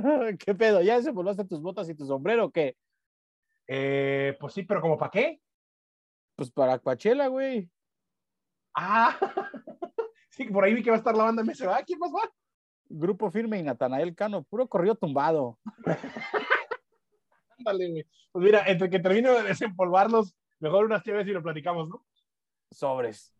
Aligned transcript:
¿Qué 0.38 0.54
pedo? 0.54 0.82
¿Ya 0.82 0.96
desenvolvaste 0.96 1.44
tus 1.44 1.60
botas 1.60 1.88
y 1.88 1.94
tu 1.94 2.06
sombrero 2.06 2.46
o 2.46 2.50
qué? 2.50 2.76
Eh, 3.66 4.36
pues 4.40 4.54
sí, 4.54 4.62
pero 4.62 4.80
¿como 4.80 4.98
para 4.98 5.10
qué? 5.10 5.40
Pues 6.36 6.50
para 6.50 6.78
Coachella, 6.78 7.26
güey. 7.28 7.70
Ah, 8.74 9.16
sí, 10.30 10.44
por 10.46 10.64
ahí 10.64 10.74
vi 10.74 10.82
que 10.82 10.90
va 10.90 10.96
a 10.96 10.98
estar 10.98 11.16
la 11.16 11.24
banda 11.24 11.42
MSA. 11.42 11.84
¿Quién 11.84 11.98
más 11.98 12.10
va? 12.12 12.30
Grupo 12.88 13.30
Firme 13.30 13.58
y 13.58 13.62
Natanael 13.62 14.14
Cano, 14.14 14.42
puro 14.42 14.68
corrido 14.68 14.96
tumbado. 14.96 15.58
Ándale, 17.58 17.90
güey. 17.90 18.06
Pues 18.32 18.44
mira, 18.44 18.64
entre 18.66 18.90
que 18.90 18.98
termino 18.98 19.34
de 19.34 19.42
desempolvarlos, 19.42 20.34
mejor 20.58 20.86
unas 20.86 21.02
chéves 21.02 21.26
y 21.26 21.32
lo 21.32 21.42
platicamos, 21.42 21.88
¿no? 21.88 22.04
Sobres. 22.70 23.39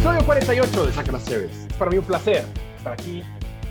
Episodio 0.00 0.24
48 0.24 0.86
de 0.86 0.92
Saca 0.94 1.12
las 1.12 1.24
Chéves. 1.26 1.50
Es 1.68 1.72
para 1.74 1.90
mí 1.90 1.98
un 1.98 2.04
placer 2.04 2.42
estar 2.78 2.94
aquí 2.94 3.22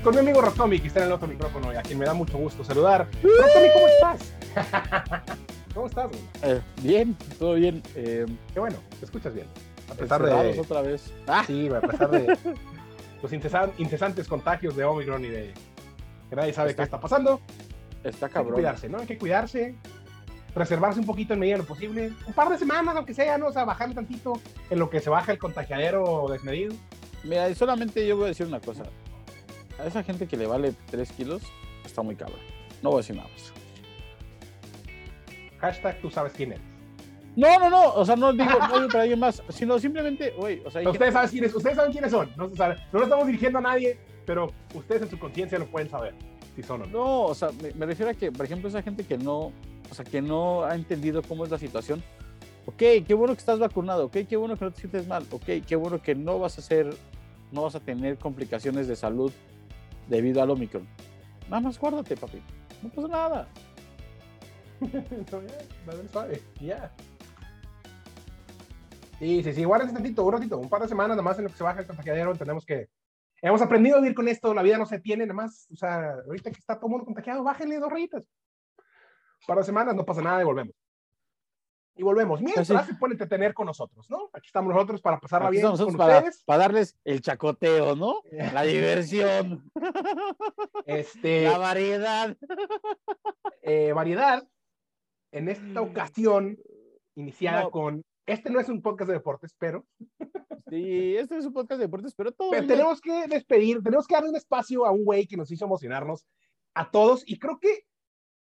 con 0.03 0.13
mi 0.13 0.19
amigo 0.21 0.41
Rotomi, 0.41 0.79
que 0.79 0.87
está 0.87 0.99
en 0.99 1.07
el 1.07 1.11
otro 1.13 1.27
micrófono 1.27 1.73
y 1.73 1.75
a 1.75 1.81
quien 1.81 1.97
me 1.97 2.05
da 2.05 2.13
mucho 2.13 2.37
gusto 2.37 2.63
saludar. 2.63 3.07
Rotomi, 3.23 3.67
¿cómo 3.73 3.87
estás? 3.87 4.33
¿Cómo 5.73 5.87
estás? 5.87 6.11
Eh, 6.43 6.61
bien, 6.83 7.15
todo 7.39 7.55
bien. 7.55 7.81
Eh, 7.95 8.25
Qué 8.53 8.59
bueno, 8.59 8.77
te 8.99 9.05
escuchas 9.05 9.33
bien. 9.33 9.47
A 9.91 9.95
pesar 9.95 10.21
de... 10.21 10.59
otra 10.59 10.81
vez. 10.83 11.11
Ah, 11.27 11.43
Sí, 11.47 11.67
a 11.67 11.81
pesar 11.81 12.11
de 12.11 12.37
los 13.23 13.31
incesan- 13.33 13.71
incesantes 13.79 14.27
contagios 14.27 14.75
de 14.75 14.83
Omicron 14.83 15.25
y 15.25 15.29
de 15.29 15.53
que 16.29 16.35
nadie 16.35 16.53
sabe 16.53 16.69
Está 16.71 16.83
qué 16.83 16.85
está 16.85 16.99
pasando. 16.99 17.41
está 18.03 18.27
Hay 18.27 18.29
que 18.29 18.33
cabrón. 18.35 18.53
cuidarse, 18.53 18.87
¿no? 18.87 18.99
Hay 18.99 19.07
que 19.07 19.17
cuidarse, 19.17 19.75
reservarse 20.59 20.99
un 20.99 21.05
poquito 21.05 21.33
en 21.33 21.39
medida 21.39 21.55
de 21.55 21.63
lo 21.63 21.67
posible. 21.67 22.11
Un 22.27 22.33
par 22.33 22.49
de 22.49 22.57
semanas, 22.57 22.95
aunque 22.95 23.13
sea, 23.13 23.37
¿no? 23.37 23.47
O 23.47 23.51
sea, 23.51 23.63
bajarle 23.63 23.95
tantito 23.95 24.33
en 24.69 24.77
lo 24.77 24.89
que 24.89 24.99
se 24.99 25.09
baja 25.09 25.31
el 25.31 25.39
contagiadero 25.39 26.27
desmedido. 26.29 26.75
Mira, 27.23 27.49
y 27.49 27.55
solamente 27.55 28.05
yo 28.05 28.17
voy 28.17 28.25
a 28.25 28.27
decir 28.27 28.45
una 28.45 28.59
cosa. 28.59 28.83
A 29.79 29.85
esa 29.85 30.03
gente 30.03 30.27
que 30.27 30.37
le 30.37 30.45
vale 30.45 30.73
3 30.91 31.11
kilos, 31.13 31.41
está 31.85 32.01
muy 32.01 32.15
cabrón. 32.15 32.39
No 32.83 32.89
voy 32.89 32.97
a 32.97 33.01
decir 33.01 33.15
nada 33.15 33.29
más. 33.29 33.53
Hashtag 35.59 36.01
tú 36.01 36.11
sabes 36.11 36.33
quién 36.33 36.51
eres. 36.51 36.63
No, 37.35 37.59
no, 37.59 37.69
no. 37.69 37.93
O 37.93 38.05
sea, 38.05 38.15
no 38.15 38.33
digo, 38.33 38.45
no 38.45 38.87
para 38.87 39.03
alguien 39.03 39.19
más, 39.19 39.41
sino 39.49 39.79
simplemente, 39.79 40.31
güey, 40.31 40.61
o 40.65 40.71
sea, 40.71 40.87
ustedes 40.89 41.13
saben 41.13 41.29
quiénes, 41.29 41.55
ustedes 41.55 41.75
saben 41.75 41.91
quiénes 41.91 42.11
son. 42.11 42.29
No, 42.35 42.47
no 42.47 42.75
lo 42.91 43.03
estamos 43.03 43.27
dirigiendo 43.27 43.59
a 43.59 43.61
nadie, 43.61 43.97
pero 44.25 44.51
ustedes 44.73 45.03
en 45.03 45.09
su 45.09 45.19
conciencia 45.19 45.57
lo 45.57 45.67
pueden 45.67 45.89
saber, 45.89 46.15
no. 46.67 47.23
O 47.23 47.35
sea, 47.35 47.49
me, 47.61 47.71
me 47.73 47.85
refiero 47.85 48.11
a 48.11 48.13
que, 48.13 48.31
por 48.31 48.45
ejemplo, 48.45 48.69
esa 48.69 48.81
gente 48.81 49.03
que 49.03 49.17
no, 49.17 49.51
o 49.89 49.93
sea, 49.93 50.05
que 50.05 50.21
no 50.21 50.63
ha 50.63 50.75
entendido 50.75 51.21
cómo 51.21 51.45
es 51.45 51.51
la 51.51 51.57
situación. 51.57 52.03
Ok, 52.65 52.77
qué 52.77 53.13
bueno 53.13 53.33
que 53.33 53.39
estás 53.39 53.57
vacunado, 53.57 54.05
ok, 54.05 54.17
qué 54.29 54.37
bueno 54.37 54.55
que 54.55 54.65
no 54.65 54.71
te 54.71 54.81
sientes 54.81 55.07
mal, 55.07 55.25
ok, 55.31 55.45
qué 55.65 55.75
bueno 55.75 56.01
que 56.01 56.13
no 56.13 56.37
vas 56.37 56.57
a 56.57 56.61
hacer, 56.61 56.95
no 57.51 57.63
vas 57.63 57.73
a 57.73 57.79
tener 57.79 58.17
complicaciones 58.17 58.87
de 58.87 58.95
salud 58.95 59.31
debido 60.07 60.41
al 60.41 60.51
Omicron. 60.51 60.87
Nada 61.49 61.61
más 61.61 61.79
guárdate, 61.79 62.15
papi. 62.15 62.41
No 62.83 62.89
pasa 62.89 63.07
nada. 63.07 63.47
No, 64.79 64.87
ya, 66.21 66.27
ya. 66.61 66.91
Sí, 69.17 69.43
sí, 69.43 69.53
sí, 69.53 69.63
guárdense 69.65 69.93
tantito, 69.93 70.23
un 70.23 70.31
ratito, 70.31 70.57
un 70.57 70.69
par 70.69 70.81
de 70.81 70.87
semanas 70.87 71.17
nada 71.17 71.23
más 71.23 71.37
en 71.37 71.45
lo 71.45 71.49
que 71.49 71.57
se 71.57 71.63
baja 71.63 71.81
el 71.81 71.87
contagiadero, 71.87 72.31
entendemos 72.31 72.65
que 72.65 72.87
hemos 73.41 73.61
aprendido 73.61 73.97
a 73.97 74.01
vivir 74.01 74.15
con 74.15 74.27
esto, 74.27 74.53
la 74.53 74.61
vida 74.63 74.77
no 74.77 74.85
se 74.85 74.99
tiene, 74.99 75.25
nada 75.25 75.33
más, 75.35 75.67
o 75.71 75.75
sea, 75.75 76.11
ahorita 76.25 76.51
que 76.51 76.59
está 76.59 76.75
todo 76.75 76.87
el 76.87 76.91
mundo 76.91 77.05
contagiado, 77.05 77.43
bájenle 77.43 77.79
dos 77.79 77.91
rayitas. 77.91 78.23
Un 78.23 79.47
par 79.47 79.57
de 79.57 79.63
semanas, 79.63 79.95
no 79.95 80.05
pasa 80.05 80.21
nada 80.21 80.41
y 80.41 80.45
volvemos. 80.45 80.75
Y 81.95 82.03
volvemos, 82.03 82.39
mientras 82.41 82.69
Así. 82.71 82.91
se 82.93 82.97
pueden 82.97 83.13
entretener 83.13 83.53
con 83.53 83.65
nosotros, 83.65 84.09
¿no? 84.09 84.29
Aquí 84.31 84.47
estamos 84.47 84.73
nosotros 84.73 85.01
para 85.01 85.19
pasarla 85.19 85.49
bien 85.49 85.63
con 85.65 85.97
para, 85.97 86.17
ustedes. 86.19 86.43
para 86.45 86.59
darles 86.59 86.97
el 87.03 87.19
chacoteo, 87.21 87.95
¿no? 87.95 88.21
La 88.53 88.63
diversión, 88.63 89.69
Este, 90.85 91.43
la 91.43 91.57
variedad. 91.57 92.37
eh, 93.61 93.91
variedad, 93.93 94.47
en 95.31 95.49
esta 95.49 95.81
ocasión, 95.81 96.57
iniciada 97.15 97.63
No. 97.63 97.71
con, 97.71 98.03
este 98.31 98.49
no 98.49 98.59
es 98.59 98.69
un 98.69 98.81
podcast 98.81 99.07
de 99.09 99.13
deportes, 99.15 99.55
pero 99.57 99.85
Sí, 100.69 101.15
este 101.15 101.37
es 101.37 101.45
un 101.45 101.53
podcast 101.53 101.79
de 101.79 101.85
deportes, 101.87 102.13
pero 102.13 102.31
todo. 102.31 102.51
Pero 102.51 102.67
tenemos 102.67 103.01
que 103.01 103.27
despedir, 103.27 103.81
tenemos 103.81 104.05
que 104.05 104.13
darle 104.13 104.29
un 104.29 104.35
espacio 104.35 104.85
a 104.85 104.91
un 104.91 105.03
güey 105.03 105.25
que 105.25 105.35
nos 105.37 105.51
hizo 105.51 105.65
emocionarnos 105.65 106.25
a 106.75 106.91
todos 106.91 107.23
y 107.27 107.39
creo 107.39 107.59
que 107.59 107.85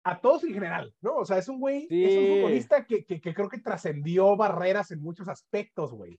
a 0.02 0.20
todos 0.20 0.42
en 0.44 0.52
general, 0.54 0.94
¿no? 1.00 1.16
O 1.16 1.24
sea, 1.24 1.38
es 1.38 1.48
un 1.48 1.60
güey, 1.60 1.86
es 1.91 2.16
un 2.19 2.36
futbolista 2.36 2.84
que, 2.84 3.04
que, 3.04 3.20
que 3.20 3.34
creo 3.34 3.48
que 3.48 3.58
trascendió 3.58 4.36
barreras 4.36 4.91
en 4.91 5.00
muchos 5.00 5.28
aspectos, 5.28 5.92
güey. 5.92 6.18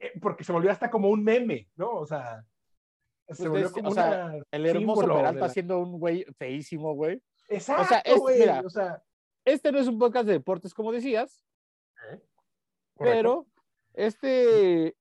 Eh, 0.00 0.12
Porque 0.20 0.44
se 0.44 0.52
volvió 0.52 0.70
hasta 0.70 0.90
como 0.90 1.08
un 1.08 1.22
meme, 1.22 1.68
¿no? 1.76 1.90
O 1.92 2.06
sea, 2.06 2.44
se 3.28 3.48
Pues 3.48 3.48
volvió 3.48 3.72
como 3.72 3.88
o 3.90 3.94
sea, 3.94 4.26
una 4.34 4.44
El 4.50 4.66
hermoso 4.66 5.06
Peralta 5.06 5.40
la- 5.40 5.48
siendo 5.48 5.78
un 5.78 5.98
güey 5.98 6.24
feísimo, 6.36 6.94
güey. 6.94 7.22
Exacto, 7.48 7.94
es- 8.28 8.38
mira, 8.38 8.60
o 8.64 8.70
sea, 8.70 9.02
Este 9.44 9.70
no 9.70 9.78
es 9.78 9.86
un 9.86 9.98
podcast 9.98 10.26
de 10.26 10.32
deportes, 10.32 10.72
como 10.74 10.90
decías, 10.90 11.44
correcto. 12.94 13.16
pero 13.18 13.46
este. 13.94 14.96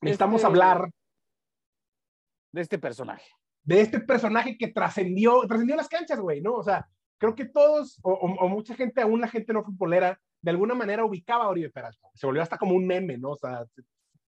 necesitamos 0.00 0.36
este- 0.40 0.46
hablar 0.46 0.90
De 2.52 2.60
este 2.60 2.78
personaje. 2.78 3.30
de 3.64 3.80
este 3.80 4.00
personaje 4.00 4.56
que 4.58 4.68
trascendió, 4.68 5.40
trascendió 5.46 5.76
las 5.76 5.88
canchas, 5.88 6.18
güey, 6.20 6.40
¿no? 6.40 6.54
O 6.54 6.62
sea, 6.62 6.86
creo 7.18 7.34
que 7.34 7.44
todos, 7.46 7.98
o, 8.02 8.12
o- 8.12 8.44
o 8.44 8.48
mucha 8.48 8.74
gente, 8.74 9.00
aún 9.00 9.20
la 9.20 9.28
gente 9.28 9.52
no 9.52 9.62
futbolera, 9.64 10.20
de 10.40 10.50
alguna 10.50 10.74
manera 10.74 11.04
ubicaba 11.04 11.44
a 11.44 11.48
Oribe 11.48 11.70
Peralta. 11.70 12.08
Se 12.14 12.26
volvió 12.26 12.42
hasta 12.42 12.58
como 12.58 12.74
un 12.74 12.84
meme, 12.86 13.16
¿no? 13.18 13.30
O 13.30 13.36
sea, 13.36 13.64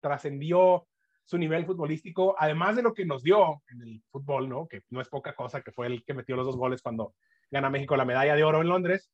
trascendió 0.02 0.88
su 1.24 1.38
nivel 1.38 1.66
futbolístico, 1.66 2.36
además 2.38 2.76
de 2.76 2.82
lo 2.82 2.94
que 2.94 3.06
nos 3.06 3.24
dio 3.24 3.62
en 3.70 3.82
el 3.82 4.04
fútbol, 4.12 4.50
¿no? 4.50 4.68
Que 4.68 4.82
no 4.90 5.00
es 5.00 5.08
poca 5.08 5.34
cosa, 5.36 5.62
que 5.62 5.72
fue 5.72 5.88
el 5.88 6.04
que 6.04 6.14
metió 6.14 6.36
los 6.36 6.46
dos 6.46 6.58
goles 6.58 6.82
cuando 6.82 7.14
gana 7.50 7.70
México 7.70 7.96
la 7.96 8.04
medalla 8.06 8.36
de 8.36 8.44
oro 8.44 8.60
en 8.62 8.68
Londres. 8.68 9.10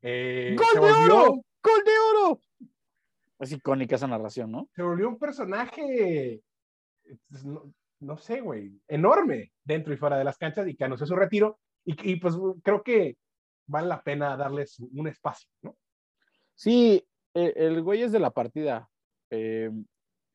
Eh, 0.00 0.56
¡Gol 0.56 0.66
de 0.72 0.80
volvió- 0.80 1.14
oro! 1.22 1.32
¡Gol 1.62 1.84
de 1.84 1.92
oro! 1.98 2.40
Es 3.38 3.52
icónica 3.52 3.96
esa 3.96 4.06
narración, 4.06 4.50
¿no? 4.50 4.68
se 4.74 4.82
volvió 4.82 5.08
un 5.08 5.18
personaje, 5.18 6.42
pues, 7.28 7.44
no, 7.44 7.72
no 8.00 8.16
sé, 8.16 8.40
güey, 8.40 8.80
enorme 8.88 9.52
dentro 9.64 9.92
y 9.92 9.96
fuera 9.96 10.18
de 10.18 10.24
las 10.24 10.36
canchas 10.38 10.66
y 10.68 10.74
que 10.76 10.84
anunció 10.84 11.06
su 11.06 11.14
retiro. 11.16 11.58
Y, 11.84 12.12
y, 12.12 12.16
pues 12.16 12.34
creo 12.62 12.82
que 12.82 13.16
vale 13.66 13.86
la 13.88 14.02
pena 14.02 14.36
darles 14.36 14.78
un 14.80 15.06
espacio, 15.08 15.48
¿no? 15.62 15.76
Sí, 16.54 17.04
eh, 17.34 17.52
el 17.56 17.82
güey 17.82 18.02
es 18.02 18.12
de 18.12 18.18
la 18.20 18.30
partida. 18.30 18.88
eh, 19.30 19.70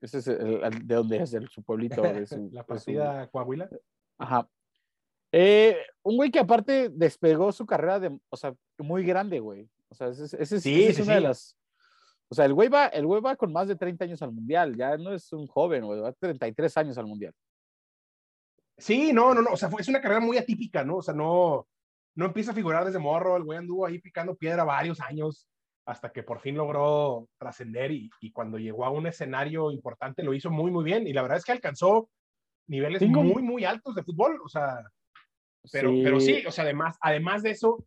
ese 0.01 0.17
es 0.19 0.27
el- 0.27 0.63
el- 0.63 0.87
de 0.87 0.95
donde 0.95 1.17
es, 1.17 1.31
de 1.31 1.47
su 1.47 1.63
pueblito. 1.63 2.01
De 2.01 2.25
su, 2.27 2.35
la 2.51 2.61
de 2.61 2.63
su- 2.63 2.65
partida 2.67 3.27
Coahuila. 3.29 3.69
Ajá. 4.19 4.47
Eh, 5.31 5.77
un 6.03 6.17
güey 6.17 6.29
que 6.29 6.39
aparte 6.39 6.89
despegó 6.89 7.51
su 7.51 7.65
carrera 7.65 7.99
de, 7.99 8.19
o 8.29 8.37
sea, 8.37 8.53
muy 8.77 9.03
grande, 9.03 9.39
güey. 9.39 9.67
O 9.89 9.95
sea, 9.95 10.09
ese, 10.09 10.25
es- 10.25 10.33
ese 10.35 10.55
es, 10.57 10.63
Sí, 10.63 10.83
esa 10.83 10.89
es 10.91 10.95
sí, 10.97 11.01
una 11.03 11.15
de 11.15 11.21
las. 11.21 11.57
O 12.33 12.35
sea, 12.35 12.45
el 12.45 12.55
güey 12.55 12.67
va, 12.67 12.87
el 12.87 13.05
güey 13.05 13.21
va 13.21 13.35
con 13.35 13.53
más 13.53 13.67
de 13.67 13.75
30 13.75 14.05
años 14.05 14.19
al 14.23 14.31
mundial. 14.31 14.75
Ya 14.75 14.97
no 14.97 15.13
es 15.13 15.31
un 15.33 15.45
joven, 15.45 15.85
güey. 15.85 15.99
Va 15.99 16.11
33 16.13 16.77
años 16.77 16.97
al 16.97 17.05
mundial. 17.05 17.31
Sí, 18.75 19.13
no, 19.13 19.35
no, 19.35 19.43
no, 19.43 19.51
o 19.51 19.55
sea, 19.55 19.69
fue, 19.69 19.81
es 19.83 19.87
una 19.87 20.01
carrera 20.01 20.19
muy 20.19 20.39
atípica, 20.39 20.83
¿no? 20.83 20.95
O 20.97 21.01
sea, 21.03 21.13
no, 21.13 21.67
no 22.15 22.25
empieza 22.25 22.49
a 22.49 22.55
figurar 22.55 22.85
desde 22.85 22.97
morro, 22.97 23.37
el 23.37 23.43
güey 23.43 23.59
anduvo 23.59 23.85
ahí 23.85 23.99
picando 23.99 24.35
piedra 24.35 24.63
varios 24.63 24.99
años 24.99 25.47
hasta 25.85 26.11
que 26.11 26.23
por 26.23 26.39
fin 26.39 26.55
logró 26.55 27.27
trascender 27.37 27.91
y, 27.91 28.09
y 28.19 28.31
cuando 28.31 28.57
llegó 28.57 28.83
a 28.83 28.89
un 28.89 29.05
escenario 29.05 29.69
importante 29.69 30.23
lo 30.23 30.33
hizo 30.33 30.49
muy, 30.49 30.71
muy 30.71 30.83
bien 30.83 31.05
y 31.07 31.13
la 31.13 31.21
verdad 31.21 31.37
es 31.37 31.45
que 31.45 31.51
alcanzó 31.51 32.09
niveles 32.67 32.97
Tengo- 32.99 33.21
muy, 33.21 33.43
muy 33.43 33.63
altos 33.63 33.93
de 33.93 34.01
fútbol, 34.03 34.39
o 34.43 34.49
sea, 34.49 34.81
Pero 35.71 35.91
sí, 35.91 36.01
pero 36.03 36.19
sí 36.19 36.43
o 36.47 36.51
sea, 36.51 36.63
además, 36.63 36.97
además 36.99 37.43
de 37.43 37.51
eso, 37.51 37.85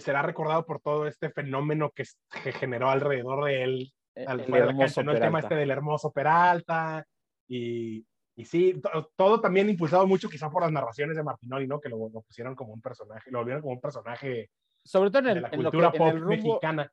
será 0.00 0.22
recordado 0.22 0.64
por 0.66 0.80
todo 0.80 1.06
este 1.06 1.30
fenómeno 1.30 1.90
que, 1.90 2.02
s- 2.02 2.16
que 2.42 2.52
generó 2.52 2.90
alrededor 2.90 3.44
de 3.44 3.62
él, 3.62 3.92
eh, 4.14 4.24
al 4.26 4.40
el 4.40 4.50
de 4.50 4.60
la 4.60 4.76
cancha, 4.76 5.02
¿no? 5.02 5.12
El 5.12 5.20
tema 5.20 5.38
este 5.40 5.54
del 5.54 5.70
hermoso 5.70 6.12
Peralta, 6.12 7.04
y, 7.48 8.04
y 8.36 8.44
sí, 8.44 8.80
to- 8.80 9.10
todo 9.16 9.40
también 9.40 9.68
impulsado 9.70 10.06
mucho 10.06 10.28
quizá 10.28 10.50
por 10.50 10.62
las 10.62 10.72
narraciones 10.72 11.16
de 11.16 11.22
Martinoli, 11.22 11.66
¿no? 11.66 11.80
Que 11.80 11.88
lo, 11.88 11.96
lo 12.08 12.20
pusieron 12.22 12.54
como 12.54 12.72
un 12.72 12.80
personaje, 12.80 13.30
lo 13.30 13.38
volvieron 13.38 13.62
como 13.62 13.74
un 13.74 13.80
personaje 13.80 14.50
Sobre 14.84 15.10
todo 15.10 15.20
en 15.20 15.24
de 15.26 15.32
el, 15.32 15.42
la 15.42 15.48
en 15.50 15.62
lo 15.62 15.70
que- 15.70 15.76
cultura 15.78 15.90
en 15.92 15.98
pop 15.98 16.08
el 16.08 16.20
rumbo, 16.20 16.30
mexicana. 16.54 16.92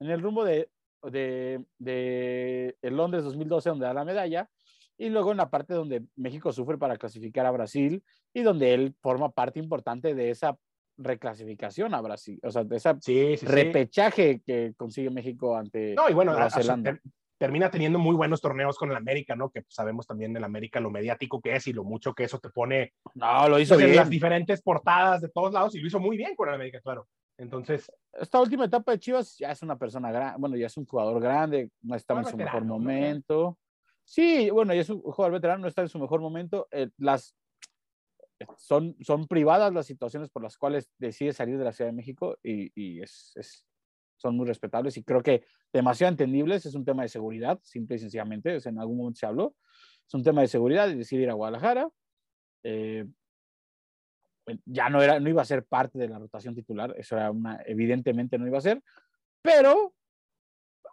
en 0.00 0.10
el 0.10 0.20
rumbo 0.22 0.44
de, 0.44 0.70
de, 1.02 1.64
de 1.78 2.76
el 2.82 2.96
Londres 2.96 3.24
2012, 3.24 3.68
donde 3.70 3.86
da 3.86 3.94
la 3.94 4.04
medalla, 4.04 4.48
y 4.98 5.08
luego 5.08 5.30
en 5.30 5.38
la 5.38 5.48
parte 5.48 5.72
donde 5.72 6.04
México 6.16 6.52
sufre 6.52 6.76
para 6.76 6.98
clasificar 6.98 7.46
a 7.46 7.50
Brasil 7.50 8.04
y 8.34 8.42
donde 8.42 8.74
él 8.74 8.94
forma 9.00 9.30
parte 9.30 9.58
importante 9.58 10.14
de 10.14 10.28
esa 10.30 10.58
reclasificación 11.00 11.94
a 11.94 12.00
Brasil, 12.00 12.38
o 12.42 12.50
sea, 12.50 12.64
de 12.64 12.76
ese 12.76 12.94
Sí, 13.00 13.36
sí, 13.36 13.36
sí. 13.38 13.46
repechaje 13.46 14.40
que 14.44 14.74
consigue 14.76 15.10
México 15.10 15.56
ante 15.56 15.94
No, 15.94 16.08
y 16.08 16.14
bueno, 16.14 16.32
Nueva 16.32 16.50
Zelanda. 16.50 16.92
ter- 16.92 17.02
termina 17.38 17.70
teniendo 17.70 17.98
muy 17.98 18.14
buenos 18.14 18.40
torneos 18.42 18.76
con 18.76 18.90
el 18.90 18.96
América, 18.96 19.34
¿no? 19.34 19.50
Que 19.50 19.64
sabemos 19.68 20.06
también 20.06 20.36
el 20.36 20.44
América 20.44 20.78
lo 20.78 20.90
mediático 20.90 21.40
que 21.40 21.56
es 21.56 21.66
y 21.68 21.72
lo 21.72 21.84
mucho 21.84 22.12
que 22.14 22.24
eso 22.24 22.38
te 22.38 22.50
pone 22.50 22.92
No, 23.14 23.48
lo 23.48 23.58
hizo 23.58 23.74
pues, 23.74 23.84
en 23.84 23.90
bien. 23.92 23.96
las 24.00 24.10
diferentes 24.10 24.60
portadas 24.62 25.22
de 25.22 25.30
todos 25.30 25.52
lados 25.52 25.74
y 25.74 25.80
lo 25.80 25.86
hizo 25.86 25.98
muy 26.00 26.16
bien 26.18 26.34
con 26.36 26.48
el 26.50 26.54
América, 26.54 26.80
claro. 26.82 27.08
Entonces, 27.38 27.90
Esta 28.12 28.38
última 28.38 28.66
etapa 28.66 28.92
de 28.92 28.98
Chivas 28.98 29.38
ya 29.38 29.50
es 29.52 29.62
una 29.62 29.78
persona 29.78 30.12
grande, 30.12 30.36
bueno, 30.38 30.56
ya 30.56 30.66
es 30.66 30.76
un 30.76 30.84
jugador 30.84 31.18
grande, 31.22 31.70
no 31.80 31.94
está 31.96 32.12
en 32.18 32.24
su 32.26 32.36
veterano, 32.36 32.44
mejor 32.60 32.62
¿no? 32.66 32.74
momento. 32.78 33.58
Sí, 34.04 34.50
bueno, 34.50 34.74
y 34.74 34.78
es 34.78 34.90
un 34.90 35.00
jugador 35.00 35.32
veterano, 35.32 35.62
no 35.62 35.68
está 35.68 35.80
en 35.80 35.88
su 35.88 35.98
mejor 35.98 36.20
momento. 36.20 36.68
Eh, 36.72 36.90
las, 36.98 37.34
son, 38.56 38.96
son 39.00 39.26
privadas 39.26 39.72
las 39.72 39.86
situaciones 39.86 40.30
por 40.30 40.42
las 40.42 40.56
cuales 40.56 40.90
decide 40.98 41.32
salir 41.32 41.58
de 41.58 41.64
la 41.64 41.72
Ciudad 41.72 41.90
de 41.90 41.96
México 41.96 42.38
y, 42.42 42.70
y 42.74 43.02
es, 43.02 43.32
es, 43.36 43.66
son 44.16 44.36
muy 44.36 44.46
respetables 44.46 44.96
y 44.96 45.02
creo 45.02 45.22
que 45.22 45.44
demasiado 45.72 46.10
entendibles. 46.10 46.66
Es 46.66 46.74
un 46.74 46.84
tema 46.84 47.02
de 47.02 47.08
seguridad, 47.08 47.58
simple 47.62 47.96
y 47.96 47.98
sencillamente. 47.98 48.56
Es, 48.56 48.66
en 48.66 48.78
algún 48.78 48.98
momento 48.98 49.18
se 49.18 49.26
habló. 49.26 49.56
Es 50.06 50.14
un 50.14 50.22
tema 50.22 50.40
de 50.42 50.48
seguridad 50.48 50.88
y 50.88 50.96
decide 50.96 51.22
ir 51.22 51.30
a 51.30 51.34
Guadalajara. 51.34 51.88
Eh, 52.62 53.06
ya 54.64 54.88
no, 54.88 55.02
era, 55.02 55.20
no 55.20 55.28
iba 55.28 55.42
a 55.42 55.46
ser 55.46 55.64
parte 55.64 55.98
de 55.98 56.08
la 56.08 56.18
rotación 56.18 56.54
titular, 56.54 56.94
eso 56.96 57.16
era 57.16 57.30
una, 57.30 57.62
evidentemente 57.66 58.38
no 58.38 58.46
iba 58.46 58.58
a 58.58 58.62
ser, 58.62 58.82
pero 59.42 59.94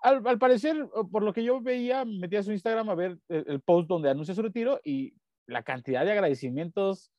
al, 0.02 0.26
al, 0.28 0.38
parecer, 0.38 0.88
por 1.12 1.24
lo 1.24 1.34
que 1.34 1.44
yo 1.44 1.60
veía, 1.62 2.06
me 2.06 2.20
metí 2.20 2.36
a 2.36 2.44
su 2.44 2.52
Instagram 2.52 2.90
a 2.90 2.96
ver 2.96 3.20
el, 3.30 3.46
el, 3.48 3.62
post 3.62 3.88
donde 3.88 4.10
anuncia 4.10 4.36
su 4.36 4.42
retiro 4.42 4.80
y 4.84 5.16
la 5.48 5.64
cantidad 5.64 6.06
de 6.06 6.12
agradecimientos 6.12 7.12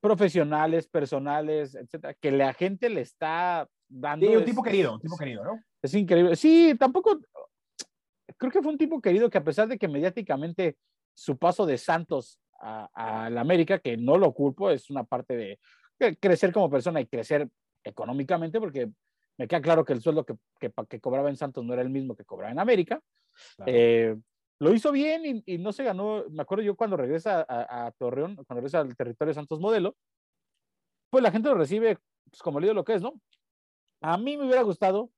profesionales, 0.00 0.88
personales, 0.88 1.74
etcétera, 1.74 2.14
que 2.14 2.30
la 2.30 2.52
gente 2.54 2.88
le 2.88 3.02
está 3.02 3.68
dando. 3.88 4.26
Sí, 4.26 4.36
un 4.36 4.44
tipo 4.44 4.62
querido, 4.62 4.94
un 4.94 5.00
tipo 5.00 5.16
querido, 5.16 5.44
¿no? 5.44 5.62
Es 5.82 5.94
increíble. 5.94 6.36
Sí, 6.36 6.74
tampoco. 6.78 7.20
Creo 8.36 8.50
que 8.50 8.62
fue 8.62 8.72
un 8.72 8.78
tipo 8.78 9.00
querido 9.00 9.30
que, 9.30 9.38
a 9.38 9.44
pesar 9.44 9.68
de 9.68 9.78
que 9.78 9.88
mediáticamente 9.88 10.76
su 11.14 11.36
paso 11.36 11.66
de 11.66 11.78
Santos 11.78 12.40
a, 12.60 12.88
a 12.94 13.30
la 13.30 13.40
América, 13.40 13.78
que 13.78 13.96
no 13.96 14.16
lo 14.16 14.32
culpo, 14.32 14.70
es 14.70 14.90
una 14.90 15.04
parte 15.04 15.36
de 15.36 15.58
crecer 16.18 16.52
como 16.52 16.70
persona 16.70 17.00
y 17.00 17.06
crecer 17.06 17.48
económicamente, 17.84 18.58
porque 18.58 18.90
me 19.38 19.48
queda 19.48 19.60
claro 19.60 19.84
que 19.84 19.92
el 19.92 20.00
sueldo 20.00 20.24
que, 20.24 20.34
que, 20.58 20.72
que, 20.88 21.00
cobraba 21.00 21.28
en 21.28 21.36
Santos 21.36 21.64
no 21.64 21.72
era 21.72 21.82
el 21.82 21.90
mismo 21.90 22.16
que 22.16 22.24
cobraba 22.24 22.52
en 22.52 22.58
América. 22.58 23.00
Claro. 23.56 23.72
Eh, 23.72 24.16
lo 24.60 24.72
hizo 24.72 24.92
bien 24.92 25.24
y, 25.24 25.54
y, 25.54 25.58
no 25.58 25.72
se 25.72 25.84
ganó. 25.84 26.24
Me 26.30 26.42
acuerdo 26.42 26.62
yo 26.62 26.76
cuando 26.76 26.96
regresa 26.96 27.44
a, 27.48 27.86
a, 27.86 27.90
Torreón, 27.92 28.36
cuando 28.36 28.54
regresa 28.54 28.80
al 28.80 28.96
territorio 28.96 29.30
de 29.30 29.34
Santos 29.34 29.60
Modelo, 29.60 29.96
pues 31.10 31.22
la 31.22 31.30
gente 31.30 31.48
lo 31.48 31.54
recibe 31.54 31.98
pues, 32.30 32.42
como 32.42 32.58
el 32.58 32.66
ídolo 32.66 32.84
que 32.84 32.94
es, 32.94 33.02
¿no? 33.02 33.14
A 34.00 34.16
mí 34.18 34.36
me 34.36 34.46
hubiera 34.46 34.62
gustado 34.62 35.10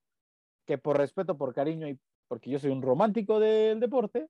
que 0.66 0.78
por 0.78 0.96
respeto, 0.96 1.36
por 1.36 1.54
cariño 1.54 1.88
y 1.88 1.98
porque 2.28 2.50
yo 2.50 2.58
soy 2.58 2.70
un 2.70 2.82
romántico 2.82 3.38
del 3.38 3.80
deporte, 3.80 4.28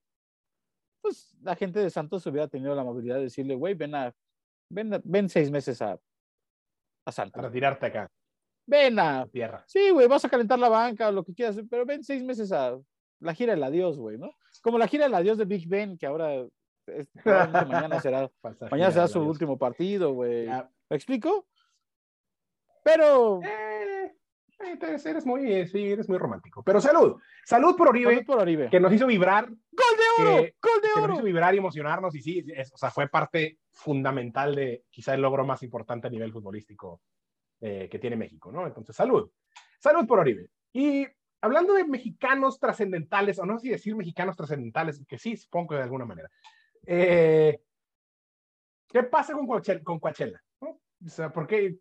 pues 1.01 1.35
la 1.41 1.55
gente 1.55 1.79
de 1.79 1.89
Santos 1.89 2.25
hubiera 2.25 2.47
tenido 2.47 2.75
la 2.75 2.81
amabilidad 2.81 3.15
de 3.15 3.23
decirle, 3.23 3.55
güey, 3.55 3.73
ven 3.73 3.95
a, 3.95 4.13
ven, 4.69 4.93
a, 4.93 5.01
ven 5.03 5.29
seis 5.29 5.49
meses 5.49 5.81
a, 5.81 5.99
a 7.05 7.11
Santos. 7.11 7.39
A 7.39 7.47
retirarte 7.47 7.85
acá. 7.85 8.11
Ven 8.67 8.99
a... 8.99 9.27
Tierra. 9.27 9.63
Sí, 9.67 9.91
güey, 9.91 10.07
vas 10.07 10.25
a 10.25 10.29
calentar 10.29 10.57
la 10.57 10.69
banca 10.69 11.09
o 11.09 11.11
lo 11.11 11.23
que 11.23 11.33
quieras, 11.33 11.57
pero 11.69 11.85
ven 11.85 12.03
seis 12.03 12.23
meses 12.23 12.51
a 12.51 12.77
la 13.19 13.33
gira 13.33 13.53
del 13.53 13.63
adiós, 13.63 13.97
güey, 13.97 14.17
¿no? 14.17 14.31
Como 14.65 14.79
la 14.79 14.87
gira 14.87 15.03
del 15.03 15.13
adiós 15.13 15.37
de 15.37 15.45
Big 15.45 15.69
Ben, 15.69 15.95
que 15.95 16.07
ahora 16.07 16.43
es, 16.87 17.07
mañana 17.23 18.01
será, 18.01 18.31
mañana 18.71 18.91
será 18.91 19.07
su 19.07 19.21
último 19.21 19.59
partido, 19.59 20.13
güey. 20.13 20.47
¿Me 20.47 20.95
explico? 20.95 21.45
Pero... 22.83 23.41
Eh, 23.43 24.11
eres 24.57 25.23
muy, 25.23 25.67
sí, 25.67 25.91
eres 25.91 26.09
muy 26.09 26.17
romántico. 26.17 26.63
Pero 26.63 26.81
salud, 26.81 27.21
salud 27.43 27.75
por 27.75 27.89
Oribe, 27.89 28.15
salud 28.15 28.25
por 28.25 28.39
Oribe. 28.39 28.71
que 28.71 28.79
nos 28.79 28.91
hizo 28.91 29.05
vibrar. 29.05 29.45
¡Gol 29.45 29.57
de 29.69 30.23
oro! 30.23 30.35
Que, 30.37 30.55
¡Gol 30.59 30.81
de 30.81 30.87
que 30.87 30.99
oro! 30.99 31.07
nos 31.09 31.17
hizo 31.17 31.25
vibrar 31.25 31.53
y 31.53 31.59
emocionarnos. 31.59 32.15
Y 32.15 32.21
sí, 32.23 32.43
es, 32.47 32.73
o 32.73 32.77
sea, 32.77 32.89
fue 32.89 33.07
parte 33.07 33.59
fundamental 33.71 34.55
de 34.55 34.85
quizá 34.89 35.13
el 35.13 35.21
logro 35.21 35.45
más 35.45 35.61
importante 35.61 36.07
a 36.07 36.09
nivel 36.09 36.31
futbolístico 36.31 37.01
eh, 37.61 37.87
que 37.87 37.99
tiene 37.99 38.15
México, 38.15 38.51
¿no? 38.51 38.65
Entonces, 38.65 38.95
salud. 38.95 39.29
Salud 39.77 40.07
por 40.07 40.17
Oribe. 40.17 40.49
Y 40.73 41.05
hablando 41.45 41.73
de 41.73 41.85
mexicanos 41.85 42.59
trascendentales, 42.59 43.37
o 43.39 43.45
no 43.45 43.59
sé 43.59 43.67
si 43.67 43.69
decir 43.69 43.95
mexicanos 43.95 44.35
trascendentales, 44.35 45.01
que 45.07 45.17
sí, 45.19 45.37
supongo 45.37 45.69
que 45.69 45.75
de 45.75 45.83
alguna 45.83 46.05
manera. 46.05 46.29
Eh, 46.85 47.61
¿Qué 48.87 49.03
pasa 49.03 49.33
con 49.33 49.45
Coachella? 49.45 49.83
Con 49.83 49.99
Coachella 49.99 50.41
¿no? 50.61 50.79
O 51.05 51.09
sea, 51.09 51.31
¿por 51.31 51.45
qué? 51.45 51.77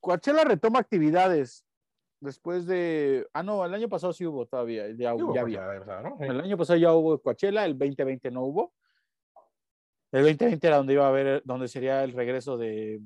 Coachella 0.00 0.44
retoma 0.44 0.80
actividades 0.80 1.64
después 2.20 2.66
de. 2.66 3.26
Ah, 3.32 3.44
no, 3.44 3.64
el 3.64 3.74
año 3.74 3.88
pasado 3.88 4.12
sí 4.12 4.26
hubo 4.26 4.46
todavía. 4.46 4.90
Ya, 4.90 5.14
hubo 5.14 5.34
ya 5.34 5.42
había. 5.42 5.62
¿no? 6.02 6.16
El 6.20 6.40
año 6.40 6.56
pasado 6.56 6.78
ya 6.78 6.92
hubo 6.92 7.20
Coachella, 7.20 7.64
el 7.64 7.78
2020 7.78 8.30
no 8.32 8.42
hubo. 8.42 8.74
El 10.10 10.22
2020 10.22 10.66
era 10.66 10.76
donde 10.78 10.94
iba 10.94 11.04
a 11.06 11.08
haber, 11.08 11.42
donde 11.44 11.68
sería 11.68 12.02
el 12.02 12.12
regreso 12.12 12.56
de 12.56 13.00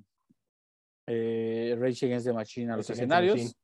eh, 1.07 1.77
Rage 1.79 2.07
Against 2.07 2.27
the 2.27 2.33
Machine 2.33 2.73
a 2.73 2.77
los 2.77 2.89
escenarios, 2.89 3.55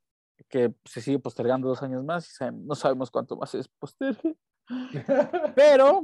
que 0.49 0.75
se 0.85 1.01
sigue 1.01 1.19
postergando 1.19 1.69
dos 1.69 1.83
años 1.83 2.05
más 2.05 2.29
y 2.41 2.45
no 2.53 2.75
sabemos 2.75 3.11
cuánto 3.11 3.37
más 3.37 3.55
es 3.55 3.69
postergue. 3.69 4.37
Pero 5.55 6.03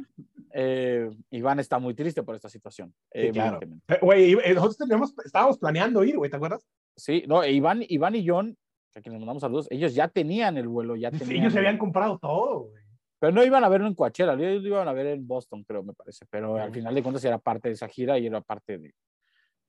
eh, 0.53 1.11
Iván 1.31 1.61
está 1.61 1.79
muy 1.79 1.95
triste 1.95 2.23
por 2.23 2.35
esta 2.35 2.49
situación. 2.49 2.95
Sí, 3.13 3.31
claro. 3.31 3.61
Güey, 4.03 4.33
eh, 4.33 4.55
nosotros 4.55 4.77
teníamos, 4.77 5.15
estábamos 5.25 5.59
planeando 5.59 6.05
ir, 6.05 6.17
güey, 6.17 6.31
¿te 6.31 6.37
acuerdas? 6.37 6.67
Sí, 6.97 7.25
no, 7.27 7.43
e 7.43 7.53
Iván, 7.53 7.83
Iván 7.89 8.15
y 8.17 8.29
John, 8.29 8.57
a 8.95 9.01
quienes 9.01 9.21
mandamos 9.21 9.41
saludos, 9.41 9.67
ellos 9.71 9.95
ya 9.95 10.09
tenían 10.09 10.57
el 10.59 10.69
vuelo, 10.69 10.97
ya 10.97 11.11
Sí, 11.11 11.19
tenían. 11.21 11.41
ellos 11.41 11.53
se 11.53 11.59
habían 11.61 11.79
comprado 11.79 12.19
todo, 12.19 12.61
güey. 12.65 12.81
Pero 13.21 13.33
no 13.33 13.45
iban 13.45 13.63
a 13.65 13.69
verlo 13.69 13.87
en 13.87 13.95
Coachella, 13.95 14.33
ellos 14.33 14.63
lo 14.63 14.69
iban 14.69 14.89
a 14.89 14.95
ver 14.95 15.07
en 15.09 15.27
Boston, 15.27 15.63
creo, 15.65 15.83
me 15.83 15.93
parece. 15.93 16.25
Pero 16.31 16.57
al 16.57 16.73
final 16.73 16.95
de 16.95 17.03
cuentas 17.03 17.23
era 17.23 17.37
parte 17.37 17.69
de 17.69 17.75
esa 17.75 17.87
gira 17.87 18.19
y 18.19 18.27
era 18.27 18.41
parte 18.41 18.79
de, 18.79 18.95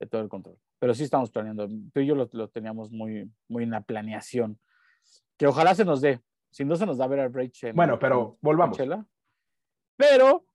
de 0.01 0.07
todo 0.07 0.21
el 0.21 0.29
control. 0.29 0.57
Pero 0.79 0.93
sí 0.93 1.03
estamos 1.03 1.29
planeando. 1.29 1.67
Tú 1.93 1.99
y 1.99 2.07
yo 2.07 2.15
lo, 2.15 2.27
lo 2.33 2.49
teníamos 2.49 2.91
muy, 2.91 3.31
muy 3.47 3.63
en 3.63 3.71
la 3.71 3.81
planeación. 3.81 4.59
Que 5.37 5.47
ojalá 5.47 5.75
se 5.75 5.85
nos 5.85 6.01
dé. 6.01 6.19
Si 6.49 6.65
no 6.65 6.75
se 6.75 6.85
nos 6.85 6.97
da 6.97 7.07
ver 7.07 7.19
al 7.19 7.31
en 7.61 7.75
Bueno, 7.75 7.99
pero 7.99 8.37
volvamos. 8.41 8.77
Coachella. 8.77 9.05
Pero 9.95 10.45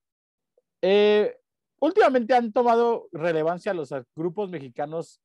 eh, 0.81 1.39
últimamente 1.79 2.35
han 2.35 2.51
tomado 2.51 3.07
relevancia 3.13 3.73
los 3.73 3.93
grupos 4.15 4.49
mexicanos 4.49 5.21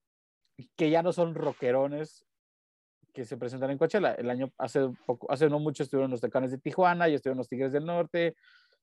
que 0.76 0.90
ya 0.90 1.02
no 1.02 1.12
son 1.12 1.34
rockerones 1.34 2.24
que 3.12 3.24
se 3.24 3.36
presentan 3.36 3.70
en 3.70 3.78
Coachella. 3.78 4.14
El 4.14 4.30
año, 4.30 4.52
hace 4.56 4.88
poco, 5.04 5.30
hace 5.30 5.50
no 5.50 5.58
mucho 5.58 5.82
estuvieron 5.82 6.12
los 6.12 6.20
Tecanes 6.20 6.52
de 6.52 6.58
Tijuana, 6.58 7.08
ya 7.08 7.16
estuvieron 7.16 7.38
los 7.38 7.48
Tigres 7.48 7.72
del 7.72 7.84
Norte, 7.84 8.36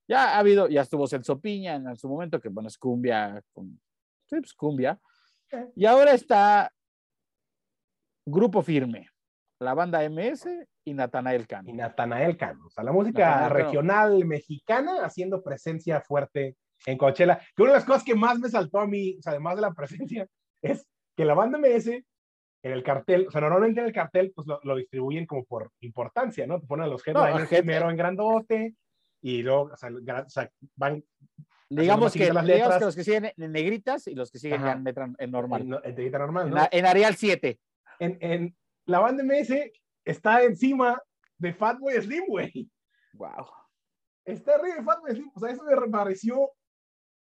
ya 0.08 0.36
ha 0.36 0.40
habido, 0.40 0.68
ya 0.68 0.82
estuvo 0.82 1.08
Celso 1.08 1.40
Piña 1.40 1.76
en, 1.76 1.88
en 1.88 1.98
su 1.98 2.08
momento, 2.08 2.40
que 2.40 2.50
bueno, 2.50 2.68
es 2.68 2.78
cumbia, 2.78 3.42
con, 3.54 3.80
sí, 4.26 4.36
pues 4.36 4.54
cumbia. 4.54 5.00
Y 5.76 5.86
ahora 5.86 6.14
está 6.14 6.72
Grupo 8.26 8.62
Firme, 8.62 9.08
la 9.60 9.74
banda 9.74 10.08
MS 10.10 10.48
y 10.86 10.94
Natanael 10.94 11.48
Cano. 11.48 11.70
Y 11.70 11.74
Natanael 11.74 12.38
Cano, 12.38 12.68
o 12.68 12.70
sea, 12.70 12.84
la 12.84 12.92
música 12.92 13.34
Cano. 13.34 13.50
regional 13.56 14.26
mexicana 14.26 15.04
haciendo 15.06 15.42
presencia 15.42 16.02
fuerte 16.02 16.56
en 16.86 16.98
Coachella. 16.98 17.40
Que 17.56 17.64
una 17.64 17.72
de 17.74 17.78
las 17.78 17.86
cosas 17.86 18.04
que 18.04 18.16
más 18.16 18.40
me 18.40 18.50
saltó 18.50 18.80
a 18.80 18.88
mí, 18.88 19.16
o 19.18 19.22
sea, 19.22 19.32
además 19.32 19.56
de 19.56 19.62
la 19.62 19.74
presencia, 20.12 20.28
es 20.62 20.86
que 21.16 21.26
la 21.26 21.34
banda 21.34 21.58
MS 21.58 21.88
en 22.62 22.74
el 22.74 22.84
cartel, 22.84 23.28
o 23.28 23.32
sea, 23.32 23.40
normalmente 23.42 23.80
en 23.80 23.88
el 23.88 23.94
cartel, 23.94 24.32
pues 24.36 24.46
lo, 24.48 24.60
lo 24.64 24.76
distribuyen 24.76 25.26
como 25.26 25.46
por 25.46 25.72
importancia, 25.80 26.46
¿no? 26.46 26.60
Te 26.60 26.68
ponen 26.68 26.86
a 26.86 26.90
los 26.90 27.06
headliners 27.08 27.50
head- 27.52 27.60
primero 27.64 27.90
en 27.90 27.96
grandote 27.98 28.76
y 29.22 29.42
luego, 29.44 29.70
o 29.74 29.78
sea, 29.78 29.90
gra- 29.90 30.26
o 30.26 30.30
sea, 30.30 30.50
van 30.76 31.04
Digamos 31.70 32.14
que, 32.14 32.34
las 32.34 32.46
digamos 32.46 32.78
que 32.80 32.86
los 32.86 32.96
que 32.96 33.04
siguen 33.04 33.32
en 33.38 33.52
negritas 33.52 34.08
y 34.08 34.16
los 34.16 34.32
que 34.32 34.40
siguen 34.40 34.62
Ajá. 34.62 34.72
en, 34.74 34.84
letra- 34.84 35.14
en 35.18 35.32
normal. 35.32 35.62
en, 35.62 35.74
en 35.84 35.96
tirita 35.96 36.18
normal, 36.18 36.48
En, 36.48 36.54
¿no? 36.54 36.68
en 36.72 36.86
Arial 36.86 37.16
7. 37.16 37.60
En, 38.00 38.18
en 38.22 38.58
la 38.86 39.00
banda 39.00 39.24
MS 39.24 39.54
está 40.04 40.44
encima 40.44 41.00
de 41.38 41.54
Fatboy 41.54 41.94
Slim, 42.02 42.24
güey. 42.28 42.70
Wow. 43.14 43.46
Está 44.26 44.56
arriba 44.56 44.76
de 44.78 44.84
Fatboy 44.84 45.12
Slim. 45.12 45.32
O 45.36 45.40
sea, 45.40 45.52
eso 45.52 45.64
me 45.64 45.88
pareció 45.92 46.52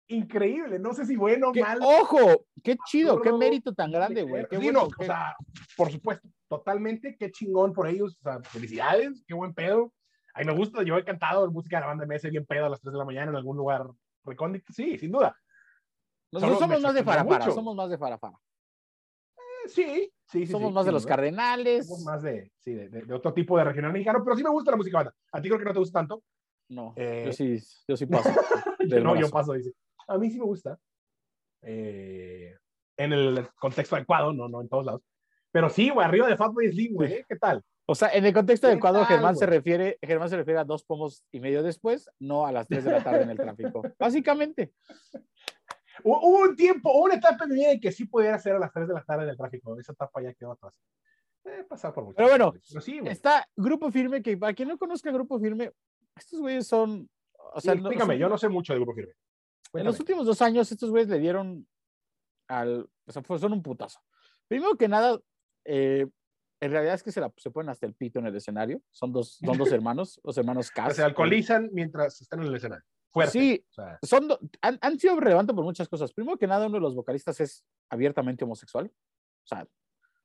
increíble. 0.08 0.78
No 0.78 0.92
sé 0.94 1.04
si 1.06 1.16
bueno 1.16 1.50
o 1.50 1.54
mal. 1.54 1.78
ojo, 1.82 2.44
qué 2.62 2.76
chido, 2.86 3.20
qué 3.20 3.32
mérito 3.32 3.74
tan 3.74 3.92
grande, 3.92 4.22
güey. 4.22 4.46
Qué 4.48 4.56
Sí, 4.56 4.64
bueno, 4.64 4.82
no, 4.84 4.88
qué- 4.88 5.04
o 5.04 5.06
sea, 5.06 5.36
por 5.76 5.90
supuesto, 5.92 6.28
totalmente, 6.48 7.16
qué 7.18 7.30
chingón 7.30 7.72
por 7.72 7.86
ellos. 7.86 8.16
O 8.20 8.22
sea, 8.22 8.40
felicidades, 8.42 9.22
qué 9.26 9.34
buen 9.34 9.54
pedo. 9.54 9.92
A 10.34 10.40
mí 10.40 10.46
me 10.46 10.54
gusta, 10.54 10.82
yo 10.82 10.96
he 10.96 11.04
cantado 11.04 11.50
música 11.50 11.76
de 11.76 11.80
la 11.82 11.86
banda 11.88 12.06
MS 12.06 12.30
bien 12.30 12.46
pedo 12.46 12.66
a 12.66 12.68
las 12.68 12.80
3 12.80 12.92
de 12.92 12.98
la 12.98 13.04
mañana 13.04 13.30
en 13.30 13.36
algún 13.36 13.56
lugar 13.56 13.86
recóndito. 14.24 14.72
Sí, 14.72 14.98
sin 14.98 15.12
duda. 15.12 15.36
Nosotros 16.32 16.58
somos 16.60 16.80
más 16.80 16.94
de 16.94 17.02
farafara, 17.04 17.44
mucho. 17.44 17.54
somos 17.54 17.74
más 17.76 17.90
de 17.90 17.98
farafara. 17.98 18.36
Eh, 19.36 19.68
sí, 19.68 20.12
sí, 20.26 20.46
sí. 20.46 20.46
somos 20.46 20.68
sí, 20.70 20.74
más 20.74 20.86
de 20.86 20.92
los 20.92 21.06
cardenales. 21.06 21.86
Somos 21.88 22.04
más 22.04 22.22
de, 22.22 22.52
sí, 22.58 22.72
de, 22.72 22.88
de- 22.88 23.02
de 23.02 23.14
otro 23.14 23.32
tipo 23.34 23.58
de 23.58 23.64
regional 23.64 23.92
mexicano, 23.92 24.22
pero 24.24 24.36
sí 24.36 24.42
me 24.44 24.50
gusta 24.50 24.70
la 24.70 24.76
música 24.76 24.98
banda. 24.98 25.14
A 25.32 25.40
ti 25.42 25.48
creo 25.48 25.58
que 25.58 25.64
no 25.64 25.72
te 25.72 25.78
gusta 25.80 25.98
tanto. 25.98 26.22
No, 26.68 26.94
Eh, 26.96 27.24
yo 27.26 27.32
sí, 27.32 27.58
yo 27.88 27.96
sí 27.96 28.06
paso. 28.06 28.30
Yo 28.86 29.00
no, 29.00 29.16
yo 29.18 29.28
paso, 29.28 29.54
dice. 29.54 29.72
A 30.06 30.16
mí 30.18 30.30
sí 30.30 30.38
me 30.38 30.44
gusta. 30.44 30.78
Eh, 31.62 32.54
en 32.96 33.12
el 33.12 33.48
contexto 33.58 33.96
adecuado, 33.96 34.32
no, 34.32 34.48
no 34.48 34.60
en 34.60 34.68
todos 34.68 34.84
lados. 34.84 35.02
Pero 35.52 35.68
sí, 35.68 35.90
güey, 35.90 36.06
arriba 36.06 36.28
de 36.28 36.36
Fatboy 36.36 36.68
Slim, 36.70 36.94
güey, 36.94 37.12
¿eh? 37.12 37.24
¿qué 37.28 37.36
tal? 37.36 37.62
O 37.90 37.94
sea, 37.94 38.08
en 38.10 38.24
el 38.24 38.32
contexto 38.32 38.66
¿Qué 38.68 38.72
adecuado, 38.72 38.98
tal, 39.00 39.06
Germán 39.08 39.36
se 39.36 39.46
refiere, 39.46 39.98
Germán 40.00 40.28
se 40.30 40.36
refiere 40.36 40.60
a 40.60 40.64
dos 40.64 40.84
pomos 40.84 41.24
y 41.32 41.40
medio 41.40 41.62
después, 41.62 42.08
no 42.20 42.46
a 42.46 42.52
las 42.52 42.68
3 42.68 42.84
de 42.84 42.90
la 42.92 43.02
tarde 43.02 43.22
en 43.22 43.30
el 43.30 43.36
tráfico. 43.36 43.82
Básicamente. 43.98 44.72
Hu- 46.04 46.18
Hubo 46.22 46.42
un 46.42 46.56
tiempo, 46.56 46.92
una 47.00 47.14
etapa 47.16 47.44
en 47.44 47.50
mi 47.50 47.56
vida 47.56 47.72
en 47.72 47.80
que 47.80 47.92
sí 47.92 48.04
pudiera 48.06 48.38
ser 48.38 48.54
a 48.54 48.58
las 48.58 48.72
3 48.72 48.88
de 48.88 48.94
la 48.94 49.02
tarde 49.04 49.24
en 49.24 49.30
el 49.30 49.36
tráfico. 49.36 49.78
Esa 49.78 49.92
etapa 49.92 50.22
ya 50.22 50.32
quedó 50.34 50.52
atrás. 50.52 50.72
Eh, 51.44 51.64
pasar 51.68 51.92
por 51.92 52.04
mucho. 52.04 52.16
Pero 52.16 52.28
bueno, 52.28 52.52
Pero 52.68 52.80
sí, 52.80 53.00
güey. 53.00 53.12
Está 53.12 53.46
Grupo 53.56 53.90
Firme, 53.90 54.22
que 54.22 54.36
para 54.36 54.54
quien 54.54 54.68
no 54.68 54.78
conozca 54.78 55.10
Grupo 55.10 55.38
Firme, 55.40 55.72
estos 56.16 56.40
güeyes 56.40 56.66
son 56.68 57.08
O 57.54 57.60
sea, 57.60 57.72
Sí, 57.74 57.80
no- 57.80 57.88
explícame, 57.88 58.14
los 58.14 58.20
yo 58.20 58.28
no 58.28 58.38
sé 58.38 58.48
mucho 58.48 58.72
de 58.72 58.78
Grupo 58.78 58.94
Firme. 58.94 59.12
En 59.12 59.70
Cuéntame. 59.72 59.90
los 59.92 60.00
últimos 60.00 60.26
dos 60.26 60.40
años, 60.42 60.70
estos 60.70 60.90
güeyes 60.90 61.08
le 61.08 61.18
dieron 61.18 61.66
al. 62.48 62.88
O 63.06 63.12
sea, 63.12 63.22
son 63.38 63.52
un 63.52 63.62
putazo. 63.62 63.98
Primero 64.48 64.76
que 64.76 64.88
nada, 64.88 65.18
eh, 65.64 66.06
en 66.60 66.70
realidad 66.70 66.94
es 66.94 67.02
que 67.02 67.12
se, 67.12 67.20
la, 67.20 67.32
se 67.36 67.50
ponen 67.50 67.70
hasta 67.70 67.86
el 67.86 67.94
pito 67.94 68.18
en 68.18 68.26
el 68.26 68.36
escenario. 68.36 68.80
Son 68.90 69.12
dos, 69.12 69.38
son 69.44 69.56
dos 69.56 69.72
hermanos, 69.72 70.20
los 70.22 70.36
hermanos 70.36 70.70
Cass. 70.74 70.96
se 70.96 71.02
alcoholizan 71.02 71.70
mientras 71.72 72.20
están 72.20 72.40
en 72.40 72.48
el 72.48 72.54
escenario. 72.56 72.84
Fuerte. 73.10 73.32
Sí, 73.32 73.66
O 73.70 73.72
sea, 73.72 73.98
son, 74.02 74.28
han, 74.60 74.78
han 74.80 74.98
sido 74.98 75.18
relevantes 75.18 75.54
por 75.54 75.64
muchas 75.64 75.88
cosas. 75.88 76.12
Primero 76.12 76.38
que 76.38 76.46
nada, 76.46 76.66
uno 76.66 76.76
de 76.76 76.82
los 76.82 76.94
vocalistas 76.94 77.40
es 77.40 77.64
abiertamente 77.88 78.44
homosexual. 78.44 78.86
O 78.86 79.46
sea, 79.46 79.66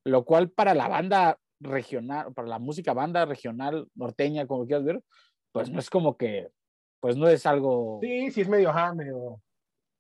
lo 0.04 0.24
cual 0.24 0.52
para 0.52 0.74
la 0.76 0.88
banda 0.88 1.40
regional, 1.60 2.34
para 2.34 2.48
la 2.48 2.60
música 2.60 2.94
banda 2.94 3.26
regional, 3.26 3.88
norteña, 3.96 4.46
como 4.46 4.66
quieras 4.66 4.86
ver, 4.86 5.02
pues 5.52 5.70
no 5.70 5.80
es 5.80 5.90
como 5.90 6.18
que, 6.18 6.50
pues 7.00 7.18
no 7.18 7.28
es 7.28 7.46
algo 7.46 8.00
sí, 8.02 8.30
sí 8.32 8.42
es 8.42 8.50
medio, 8.50 8.70
ajá, 8.70 8.94
medio 8.94 9.42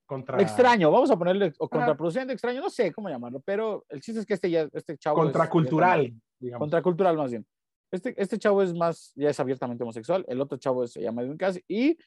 contra... 0.05 0.41
extraño. 0.41 0.91
Vamos 0.91 1.09
a 1.09 1.17
ponerle, 1.17 1.53
o 1.57 1.69
contraproducente, 1.69 2.33
extraño, 2.33 2.61
no 2.61 2.69
sé 2.69 2.91
cómo 2.91 3.09
llamarlo, 3.09 3.39
pero 3.39 3.85
el 3.89 4.01
chiste 4.01 4.19
es 4.19 4.25
que 4.25 4.35
este 4.35 4.49
ya, 4.49 4.67
este 4.73 4.97
chavo. 4.97 5.19
es 5.19 5.23
Contracultural, 5.23 6.13
digamos. 6.39 6.63
contracultural 6.63 7.17
más 7.17 7.31
bien. 7.31 7.45
Este, 7.91 8.13
este 8.21 8.37
chavo 8.37 8.61
es 8.61 8.73
más, 8.73 9.13
ya 9.15 9.29
es 9.29 9.39
abiertamente 9.39 9.83
homosexual, 9.83 10.25
el 10.27 10.41
otro 10.41 10.57
chavo 10.57 10.85
se 10.87 11.01
llama 11.01 11.21
Edwin 11.21 11.37
Cass 11.37 11.59
y, 11.67 11.97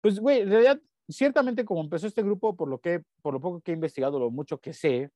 pues, 0.00 0.18
güey, 0.18 0.40
en 0.40 0.50
realidad, 0.50 0.80
ciertamente 1.08 1.64
como 1.64 1.82
empezó 1.82 2.06
este 2.06 2.22
grupo, 2.22 2.56
por 2.56 2.68
lo 2.68 2.80
que, 2.80 3.02
por 3.22 3.34
lo 3.34 3.40
poco 3.40 3.60
que 3.60 3.72
he 3.72 3.74
investigado, 3.74 4.18
lo 4.18 4.30
mucho 4.30 4.58
que 4.58 4.72
sé, 4.72 5.10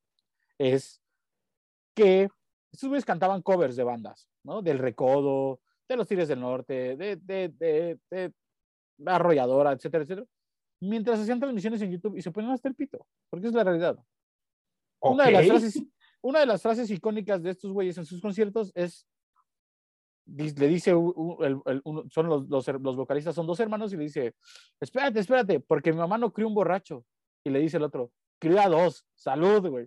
es 0.58 1.00
que 1.94 2.28
estos 2.72 2.88
güeyes 2.88 3.04
cantaban 3.04 3.42
covers 3.42 3.76
de 3.76 3.84
bandas, 3.84 4.28
¿no? 4.44 4.62
Del 4.62 4.78
Recodo, 4.78 5.60
de 5.88 5.96
los 5.96 6.06
Tigres 6.06 6.28
del 6.28 6.40
Norte, 6.40 6.96
de, 6.96 7.16
de, 7.16 7.48
de, 7.48 7.98
de 8.10 8.32
Arrolladora, 9.06 9.72
etcétera, 9.72 10.04
etcétera, 10.04 10.26
mientras 10.80 11.20
hacían 11.20 11.40
transmisiones 11.40 11.80
en 11.82 11.92
YouTube 11.92 12.16
y 12.16 12.22
se 12.22 12.30
ponían 12.30 12.52
hasta 12.52 12.68
el 12.68 12.74
pito, 12.74 13.06
porque 13.30 13.46
es 13.46 13.52
la 13.52 13.64
realidad. 13.64 13.98
Una, 15.00 15.26
de 15.26 15.32
las 15.32 15.46
frases, 15.46 15.82
una 16.24 16.40
de 16.40 16.46
las 16.46 16.62
frases 16.62 16.90
icónicas 16.90 17.42
de 17.42 17.50
estos 17.50 17.70
güeyes 17.72 17.98
en 17.98 18.06
sus 18.06 18.20
conciertos 18.20 18.72
es, 18.74 19.06
le 20.26 20.68
dice, 20.68 20.90
el- 20.92 21.60
el- 21.66 21.82
son 22.10 22.28
los, 22.28 22.48
los, 22.48 22.66
los 22.80 22.96
vocalistas, 22.96 23.34
son 23.34 23.46
dos 23.46 23.60
hermanos 23.60 23.92
y 23.92 23.96
le 23.98 24.04
dice, 24.04 24.34
espérate, 24.80 25.20
espérate, 25.20 25.60
porque 25.60 25.92
mi 25.92 25.98
mamá 25.98 26.16
no 26.16 26.32
crió 26.32 26.48
un 26.48 26.54
borracho. 26.54 27.04
Y 27.44 27.50
le 27.50 27.58
dice 27.60 27.76
el 27.76 27.82
otro, 27.82 28.10
crió 28.40 28.58
a 28.60 28.68
dos, 28.70 29.04
salud, 29.14 29.68
güey. 29.68 29.86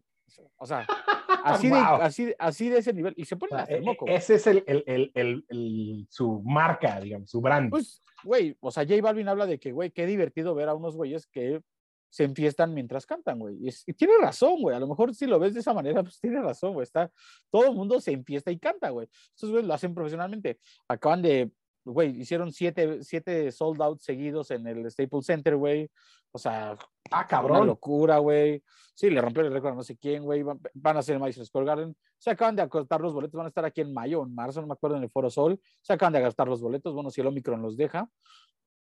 O 0.58 0.66
sea, 0.68 0.86
así, 1.44 1.70
de, 1.70 1.74
Wow. 1.74 2.02
así, 2.02 2.34
así 2.38 2.70
de 2.70 2.78
ese 2.80 2.94
nivel. 2.94 3.16
Y 3.18 3.26
se 3.26 3.36
sea, 3.36 3.58
hasta 3.62 3.74
el 3.74 3.82
e- 3.82 3.86
moco. 3.86 4.06
e- 4.06 4.10
güey. 4.12 4.16
ese 4.18 4.36
es 4.36 4.46
el, 4.46 4.64
el- 4.68 6.08
su 6.12 6.44
marca, 6.46 7.00
digamos, 7.00 7.32
su 7.32 7.42
brand. 7.42 7.72
Pues, 7.72 8.04
güey, 8.24 8.56
o 8.60 8.70
sea, 8.70 8.84
J 8.86 9.02
Balvin 9.02 9.28
habla 9.28 9.48
de 9.48 9.60
que, 9.60 9.72
güey, 9.72 9.90
qué 9.90 10.06
divertido 10.06 10.54
ver 10.54 10.70
a 10.70 10.76
unos 10.76 10.96
güeyes 10.96 11.26
que 11.26 11.62
se 12.10 12.24
enfiestan 12.24 12.74
mientras 12.74 13.06
cantan, 13.06 13.40
güey. 13.40 13.58
Y, 13.62 13.94
tiene 13.94 14.14
razón, 14.20 14.62
güey. 14.62 14.76
A 14.76 14.80
lo 14.80 14.88
mejor 14.88 15.14
si 15.14 15.26
lo 15.26 15.40
ves 15.40 15.54
de 15.54 15.60
esa 15.60 15.74
manera, 15.74 16.04
pues 16.04 16.20
tiene 16.20 16.42
razón, 16.42 16.74
güey. 16.74 16.84
Está, 16.84 17.12
todo 17.50 17.66
el 17.66 17.74
mundo 17.74 18.00
se 18.00 18.12
enfiesta 18.12 18.52
y 18.52 18.60
canta, 18.60 18.90
güey. 18.90 19.08
Estos 19.34 19.50
güeyes 19.50 19.68
lo 19.68 19.74
hacen 19.74 19.94
profesionalmente. 19.94 20.60
Acaban 20.88 21.22
de, 21.22 21.52
güey, 21.84 22.20
hicieron 22.22 22.52
siete, 22.52 23.04
siete 23.04 23.52
sold 23.52 23.82
out 23.82 24.00
seguidos 24.00 24.52
en 24.52 24.68
el 24.68 24.90
Staples 24.90 25.26
Center, 25.26 25.56
güey. 25.56 25.90
O 26.32 26.40
sea, 26.40 26.72
ah, 26.72 26.78
una 27.12 27.28
cabrón. 27.28 27.68
locura, 27.68 28.18
güey. 28.20 28.64
Sí, 28.94 29.10
le 29.10 29.22
rompió 29.22 29.44
el 29.44 29.54
récord 29.54 29.74
a 29.74 29.76
no 29.76 29.84
sé 29.84 29.96
quién, 29.98 30.24
güey. 30.24 30.44
Van, 30.44 30.60
van 30.74 30.98
a 30.98 31.00
hacer 31.00 31.14
el 31.14 31.20
Madison 31.20 31.46
Square 31.46 31.66
Garden. 31.66 31.96
Se 32.18 32.32
acaban 32.32 32.56
de 32.56 32.62
acortar 32.62 33.00
los 33.00 33.14
boletos. 33.14 33.38
Van 33.38 33.46
a 33.46 33.50
estar 33.50 33.64
aquí 33.64 33.82
en 33.82 33.94
mayo, 33.94 34.24
en 34.24 34.34
marzo, 34.34 34.62
no 34.62 34.68
me 34.68 34.74
acuerdo, 34.74 34.98
en 34.98 35.04
el 35.04 35.10
Foro 35.10 35.30
Sol. 35.30 35.60
Se 35.82 35.94
acaban 35.94 36.14
de 36.14 36.20
agotar 36.20 36.48
los 36.48 36.62
boletos. 36.62 36.94
Bueno, 36.94 37.10
si 37.12 37.22
el 37.22 37.28
Omicron 37.28 37.62
los 37.62 37.78
deja, 37.78 38.10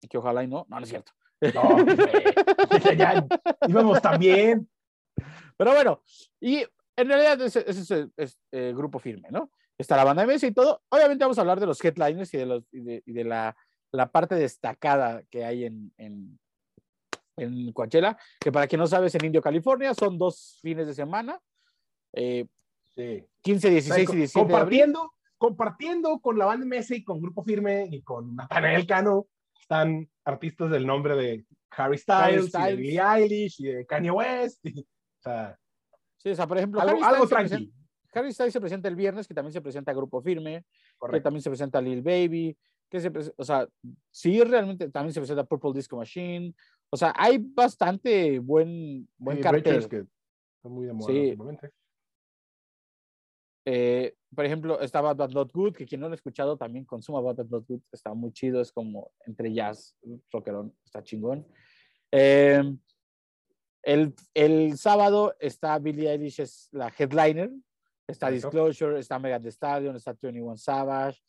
que 0.09 0.19
ojalá 0.19 0.45
y 0.45 0.49
no. 0.49 0.67
No, 0.69 0.79
no 0.79 0.83
es 0.83 0.89
cierto. 0.89 1.13
No, 1.55 1.85
güey. 1.85 2.97
ya 2.97 3.27
íbamos 3.69 4.01
también. 4.01 4.69
Pero 5.57 5.73
bueno, 5.73 6.03
y 6.41 6.65
en 6.97 7.09
realidad 7.09 7.41
ese, 7.43 7.65
ese 7.67 7.81
es 7.81 7.91
el 7.91 8.13
es, 8.17 8.39
eh, 8.53 8.73
grupo 8.77 8.99
firme, 8.99 9.29
¿no? 9.31 9.51
Está 9.79 9.97
la 9.97 10.05
banda 10.05 10.25
MS 10.27 10.45
y 10.45 10.53
todo. 10.53 10.83
Obviamente 10.89 11.25
vamos 11.25 11.39
a 11.39 11.41
hablar 11.41 11.59
de 11.61 11.67
los 11.67 11.83
headliners 11.85 12.33
y 12.35 12.39
de, 12.39 12.47
los, 12.47 12.65
y 12.73 12.81
de, 12.81 13.03
y 13.07 13.13
de 13.13 13.25
la, 13.25 13.57
la 13.93 14.11
parte 14.11 14.35
destacada 14.37 15.23
que 15.31 15.45
hay 15.45 15.65
en, 15.65 15.93
en, 15.97 16.39
en 17.37 17.73
Coachella, 17.73 18.17
que 18.39 18.53
para 18.53 18.67
quien 18.67 18.79
no 18.81 18.87
sabe 18.87 19.09
es 19.09 19.15
en 19.15 19.25
Indio, 19.25 19.43
California. 19.43 19.95
Son 19.95 20.19
dos 20.19 20.59
fines 20.63 20.87
de 20.87 20.95
semana. 20.95 21.41
eh, 22.13 22.47
Sí. 22.95 23.25
15, 23.41 23.71
16 23.71 24.11
y 24.13 24.17
17 24.17 24.49
de 24.49 24.55
abril. 24.55 24.81
compartiendo, 24.83 25.15
compartiendo 25.39 26.21
con 26.21 26.37
la 26.39 26.45
banda 26.45 26.67
MS 26.67 26.91
y 26.91 27.03
con 27.03 27.23
Grupo 27.23 27.43
Firme 27.43 27.89
y 27.91 28.03
con 28.03 28.37
Nathaniel 28.37 28.87
Cano, 28.87 29.29
están 29.63 30.09
artistas 30.25 30.71
del 30.71 30.87
nombre 30.87 31.15
de 31.17 31.47
Harry 31.71 31.97
Styles, 31.99 32.49
Styles. 32.49 32.67
y 32.69 32.71
de 32.71 32.77
Billie 32.77 33.01
Eilish 33.03 33.61
y 33.61 33.65
de 33.65 33.87
Kanye 33.87 34.11
West. 34.11 34.65
y- 34.67 34.81
o 34.81 35.23
sea, 35.23 35.59
Sí, 36.19 36.31
o 36.31 36.35
sea, 36.37 36.47
por 36.47 36.57
ejemplo, 36.59 36.81
algo, 36.81 36.93
Harry, 37.05 37.15
algo 37.15 37.27
Styles 37.27 37.51
presenta, 37.51 37.77
Harry 38.15 38.33
Styles 38.33 38.53
se 38.53 38.61
presenta 38.61 38.89
el 38.89 38.95
viernes, 38.97 39.27
que 39.27 39.35
también 39.35 39.53
se 39.53 39.61
presenta 39.61 39.93
Grupo 39.93 40.21
Firme, 40.23 40.63
que 40.63 40.95
Correcto. 40.99 41.25
también 41.25 41.43
se 41.43 41.51
presenta 41.51 41.81
Lil 41.81 42.03
Baby, 42.03 42.57
que 42.89 43.01
se 43.01 43.11
o 43.37 43.45
sea, 43.45 43.67
sí, 44.11 44.43
realmente 44.45 44.89
también 44.91 45.13
se 45.15 45.21
presenta 45.21 45.45
Purple 45.45 45.73
Disco 45.75 45.97
Machine. 45.97 46.55
O 46.91 46.97
sea, 46.97 47.13
hay 47.17 47.39
bastante 47.39 48.39
buen, 48.39 49.09
buen 49.17 49.39
Sí, 49.39 49.43
cartel. 49.43 49.89
Que 49.89 49.97
están 50.57 50.73
muy 50.73 50.87
de 50.87 50.93
moda 50.93 51.13
Sí. 51.13 51.35
Eh, 53.65 54.15
por 54.35 54.45
ejemplo, 54.45 54.81
está 54.81 55.01
Bad 55.01 55.17
Bad 55.17 55.31
Not 55.31 55.53
Good, 55.53 55.75
que 55.77 55.87
quien 55.87 56.01
no 56.01 56.09
lo 56.09 56.13
ha 56.13 56.17
escuchado 56.17 56.57
también 56.57 56.85
consuma 56.85 57.21
Bad 57.21 57.37
Bad 57.37 57.47
Not 57.49 57.67
Good, 57.69 57.81
está 57.93 58.15
muy 58.15 58.33
chido, 58.33 58.61
es 58.61 58.73
como 58.73 59.13
entre 59.27 59.53
jazz, 59.53 59.97
rockerón, 60.31 60.75
está 60.85 61.03
chingón. 61.03 61.47
Eh, 62.11 62.63
el, 63.83 64.15
el 64.35 64.79
sábado 64.79 65.35
está 65.41 65.79
Billie 65.79 66.11
Eilish, 66.11 66.41
es 66.41 66.69
la 66.73 66.93
headliner, 66.97 67.51
está. 68.07 68.31
Disclosure, 68.31 68.99
está 68.99 69.19
Megan 69.19 69.43
Thee 69.43 69.51
Stallion, 69.51 69.97
está 69.97 70.17
21 70.21 70.57
Savage, 70.57 71.21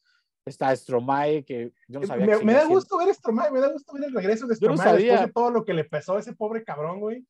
está 0.45 0.75
Stromae, 0.75 1.43
que 1.43 1.73
yo 1.87 1.99
no 1.99 2.07
sabía 2.07 2.25
me, 2.25 2.39
que 2.39 2.45
me 2.45 2.53
da 2.53 2.65
gusto 2.65 2.97
ver 2.97 3.13
Stromae, 3.13 3.51
me 3.51 3.59
da 3.59 3.69
gusto 3.71 3.93
ver 3.93 4.05
el 4.05 4.13
regreso 4.13 4.47
de 4.47 4.55
Yo 4.59 4.69
no 4.69 4.77
Stromae 4.77 4.97
después 4.97 5.21
de 5.27 5.33
todo 5.33 5.51
lo 5.51 5.65
que 5.65 5.73
le 5.73 5.83
pesó 5.83 6.15
a 6.15 6.19
ese 6.19 6.33
pobre 6.33 6.63
cabrón, 6.63 6.99
güey. 6.99 7.25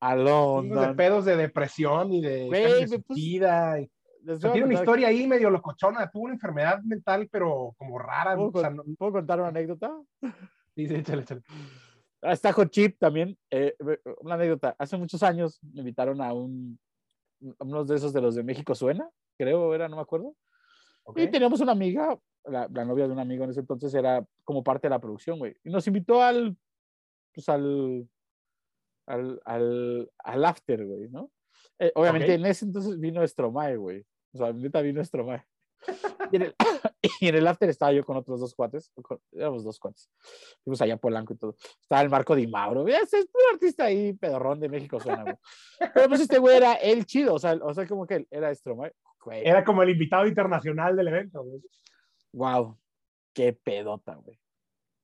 a 0.00 0.10
Chingos 0.14 0.64
de 0.64 0.74
London. 0.74 0.96
pedos 0.96 1.24
de 1.24 1.36
depresión 1.36 2.12
y 2.12 2.20
de 2.20 2.86
suicida 2.88 3.80
y- 3.80 3.90
Tiene 4.24 4.64
una 4.64 4.74
historia 4.74 5.08
ahí 5.08 5.26
medio 5.26 5.50
locochona, 5.50 6.10
tuvo 6.10 6.24
una 6.24 6.34
enfermedad 6.34 6.82
mental, 6.82 7.28
pero 7.30 7.74
como 7.78 7.98
rara. 7.98 8.34
¿Puedo, 8.36 8.50
o 8.54 8.60
sea, 8.60 8.70
no- 8.70 8.84
puedo 8.98 9.12
contar 9.12 9.38
una 9.40 9.48
anécdota? 9.48 9.92
sí, 10.74 10.86
sí, 10.86 10.94
échale, 10.94 11.22
échale. 11.22 11.42
Está 12.22 12.52
Hot 12.52 12.70
Chip 12.70 12.98
también. 12.98 13.36
eh, 13.50 13.74
una 14.20 14.34
anécdota. 14.34 14.74
Hace 14.78 14.96
muchos 14.98 15.22
años 15.22 15.58
me 15.72 15.80
invitaron 15.80 16.20
a 16.20 16.32
un 16.34 16.78
a 17.58 17.64
unos 17.64 17.88
de 17.88 17.96
esos 17.96 18.12
de 18.12 18.20
los 18.20 18.34
de 18.34 18.42
México 18.42 18.74
Suena, 18.74 19.08
creo 19.38 19.74
era, 19.74 19.88
no 19.88 19.96
me 19.96 20.02
acuerdo. 20.02 20.36
Y 21.16 21.26
teníamos 21.30 21.60
una 21.60 21.72
amiga, 21.72 22.18
la, 22.44 22.68
la 22.70 22.84
novia 22.84 23.06
de 23.06 23.12
un 23.14 23.18
amigo 23.18 23.44
en 23.44 23.50
ese 23.50 23.60
entonces 23.60 23.94
era 23.94 24.22
como 24.44 24.62
parte 24.62 24.86
de 24.88 24.90
la 24.90 25.00
producción, 25.00 25.38
güey. 25.38 25.56
Y 25.64 25.70
nos 25.70 25.86
invitó 25.86 26.22
al, 26.22 26.54
pues 27.32 27.48
al, 27.48 28.06
al, 29.06 29.40
al, 29.46 30.10
al 30.18 30.44
after, 30.44 30.84
güey, 30.84 31.08
¿no? 31.08 31.30
Eh, 31.78 31.90
obviamente 31.94 32.26
en 32.34 32.44
ese 32.44 32.66
entonces 32.66 33.00
vino 33.00 33.26
Stromae, 33.26 33.76
güey. 33.76 34.04
O 34.32 34.38
sea, 34.38 34.52
neta 34.52 34.80
vino 34.82 35.04
Stromae. 35.04 35.44
Y 36.32 36.36
en, 36.36 36.42
el, 36.42 36.54
y 37.20 37.28
en 37.28 37.34
el 37.34 37.46
after 37.48 37.68
estaba 37.68 37.90
yo 37.92 38.04
con 38.04 38.16
otros 38.16 38.38
dos 38.38 38.54
cuates, 38.54 38.92
con- 39.02 39.18
éramos 39.32 39.64
dos 39.64 39.80
cuates. 39.80 40.08
Fuimos 40.62 40.80
allá 40.80 40.94
a 40.94 40.98
Polanco 40.98 41.32
y 41.32 41.36
todo. 41.36 41.56
Estaba 41.80 42.02
el 42.02 42.10
Marco 42.10 42.36
Di 42.36 42.46
Mauro, 42.46 42.86
ya 42.86 42.98
es 42.98 43.12
un 43.14 43.26
artista 43.54 43.84
ahí 43.84 44.12
pedorrón 44.12 44.60
de 44.60 44.68
México 44.68 45.00
suena, 45.00 45.22
güey. 45.24 45.34
Pero 45.92 46.08
pues 46.08 46.20
este 46.20 46.38
güey 46.38 46.58
era 46.58 46.74
el 46.74 47.04
chido, 47.06 47.34
o 47.34 47.38
sea, 47.40 47.54
o 47.60 47.74
sea 47.74 47.86
como 47.88 48.06
que 48.06 48.14
él 48.16 48.28
era 48.30 48.54
Stromae. 48.54 48.92
Güey, 49.24 49.44
Era 49.44 49.64
como 49.64 49.82
el 49.82 49.90
invitado 49.90 50.26
internacional 50.26 50.94
del 50.96 51.08
evento. 51.08 51.42
güey. 51.42 51.60
wow, 52.32 52.78
qué 53.34 53.52
pedota, 53.52 54.14
güey. 54.14 54.38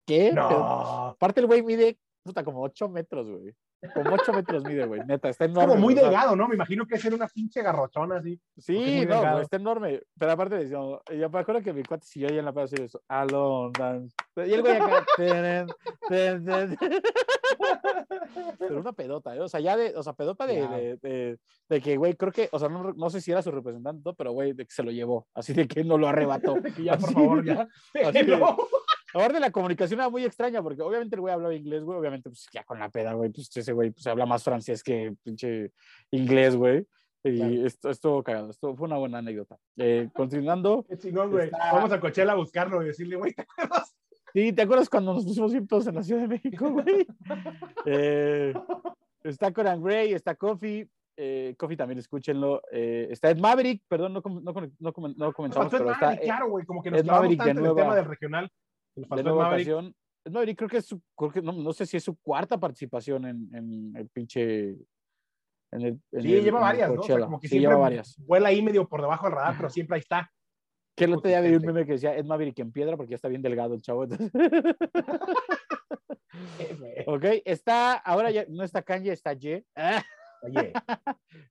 Qué 0.07 0.31
pedota. 0.33 0.49
No. 0.51 1.07
Aparte 1.09 1.41
el 1.41 1.47
güey 1.47 1.63
mide, 1.63 1.99
puta, 2.23 2.45
como 2.45 2.63
8 2.63 2.89
metros, 2.89 3.29
güey. 3.29 3.53
Como 3.95 4.15
8 4.15 4.33
metros 4.33 4.65
mide, 4.65 4.87
güey, 4.87 5.01
neta, 5.07 5.29
está 5.29 5.45
Es 5.45 5.51
enorme. 5.51 5.69
como 5.71 5.81
muy 5.81 5.95
delgado, 5.95 6.37
¿no? 6.37 6.49
Me 6.49 6.55
imagino 6.55 6.87
que 6.87 6.97
es 6.97 7.05
una 7.07 7.27
pinche 7.29 7.63
garrochona 7.63 8.17
así. 8.17 8.39
es 8.57 8.65
Sí, 8.65 8.75
muy 8.77 9.07
no, 9.07 9.41
está 9.41 9.57
enorme. 9.57 10.01
Pero 10.19 10.33
aparte, 10.33 10.57
decíamos, 10.57 11.01
yo 11.11 11.31
me 11.31 11.39
acuerdo 11.39 11.63
que 11.63 11.73
mi 11.73 11.83
cuate 11.83 12.07
siguió 12.07 12.29
ahí 12.29 12.39
en 12.39 12.45
la 12.45 12.53
peda 12.53 12.65
así 12.65 12.77
eso, 12.81 13.01
Alone 13.09 13.73
Dance. 13.79 14.15
Y 14.47 14.53
el 14.53 14.61
güey 14.63 14.77
acá, 14.77 15.05
pero 18.59 18.81
una 18.81 18.93
pedota, 18.93 19.35
¿eh? 19.37 19.41
O 19.41 19.49
sea, 19.49 19.61
ya 19.61 19.77
de, 19.77 19.95
o 19.97 20.03
sea, 20.03 20.13
pedota 20.13 20.47
de, 20.47 20.67
de, 20.69 20.97
de, 21.03 21.39
de 21.69 21.81
que, 21.81 21.97
güey, 21.97 22.15
creo 22.15 22.33
que, 22.33 22.49
o 22.53 22.59
sea, 22.59 22.69
no, 22.69 22.93
no 22.93 23.11
sé 23.11 23.21
si 23.21 23.33
era 23.33 23.43
su 23.43 23.51
representante, 23.51 24.11
pero, 24.17 24.33
güey, 24.33 24.53
de 24.53 24.65
que 24.67 24.73
se 24.73 24.83
lo 24.83 24.91
llevó, 24.91 25.27
así 25.35 25.53
de 25.53 25.67
que 25.67 25.85
no 25.85 25.99
lo 25.99 26.09
arrebató. 26.09 26.57
Ya, 26.87 26.97
por 26.99 27.05
Así. 27.07 27.15
favor, 27.15 27.45
ya. 27.45 27.69
Así 28.05 28.23
No. 28.25 28.57
Aparte 29.17 29.41
la 29.41 29.51
comunicación 29.51 30.01
era 30.01 30.09
muy 30.09 30.25
extraña, 30.25 30.63
porque 30.63 30.83
obviamente 30.83 31.17
el 31.17 31.21
güey 31.21 31.33
hablaba 31.35 31.55
inglés, 31.55 31.83
güey, 31.85 31.99
obviamente, 31.99 32.29
pues 32.31 32.47
ya 32.53 32.65
con 32.65 32.79
la 32.79 32.89
peda, 32.91 33.13
güey, 33.15 33.31
pues 33.31 33.55
ese 33.57 33.73
güey 33.73 33.91
pues, 33.91 34.07
habla 34.07 34.27
más 34.27 34.43
francés 34.45 34.83
que 34.83 35.15
pinche 35.23 35.73
inglés, 36.11 36.55
güey. 36.57 36.87
Y 37.25 37.37
Claro. 37.39 37.67
esto 37.67 37.91
estuvo 37.91 38.23
cagado, 38.23 38.51
esto 38.51 38.77
fue 38.77 38.87
una 38.87 38.99
buena 38.99 39.19
anécdota. 39.19 39.57
Eh, 39.77 40.09
continuando, 40.15 40.85
Qué 40.89 40.97
chingón, 40.99 41.31
güey. 41.31 41.47
Está- 41.47 41.73
Vamos 41.73 41.91
a 41.93 41.99
Coachella 42.01 42.33
a 42.33 42.37
buscarlo 42.37 42.83
y 42.83 42.87
decirle, 42.87 43.17
güey, 43.17 43.33
¿te 43.33 43.43
acuerdas? 43.43 43.97
Sí, 44.33 44.53
¿te 44.53 44.63
acuerdas 44.63 44.89
cuando 44.91 45.15
nos 45.15 45.25
pusimos 45.25 45.51
bien 45.51 45.67
todos 45.67 45.87
en 45.87 45.95
la 45.95 46.03
Ciudad 46.03 46.21
de 46.23 46.29
México, 46.29 46.71
güey? 46.71 47.07
Eh, 47.87 48.53
está 49.25 49.53
Conan 49.53 49.83
Gray, 49.83 50.13
está 50.13 50.35
Coffee, 50.35 50.89
eh, 51.17 51.55
Coffee 51.59 51.77
también 51.77 51.99
escúchenlo. 51.99 52.61
Eh, 52.71 53.09
está 53.11 53.31
Ed 53.31 53.39
Maverick, 53.39 53.83
perdón, 53.89 54.13
no, 54.13 54.23
no, 54.25 54.41
no, 54.41 54.73
no 54.79 54.93
comenzamos, 55.33 55.71
pero 55.73 55.91
está 55.91 56.07
Maverick, 56.07 56.23
Ed- 56.23 56.27
claro, 56.27 56.49
güey, 56.51 56.67
como 56.67 56.83
que 56.83 56.91
nos 56.91 57.01
Ed 57.01 57.07
Maverick 57.07 57.41
de 57.43 57.55
tanto 57.55 57.71
el 57.71 57.77
tema 57.77 57.95
del 57.97 58.05
regional. 58.05 58.51
De 58.97 59.23
nueva 59.23 59.45
Maverick. 59.45 59.69
ocasión. 59.69 59.95
Maverick 60.31 60.59
creo 60.59 60.69
que 60.71 60.79
es 60.79 60.87
su, 60.87 61.01
creo 61.17 61.31
que 61.31 61.43
no, 61.43 61.53
no 61.53 61.73
sé 61.73 61.87
si 61.87 61.97
es 61.97 62.03
su 62.05 62.17
cuarta 62.17 62.59
participación 62.59 63.27
en, 63.27 63.55
en 63.55 63.97
el 63.97 64.09
pinche. 64.09 64.71
En 65.73 65.83
el, 65.83 66.01
en 66.13 66.23
Sí, 66.23 66.35
el- 66.35 66.45
lleva 66.45 66.61
varias, 66.61 66.89
¿no? 66.89 67.01
O 67.01 67.03
sea, 67.03 67.07
Coachella. 67.15 67.27
como 67.27 67.41
que 67.41 67.49
sí, 67.49 67.59
lleva 67.61 67.77
varias. 67.77 68.17
vuela 68.19 68.49
ahí 68.49 68.63
medio 68.63 68.89
por 68.89 69.01
debajo 69.03 69.27
del 69.27 69.35
radar, 69.37 69.55
pero 69.57 69.71
siempre 69.71 69.97
ahí 69.97 70.01
está. 70.01 70.33
Que 70.97 71.05
el 71.05 71.13
otro 71.15 71.29
día 71.29 71.41
vi 71.43 71.55
un 71.55 71.63
meme 71.63 71.85
que 71.85 71.93
decía 71.93 72.17
Ed 72.17 72.25
Maverick 72.25 72.59
en 72.59 72.73
piedra 72.73 72.97
porque 72.97 73.11
ya 73.11 73.17
está 73.17 73.29
bien 73.29 73.43
delgado 73.43 73.75
el 73.75 73.83
chavo. 73.83 74.05
entonces- 74.05 74.33
ok, 77.07 77.25
está, 77.45 77.95
ahora 77.95 78.31
ya 78.31 78.47
no 78.49 78.63
está 78.65 78.83
Kanye, 78.83 79.13
está 79.13 79.33
Ye. 79.35 79.65
Ah, 79.75 80.03
Oye, 80.43 80.73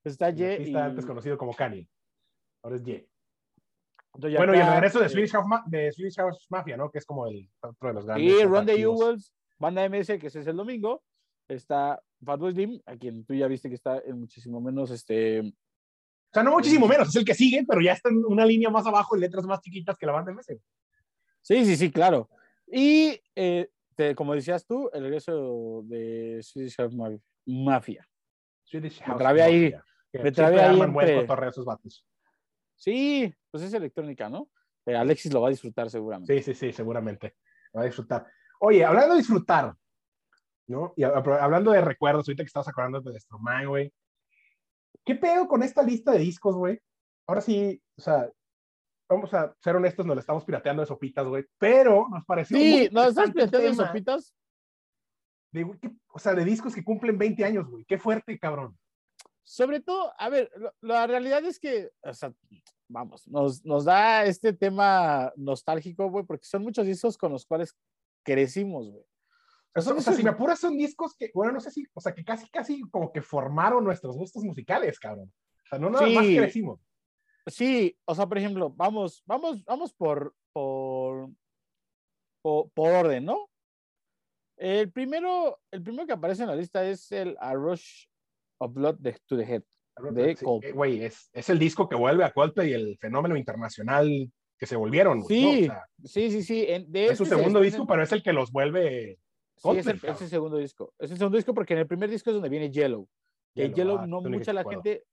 está 0.03 0.29
Ye. 0.31 0.57
y- 0.69 0.75
antes 0.75 1.05
conocido 1.05 1.37
como 1.37 1.53
Kanye. 1.53 1.87
Ahora 2.63 2.77
es 2.77 2.83
Ye. 2.83 3.07
Entonces 4.15 4.37
Bueno, 4.37 4.53
y 4.53 4.57
el 4.57 4.63
regreso 4.73 4.99
de 4.99 5.05
eh, 5.05 5.09
Swedish 5.09 5.31
House, 5.31 5.45
de 5.67 5.91
Swedish 5.91 6.15
House 6.15 6.45
Mafia, 6.49 6.77
¿no? 6.77 6.89
Que 6.89 6.97
es 6.99 7.05
como 7.05 7.27
el 7.27 7.49
otro 7.61 7.87
de 7.89 7.93
los 7.93 8.05
grandes. 8.05 8.33
Y 8.33 8.43
Ron 8.43 8.65
de. 8.65 8.73
Ewells, 8.81 9.33
banda 9.59 9.87
MS, 9.89 10.07
que 10.19 10.27
ese 10.27 10.39
es 10.41 10.47
el 10.47 10.55
domingo. 10.55 11.03
Está 11.47 12.01
Fatboy 12.23 12.53
Slim, 12.53 12.81
a 12.85 12.95
quien 12.95 13.23
tú 13.25 13.33
ya 13.35 13.47
viste 13.47 13.69
que 13.69 13.75
está 13.75 13.99
en 13.99 14.19
muchísimo 14.19 14.59
menos 14.61 14.89
este. 14.91 15.41
O 15.41 16.33
sea, 16.33 16.43
no 16.43 16.51
muchísimo 16.51 16.87
menos, 16.87 17.09
es 17.09 17.15
el 17.15 17.23
que 17.25 17.33
sigue, 17.35 17.63
pero 17.67 17.79
ya 17.81 17.93
está 17.93 18.09
en 18.09 18.25
una 18.25 18.45
línea 18.45 18.69
más 18.69 18.85
abajo 18.87 19.15
en 19.15 19.21
letras 19.21 19.45
más 19.45 19.61
chiquitas 19.61 19.97
que 19.97 20.05
la 20.05 20.11
banda 20.11 20.31
MS. 20.33 20.57
Sí, 21.41 21.63
sí, 21.65 21.75
sí, 21.77 21.91
claro. 21.91 22.29
Y 22.67 23.21
eh, 23.35 23.69
te- 23.95 24.15
como 24.15 24.33
decías 24.33 24.65
tú, 24.65 24.89
el 24.91 25.03
regreso 25.03 25.83
de 25.85 26.39
Swedish 26.41 26.75
House 26.77 26.93
Ma- 26.95 27.15
Mafia. 27.45 28.05
Swedish 28.63 28.99
Me 29.01 29.05
House 29.05 29.17
trabé 29.19 29.43
ahí, 29.43 29.63
Mafia, 29.65 29.85
que 30.11 30.17
me 30.19 30.31
trabé 30.31 30.55
ahí 30.71 30.77
entre-. 31.11 31.27
Sí, 32.75 33.33
pues 33.51 33.63
es 33.63 33.73
electrónica, 33.73 34.29
¿no? 34.29 34.49
Eh, 34.85 34.95
Alexis 34.95 35.33
lo 35.33 35.41
va 35.41 35.47
a 35.47 35.51
disfrutar 35.51 35.89
seguramente. 35.89 36.35
Sí, 36.37 36.43
sí, 36.43 36.53
sí, 36.53 36.73
seguramente. 36.73 37.35
Me 37.73 37.79
va 37.79 37.81
a 37.83 37.85
disfrutar. 37.85 38.27
Oye, 38.59 38.83
hablando 38.85 39.13
de 39.13 39.19
disfrutar, 39.19 39.73
¿no? 40.67 40.93
Y 40.95 41.03
hablando 41.03 41.71
de 41.71 41.81
recuerdos, 41.81 42.27
ahorita 42.27 42.43
que 42.43 42.47
estabas 42.47 42.67
acordando 42.67 43.01
de 43.01 43.19
Stromae, 43.19 43.65
güey. 43.65 43.93
¿Qué 45.05 45.15
pedo 45.15 45.47
con 45.47 45.63
esta 45.63 45.83
lista 45.83 46.11
de 46.11 46.19
discos, 46.19 46.55
güey? 46.55 46.79
Ahora 47.27 47.41
sí, 47.41 47.81
o 47.97 48.01
sea, 48.01 48.29
vamos 49.09 49.33
a 49.33 49.55
ser 49.59 49.75
honestos, 49.75 50.05
nos 50.05 50.15
la 50.15 50.19
estamos 50.21 50.45
pirateando 50.45 50.81
de 50.81 50.87
sopitas, 50.87 51.27
güey, 51.27 51.45
pero 51.57 52.07
nos 52.09 52.25
pareció. 52.25 52.57
Sí, 52.57 52.89
no, 52.91 53.03
estás 53.03 53.25
sopitas. 53.87 54.35
de, 55.51 55.77
¿qué- 55.81 55.91
o 56.13 56.19
sea, 56.19 56.33
de 56.33 56.43
discos 56.45 56.73
que 56.75 56.83
cumplen 56.83 57.17
20 57.17 57.43
años, 57.45 57.67
güey. 57.69 57.85
Qué 57.85 57.97
fuerte, 57.97 58.37
cabrón. 58.39 58.77
Sobre 59.47 59.79
todo, 59.79 60.11
a 60.17 60.27
ver, 60.29 60.51
lo- 60.57 60.73
la 60.81 61.05
realidad 61.05 61.45
es 61.45 61.59
que, 61.59 61.91
o 62.01 62.13
sea, 62.13 62.33
vamos, 62.87 63.27
nos, 63.27 63.63
nos 63.63 63.85
da 63.85 64.25
este 64.25 64.53
tema 64.53 65.31
nostálgico, 65.35 66.09
güey, 66.09 66.25
porque 66.25 66.45
son 66.45 66.63
muchos 66.63 66.85
discos 66.87 67.15
con 67.15 67.31
los 67.31 67.45
cuales 67.45 67.75
crecimos, 68.23 68.89
güey. 68.89 69.03
O 69.03 69.71
sea, 69.75 69.81
son 69.83 69.97
o 69.97 70.01
sea, 70.01 70.11
esos- 70.13 70.17
si 70.17 70.23
me 70.23 70.31
apuras, 70.31 70.59
son 70.59 70.75
discos 70.77 71.15
que, 71.15 71.29
bueno, 71.33 71.53
no 71.53 71.59
sé 71.59 71.69
si, 71.69 71.85
o 71.93 72.01
sea, 72.01 72.13
que 72.15 72.25
casi, 72.25 72.49
casi 72.49 72.81
como 72.89 73.11
que 73.13 73.21
formaron 73.21 73.83
nuestros 73.83 74.17
gustos 74.17 74.43
musicales, 74.43 74.97
cabrón. 74.99 75.31
O 75.63 75.67
sea, 75.69 75.77
no 75.79 75.89
nada 75.91 76.07
más 76.09 76.25
Sí. 76.25 76.37
crecimos. 76.37 76.79
Sí, 77.47 77.95
o 78.05 78.15
sea, 78.15 78.25
por 78.25 78.39
ejemplo, 78.39 78.71
vamos, 78.71 79.21
vamos, 79.27 79.63
vamos 79.65 79.93
por, 79.93 80.33
por, 80.53 81.29
por, 82.41 82.71
por 82.71 82.91
orden, 82.91 83.25
¿no? 83.25 83.47
El 84.57 84.91
primero, 84.91 85.59
el 85.69 85.83
primero 85.83 86.07
que 86.07 86.13
aparece 86.13 86.41
en 86.41 86.49
la 86.49 86.55
lista 86.55 86.83
es 86.87 87.11
el 87.11 87.35
A 87.39 87.53
Rush 87.53 88.05
of 88.59 88.73
Blood 88.73 88.95
de- 88.99 89.17
to 89.27 89.37
the 89.37 89.43
Head. 89.43 89.63
De 90.11 90.35
Sí, 90.35 90.45
eh, 90.63 90.71
Güey, 90.73 91.03
es, 91.05 91.29
es 91.31 91.49
el 91.49 91.57
disco 91.57 91.87
que 91.87 91.95
vuelve 91.95 92.25
a 92.25 92.31
Coldplay 92.33 92.71
y 92.71 92.73
el 92.73 92.97
fenómeno 92.97 93.37
internacional 93.37 94.09
que 94.57 94.65
se 94.65 94.75
volvieron. 94.75 95.21
güey, 95.21 95.41
¿no? 95.41 95.49
O 95.49 95.53
Sí, 95.53 95.65
sea, 95.65 95.85
sí, 96.03 96.31
sí, 96.31 96.43
sí. 96.43 96.65
en- 96.67 96.91
de 96.91 97.05
es 97.07 97.17
su 97.17 97.23
este 97.23 97.35
se 97.35 97.37
segundo 97.37 97.61
disco, 97.61 97.87
pero 97.87 98.03
es 98.03 98.11
el 98.11 98.21
que 98.23 98.33
los 98.33 98.51
vuelve. 98.51 99.17
Sí, 99.55 99.69
es 99.69 99.85
Coldplay, 99.85 99.99
el, 100.03 100.09
es 100.15 100.21
el 100.21 100.27
segundo 100.29 100.57
disco. 100.57 100.93
Es 100.99 101.11
el 101.11 101.17
segundo 101.17 101.37
disco 101.37 101.53
porque 101.53 101.73
en 101.73 101.79
el 101.79 101.87
primer 101.87 102.09
disco 102.09 102.29
es 102.29 102.33
donde 102.33 102.49
viene 102.49 102.69
Yellow. 102.71 103.07
Que 103.53 103.63
Yellow, 103.69 103.75
Yellow, 103.75 103.97
ah, 103.99 104.07
no 104.07 104.21
mucha 104.21 104.51
la 104.51 104.65
gente. 104.65 105.05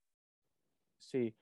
Sí. 0.99 1.33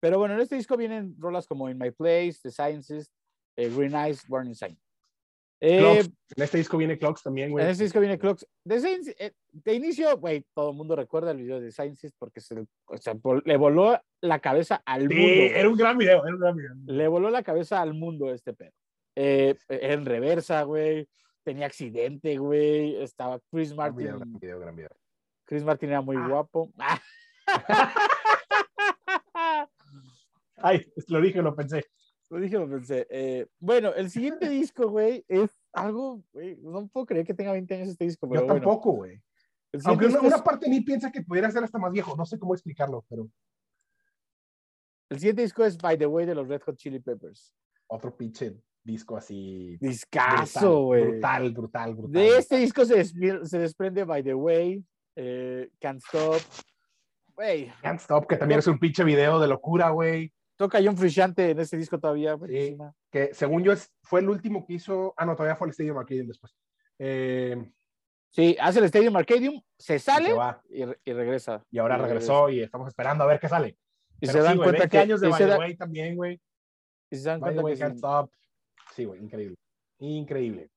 Pero 0.00 0.18
bueno, 0.18 0.34
en 0.34 0.40
este 0.40 0.56
disco 0.56 0.76
vienen 0.76 1.14
rolas 1.18 1.46
como 1.46 1.70
In 1.70 1.78
My 1.78 1.90
Place, 1.92 2.34
The 2.42 2.50
Sciences, 2.50 3.10
eh, 3.56 3.70
Green 3.74 3.94
Eyes, 3.94 4.28
Warning 4.28 4.54
Sign. 4.54 4.78
Eh, 5.64 5.78
Clocks. 5.78 6.10
En 6.36 6.42
este 6.42 6.58
disco 6.58 6.76
viene 6.76 6.98
Clocks 6.98 7.22
también, 7.22 7.52
güey. 7.52 7.64
en 7.64 7.70
este 7.70 7.84
disco 7.84 8.00
viene 8.00 8.18
Clocks. 8.18 8.44
Sciences, 8.68 9.14
eh, 9.18 9.32
de 9.52 9.74
inicio, 9.74 10.16
güey, 10.18 10.44
todo 10.54 10.70
el 10.70 10.76
mundo 10.76 10.96
recuerda 10.96 11.30
el 11.30 11.36
video 11.36 11.60
de 11.60 11.70
Sciences 11.70 12.12
porque 12.18 12.40
se, 12.40 12.56
o 12.86 12.96
sea, 12.96 13.14
le 13.44 13.56
voló 13.56 13.96
la 14.20 14.40
cabeza 14.40 14.82
al 14.84 15.02
Sí, 15.08 15.14
mundo. 15.14 15.22
güey. 15.36 15.48
era 15.50 15.68
un 15.68 15.76
gran 15.76 15.96
video, 15.98 16.24
era 16.26 16.34
un 16.34 16.40
gran 16.40 16.56
video. 16.56 16.72
Le 16.86 17.06
voló 17.06 17.30
la 17.30 17.44
cabeza 17.44 17.80
al 17.80 17.94
mundo 17.94 18.32
este 18.32 18.52
pedo. 18.54 18.72
Eh, 19.14 19.54
era 19.68 19.94
en 19.94 20.04
reversa, 20.04 20.62
güey. 20.64 21.08
Tenía 21.44 21.66
accidente, 21.66 22.36
güey. 22.38 22.96
Estaba 23.00 23.38
Chris 23.50 23.72
Gran 23.72 23.94
Martin. 23.94 23.96
video, 23.98 24.16
gran 24.18 24.32
video, 24.40 24.58
gran 24.58 24.74
video. 24.76 24.90
Chris 25.44 25.62
Martin 25.62 25.90
era 25.90 26.00
muy 26.00 26.16
Ah. 26.16 26.26
guapo. 26.28 26.72
Ay, 30.56 30.84
lo 31.08 31.20
dije, 31.20 31.42
lo 31.42 31.54
pensé. 31.54 31.84
Lo 32.32 32.40
dije, 32.40 32.56
lo 32.58 32.66
pensé. 32.66 33.06
Eh, 33.10 33.46
bueno, 33.58 33.92
el 33.94 34.08
siguiente 34.08 34.48
disco, 34.48 34.88
güey, 34.88 35.22
es 35.28 35.50
algo, 35.70 36.22
güey, 36.32 36.56
no 36.62 36.88
puedo 36.88 37.04
creer 37.04 37.26
que 37.26 37.34
tenga 37.34 37.52
20 37.52 37.74
años 37.74 37.88
este 37.90 38.04
disco, 38.06 38.26
pero 38.26 38.40
Yo 38.40 38.46
bueno. 38.46 38.60
tampoco, 38.62 38.92
güey. 38.92 39.20
Aunque 39.84 40.06
una 40.06 40.38
parte 40.42 40.64
de 40.64 40.70
mí 40.70 40.80
piensa 40.80 41.12
que 41.12 41.20
pudiera 41.20 41.50
ser 41.50 41.62
hasta 41.62 41.78
más 41.78 41.92
viejo. 41.92 42.16
No 42.16 42.24
sé 42.24 42.38
cómo 42.38 42.54
explicarlo, 42.54 43.04
pero 43.06 43.28
el 45.10 45.18
siguiente 45.18 45.42
disco 45.42 45.62
es 45.62 45.76
By 45.76 45.98
the 45.98 46.06
Way 46.06 46.24
de 46.24 46.34
los 46.34 46.48
Red 46.48 46.62
Hot 46.62 46.76
Chili 46.76 47.00
Peppers. 47.00 47.54
otro 47.86 48.16
pinche 48.16 48.56
disco 48.82 49.14
así. 49.16 49.76
Discaso, 49.78 50.84
güey. 50.84 51.04
Brutal, 51.04 51.52
brutal, 51.52 51.94
brutal. 51.94 52.12
De 52.12 52.38
este 52.38 52.56
disco 52.56 52.84
se, 52.86 52.96
despre- 52.96 53.44
se 53.44 53.58
desprende 53.58 54.04
By 54.04 54.22
the 54.22 54.34
Way, 54.34 54.82
eh, 55.16 55.70
Can't 55.78 56.02
Stop. 56.02 56.40
Güey, 57.34 57.70
Can't 57.82 58.00
Stop, 58.00 58.26
que 58.26 58.36
también 58.36 58.60
es 58.60 58.66
un 58.66 58.78
pinche 58.78 59.04
video 59.04 59.38
de 59.38 59.48
locura, 59.48 59.90
güey. 59.90 60.32
Toca 60.62 60.80
John 60.82 60.96
Frusciante 60.96 61.50
en 61.50 61.60
este 61.60 61.76
disco 61.76 61.98
todavía. 61.98 62.38
Que 63.10 63.34
según 63.34 63.62
yo 63.62 63.72
es, 63.72 63.92
fue 64.02 64.20
el 64.20 64.28
último 64.28 64.64
que 64.66 64.74
hizo. 64.74 65.12
Ah, 65.16 65.26
no, 65.26 65.34
todavía 65.36 65.56
fue 65.56 65.66
el 65.68 65.72
Stadium 65.72 65.98
Arcadium 65.98 66.26
después. 66.28 66.56
Eh, 66.98 67.70
Sí, 68.34 68.56
hace 68.58 68.78
el 68.78 68.86
Stadium 68.86 69.14
Arcadium, 69.16 69.60
se 69.78 69.96
y 69.96 69.98
sale 69.98 70.28
se 70.28 70.32
va. 70.32 70.62
y, 70.70 70.84
re- 70.86 70.98
y 71.04 71.12
regresa. 71.12 71.62
Y 71.70 71.78
ahora 71.78 71.98
Y 71.98 72.00
regresó 72.00 72.48
y 72.48 72.62
estamos 72.62 72.88
esperando 72.88 73.24
a 73.24 73.26
ver 73.26 73.38
qué 73.38 73.46
sale. 73.46 73.76
Y 74.20 74.26
Pero 74.26 74.32
se 74.32 74.38
sí, 74.38 74.44
dan 74.44 74.56
güey, 74.56 74.66
cuenta 74.68 74.78
20 74.84 74.88
que. 74.88 74.98
años 74.98 75.20
de 75.20 75.28
y 75.28 75.32
se 75.34 75.46
da- 75.46 75.58
también, 75.76 76.16
güey. 76.16 76.40
y 77.10 77.16
se 77.16 77.28
dan 77.28 77.40
By 77.40 77.48
cuenta 77.52 77.62
Way, 77.62 77.74
que 77.74 77.80
Can't 77.80 77.96
sí. 78.30 78.94
Sí, 78.94 79.04
güey, 79.04 79.20
increíble. 79.22 79.56
Increíble. 79.98 80.70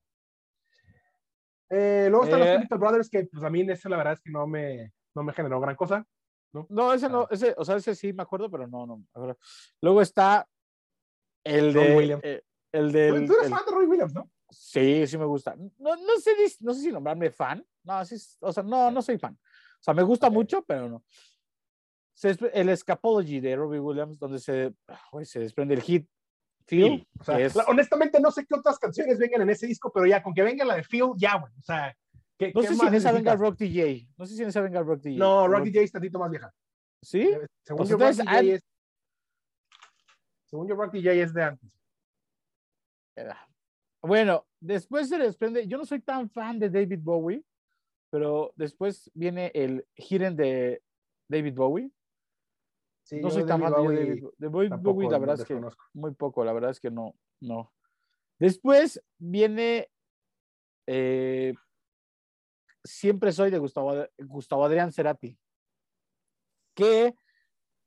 Eh, 1.69 2.07
luego 2.09 2.25
están 2.25 2.39
los 2.39 2.49
Eh, 2.49 2.53
Chemical 2.55 2.77
Brothers, 2.79 3.09
que 3.09 3.25
pues 3.31 3.43
a 3.43 3.49
mí 3.49 3.61
ese 3.69 3.89
la 3.89 3.97
verdad 3.97 4.13
es 4.13 4.19
que 4.21 4.31
no 4.31 4.45
me, 4.47 4.91
no 5.15 5.23
me 5.23 5.31
generó 5.33 5.59
gran 5.61 5.75
cosa. 5.77 6.05
No, 6.69 6.93
ese 6.93 7.05
Ah. 7.07 7.09
no, 7.09 7.27
ese, 7.29 7.53
o 7.57 7.65
sea, 7.65 7.75
ese 7.77 7.95
sí 7.95 8.13
me 8.13 8.23
acuerdo, 8.23 8.49
pero 8.49 8.67
no, 8.67 8.85
no. 8.85 9.03
acuerdo. 9.13 9.37
Luego 9.81 10.01
está 10.01 10.47
el 11.43 11.73
de. 11.73 11.95
Williams. 11.95 12.23
eh, 12.23 12.43
el 12.71 12.87
Tú 12.91 12.97
del. 12.97 13.27
tú 13.27 13.33
eres 13.33 13.45
el- 13.47 13.51
fan 13.53 13.65
de 13.65 13.71
Roy 13.71 13.85
Williams, 13.85 14.13
¿no? 14.13 14.29
sí, 14.49 15.05
sí 15.07 15.17
me 15.17 15.25
gusta. 15.25 15.55
No, 15.77 15.95
no, 15.95 16.17
sé, 16.19 16.31
dis- 16.37 16.57
no 16.61 16.73
sé 16.73 16.81
si 16.81 16.91
nombrarme 16.91 17.29
fan. 17.31 17.65
No, 17.83 18.03
sí, 18.05 18.15
o 18.39 18.51
sea, 18.53 18.63
no, 18.63 18.89
no 18.91 19.01
soy 19.01 19.17
fan. 19.17 19.33
O 19.33 19.83
sea, 19.85 19.93
me 19.93 20.03
gusta 20.03 20.27
Ok. 20.27 20.33
mucho, 20.33 20.61
pero 20.63 20.87
no. 20.89 21.03
El 22.53 22.69
Escapology 22.69 23.39
de 23.41 23.55
Robbie 23.57 23.79
Williams, 23.79 24.17
donde 24.17 24.39
se, 24.39 24.73
ah, 24.87 25.01
güey, 25.11 25.25
se 25.25 25.39
desprende 25.39 25.73
el 25.75 25.81
hit 25.81 26.07
Feel, 26.67 26.99
Sí, 26.99 27.07
o 27.19 27.23
sea, 27.23 27.39
es- 27.39 27.55
la- 27.55 27.65
honestamente 27.65 28.19
no 28.19 28.31
sé 28.31 28.43
qué 28.45 28.55
otras 28.55 28.79
canciones 28.79 29.19
vengan 29.19 29.41
en 29.43 29.49
ese 29.51 29.67
disco, 29.67 29.91
pero 29.93 30.07
ya 30.07 30.23
con 30.23 30.33
que 30.33 30.41
venga 30.41 30.65
la 30.65 30.75
de 30.75 30.83
Phil, 30.83 31.11
ya, 31.17 31.37
güey. 31.37 31.53
O 31.59 31.61
sea, 31.61 31.95
¿qué, 32.37 32.51
no 32.53 32.61
qué 32.61 32.67
sé 32.67 32.75
si 32.75 32.85
en 32.85 32.93
esa 32.93 33.11
venga? 33.11 33.35
Rock 33.35 33.57
DJ. 33.57 34.07
No 34.17 34.25
sé 34.25 34.35
si 34.35 34.43
en 34.43 34.49
esa 34.49 34.61
venga 34.61 34.81
Rock 34.81 35.01
DJ. 35.01 35.17
No, 35.17 35.47
Rock 35.47 35.63
DJ 35.63 35.83
es 35.83 35.91
tantito 35.91 36.19
más 36.19 36.29
vieja. 36.29 36.53
¿Sí? 37.01 37.29
Según 37.63 37.77
Pues 37.77 37.89
yo, 37.89 37.95
entonces, 37.95 38.25
Rock 38.25 38.35
DJ 38.35 38.53
es. 38.55 38.63
Según 40.45 40.67
yo, 40.67 40.75
Rock 40.75 40.93
DJ 40.93 41.21
es 41.21 41.33
de 41.33 41.43
antes. 41.43 41.79
Ah, 43.17 43.47
Bueno, 44.01 44.45
después 44.59 45.09
se 45.09 45.17
desprende, 45.17 45.67
yo 45.67 45.77
no 45.77 45.85
soy 45.85 46.01
tan 46.01 46.29
fan 46.29 46.59
de 46.59 46.69
David 46.69 46.99
Bowie, 47.01 47.43
pero 48.09 48.51
después 48.55 49.09
viene 49.13 49.51
el 49.53 49.85
Hidden 49.95 50.35
de 50.35 50.81
David 51.27 51.55
Bowie. 51.55 51.91
Sí, 53.03 53.21
no 53.21 53.29
soy 53.29 53.45
tan 53.45 53.61
fan 53.61 53.71
de 53.71 53.79
Bowie 53.79 53.97
David, 53.97 54.23
de 54.37 54.47
Bowie, 54.77 55.09
la 55.09 55.19
verdad 55.19 55.39
es 55.39 55.45
que 55.45 55.61
muy 55.93 56.13
poco, 56.13 56.43
la 56.43 56.53
verdad 56.53 56.71
es 56.71 56.79
que 56.79 56.91
no, 56.91 57.15
no. 57.39 57.71
Después 58.39 59.01
viene 59.17 59.89
eh, 60.87 61.53
Siempre 62.85 63.31
soy 63.31 63.49
de 63.51 63.57
Gustavo, 63.59 63.91
Ad- 63.91 64.09
Gustavo 64.19 64.63
Adrián 64.63 64.91
Cerati, 64.91 65.37
que 66.75 67.15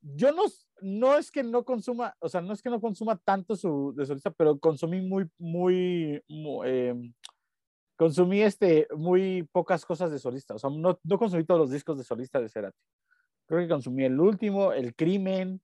yo 0.01 0.33
no, 0.33 0.45
no 0.81 1.17
es 1.17 1.31
que 1.31 1.43
no 1.43 1.65
consuma, 1.65 2.15
o 2.21 2.29
sea, 2.29 2.41
no 2.41 2.53
es 2.53 2.63
que 2.63 2.71
no 2.71 2.81
consuma 2.81 3.17
tanto 3.17 3.57
su 3.57 3.93
de 3.97 4.07
solista, 4.07 4.31
pero 4.31 4.59
consumí 4.59 5.01
muy, 5.01 5.29
muy, 5.39 6.23
mu- 6.29 6.65
em, 6.65 7.13
consumí 7.97 8.41
este, 8.43 8.87
muy 8.97 9.43
pocas 9.53 9.85
cosas 9.85 10.11
de 10.11 10.19
solista. 10.19 10.55
O 10.55 10.59
sea, 10.59 10.71
no, 10.71 10.99
no 11.03 11.19
consumí 11.19 11.45
todos 11.45 11.61
los 11.61 11.71
discos 11.71 11.99
de 11.99 12.05
solista 12.05 12.41
de 12.41 12.49
Cerati. 12.49 12.79
Creo 13.47 13.61
que 13.61 13.69
consumí 13.69 14.05
el 14.05 14.19
último, 14.21 14.73
El 14.73 14.95
Crimen, 14.95 15.61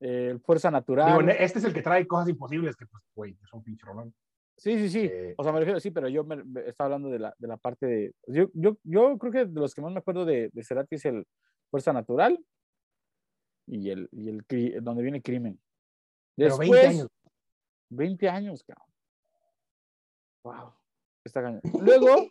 eh, 0.00 0.38
Fuerza 0.44 0.70
Natural. 0.70 1.28
Este 1.38 1.58
es 1.58 1.64
el 1.64 1.74
que 1.74 1.82
trae 1.82 2.06
cosas 2.06 2.28
imposibles 2.30 2.76
que, 2.76 2.86
pues, 2.86 3.02
güey, 3.14 3.38
es 3.42 3.52
un 3.52 3.62
pinche 3.62 3.84
rolón. 3.84 4.14
Sí, 4.60 4.76
sí, 4.76 4.90
sí. 4.90 5.08
Eh, 5.10 5.34
O 5.38 5.42
sea, 5.42 5.52
me 5.52 5.60
refiero, 5.60 5.80
sí, 5.80 5.90
pero 5.90 6.06
yo 6.06 6.22
me, 6.22 6.36
me 6.44 6.68
estaba 6.68 6.88
hablando 6.88 7.08
de 7.08 7.18
la, 7.18 7.34
de 7.38 7.48
la 7.48 7.56
parte 7.56 7.86
de... 7.86 8.14
Yo, 8.26 8.50
yo, 8.52 8.76
yo 8.84 9.16
creo 9.16 9.32
que 9.32 9.44
de 9.46 9.58
los 9.58 9.74
que 9.74 9.80
más 9.80 9.90
me 9.90 10.00
acuerdo 10.00 10.26
de, 10.26 10.50
de 10.52 10.62
Cerati 10.62 10.96
es 10.96 11.04
el 11.06 11.26
Fuerza 11.70 11.94
Natural 11.94 12.38
y 13.66 13.88
el, 13.88 14.06
y 14.12 14.28
el 14.28 14.84
donde 14.84 15.02
viene 15.02 15.22
Crimen. 15.22 15.58
Pero 16.36 16.58
Después, 16.58 16.70
20 16.70 16.86
años. 16.88 17.08
20 17.88 18.28
años, 18.28 18.62
cabrón. 18.62 18.86
Wow. 20.44 20.74
Está 21.24 21.40
cañón. 21.42 21.62
Luego 21.82 22.28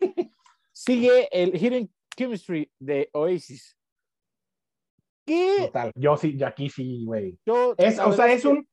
sigue 0.71 1.27
el 1.31 1.55
Hidden 1.55 1.91
Chemistry 2.15 2.71
de 2.77 3.09
Oasis. 3.13 3.75
Que 5.25 5.65
Total. 5.65 5.91
Yo 5.95 6.15
sí, 6.15 6.37
yo 6.37 6.45
aquí 6.45 6.69
sí, 6.69 7.05
güey. 7.05 7.39
Es, 7.77 7.97
o 7.97 8.13
sea, 8.13 8.31
es 8.31 8.43
que- 8.43 8.47
un, 8.49 8.69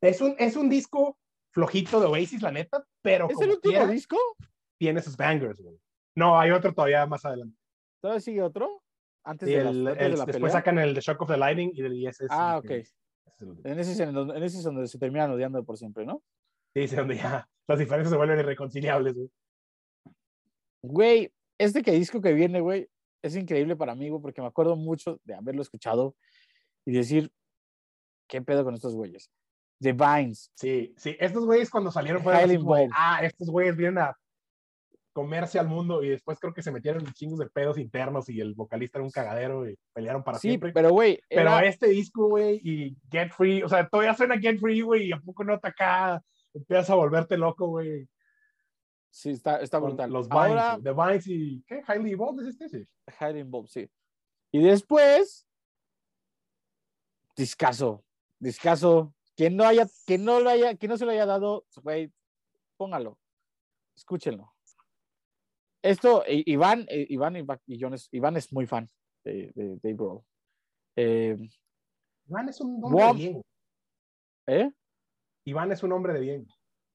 es 0.00 0.20
un, 0.20 0.36
es 0.38 0.54
un 0.56 0.68
disco 0.68 1.18
flojito 1.52 2.00
de 2.00 2.06
Oasis, 2.06 2.42
la 2.42 2.50
neta, 2.52 2.84
pero 3.02 3.26
¿Es 3.26 3.30
el 3.32 3.36
como 3.36 3.52
último 3.54 3.70
quiera, 3.72 3.86
disco? 3.88 4.16
tiene 4.78 5.00
sus 5.02 5.16
bangers, 5.16 5.60
güey. 5.60 5.78
No, 6.16 6.38
hay 6.38 6.50
otro 6.50 6.72
todavía 6.74 7.06
más 7.06 7.24
adelante. 7.24 7.56
¿Todavía 8.02 8.20
sigue 8.20 8.42
otro? 8.42 8.82
Antes 9.24 9.48
de, 9.48 9.62
la, 9.64 9.70
el- 9.70 9.84
de 9.84 9.90
el- 9.92 9.98
la 9.98 10.24
después 10.24 10.36
pelea. 10.36 10.50
sacan 10.50 10.78
el 10.78 10.94
The 10.94 11.00
Shock 11.00 11.22
of 11.22 11.28
the 11.30 11.36
Lightning 11.36 11.70
y, 11.74 11.80
el- 11.82 12.06
es. 12.06 12.18
Ah, 12.30 12.60
el 12.62 12.68
que- 12.68 12.74
ok. 12.78 12.80
ese 12.80 12.94
es 13.34 13.40
el- 13.42 13.60
En 13.72 13.78
ese, 13.78 13.92
es 13.92 14.00
en 14.00 14.42
ese 14.42 14.58
es 14.58 14.64
donde 14.64 14.86
se 14.86 14.98
terminan 14.98 15.30
odiando 15.30 15.62
por 15.64 15.76
siempre, 15.76 16.06
¿no? 16.06 16.22
Sí, 16.74 16.88
sí, 16.88 16.96
donde 16.96 17.16
ya 17.16 17.48
las 17.68 17.78
diferencias 17.78 18.10
se 18.10 18.16
vuelven 18.16 18.38
irreconciliables, 18.38 19.14
güey. 19.14 19.30
Güey, 20.82 21.32
este 21.58 21.82
que 21.82 21.92
disco 21.92 22.20
que 22.20 22.32
viene, 22.32 22.60
güey, 22.60 22.88
es 23.22 23.36
increíble 23.36 23.76
para 23.76 23.94
mí, 23.94 24.08
güey, 24.08 24.22
porque 24.22 24.40
me 24.40 24.46
acuerdo 24.46 24.76
mucho 24.76 25.20
de 25.24 25.34
haberlo 25.34 25.60
escuchado 25.62 26.16
y 26.86 26.92
decir, 26.92 27.30
¿qué 28.28 28.40
pedo 28.40 28.64
con 28.64 28.74
estos 28.74 28.94
güeyes? 28.94 29.30
The 29.80 29.92
Vines. 29.92 30.50
Sí, 30.54 30.94
sí. 30.96 31.16
Estos 31.18 31.44
güeyes 31.46 31.70
cuando 31.70 31.90
salieron 31.90 32.22
fueron 32.22 32.42
como 32.42 32.52
involved. 32.52 32.90
ah, 32.94 33.20
estos 33.24 33.48
güeyes 33.50 33.76
vienen 33.76 33.98
a 33.98 34.16
comerse 35.12 35.58
al 35.58 35.66
mundo 35.68 36.02
y 36.04 36.08
después 36.10 36.38
creo 36.38 36.52
que 36.54 36.62
se 36.62 36.70
metieron 36.70 37.04
chingos 37.14 37.38
de 37.40 37.48
pedos 37.50 37.78
internos 37.78 38.28
y 38.28 38.40
el 38.40 38.54
vocalista 38.54 38.98
era 38.98 39.04
un 39.04 39.10
cagadero 39.10 39.68
y 39.68 39.76
pelearon 39.92 40.22
para 40.22 40.38
Sí, 40.38 40.48
siempre. 40.50 40.72
pero 40.72 40.90
güey, 40.90 41.20
Pero 41.28 41.42
era- 41.42 41.64
este 41.66 41.88
disco, 41.88 42.28
güey, 42.28 42.60
y 42.62 42.96
Get 43.10 43.32
Free, 43.32 43.62
o 43.62 43.68
sea, 43.68 43.88
todavía 43.88 44.14
suena 44.14 44.38
Get 44.38 44.60
Free, 44.60 44.82
güey, 44.82 45.08
y 45.08 45.12
a 45.12 45.18
poco 45.18 45.42
no 45.44 45.58
te 45.58 45.66
acá, 45.68 46.22
empiezas 46.54 46.90
a 46.90 46.94
volverte 46.94 47.36
loco, 47.36 47.66
güey. 47.66 48.08
sí, 49.10 49.30
está, 49.30 49.60
está 49.60 49.78
brutal. 49.80 50.10
Los 50.12 50.28
Vines, 50.28 50.42
Ahora, 50.46 50.78
The 50.80 50.92
Vines 50.92 51.26
y, 51.26 51.64
¿qué? 51.66 51.82
Highly 51.88 52.12
Evolved 52.12 52.46
es 52.46 52.54
este, 52.54 52.68
sí. 52.68 52.88
Highly 53.20 53.40
Involved, 53.40 53.68
sí. 53.68 53.90
Y 54.52 54.62
después, 54.62 55.44
discaso, 57.36 58.04
discaso. 58.38 59.12
Quien 59.40 59.56
no 59.56 59.64
haya, 59.64 59.86
que 60.06 60.18
no 60.18 60.38
lo 60.40 60.50
haya, 60.50 60.74
que 60.74 60.86
no 60.86 60.98
se 60.98 61.06
lo 61.06 61.12
haya 61.12 61.24
dado, 61.24 61.64
güey, 61.82 62.12
póngalo, 62.76 63.18
escúchenlo. 63.96 64.52
Esto, 65.82 66.24
Iván, 66.28 66.84
eh, 66.90 67.06
Iván 67.08 67.36
y 67.36 67.40
Ba- 67.40 67.58
y 67.66 67.80
John 67.80 67.94
es- 67.94 68.10
Iván 68.12 68.36
es 68.36 68.52
muy 68.52 68.66
fan 68.66 68.86
de, 69.24 69.50
de 69.54 69.76
Dave 69.82 69.94
Grohl. 69.94 70.20
Eh, 70.94 71.38
Iván 72.28 72.50
es 72.50 72.60
un 72.60 72.84
hombre 72.84 73.02
de 73.06 73.12
bien. 73.14 73.42
¿eh? 74.46 74.72
Iván 75.46 75.72
es 75.72 75.82
un 75.82 75.92
hombre 75.92 76.12
de 76.12 76.20
bien. 76.20 76.46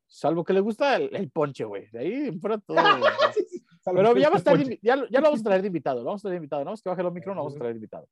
Salvo 0.05 0.43
que 0.43 0.53
le 0.53 0.59
gusta 0.59 0.97
el, 0.97 1.15
el 1.15 1.31
ponche, 1.31 1.63
güey. 1.63 1.89
De 1.89 1.97
ahí 1.97 2.39
fuera 2.39 2.59
todo. 2.59 2.75
Pero 3.85 4.13
ya 4.21 4.29
va 4.29 4.35
a 4.35 4.37
estar, 4.37 4.55
ya, 4.83 4.95
lo- 4.97 5.07
ya 5.09 5.19
lo 5.19 5.25
vamos 5.29 5.39
a 5.41 5.43
traer 5.45 5.61
de 5.63 5.67
invitado. 5.69 5.97
Lo 6.01 6.05
vamos 6.05 6.21
a 6.21 6.27
traer 6.27 6.33
de 6.33 6.43
invitado. 6.43 6.63
No, 6.63 6.73
es 6.73 6.81
que 6.83 6.89
baje 6.89 7.01
el 7.01 7.11
micrófono, 7.11 7.37
lo 7.41 7.41
vamos 7.45 7.55
a 7.55 7.57
traer 7.57 7.73
de 7.73 7.77
invitado. 7.79 8.07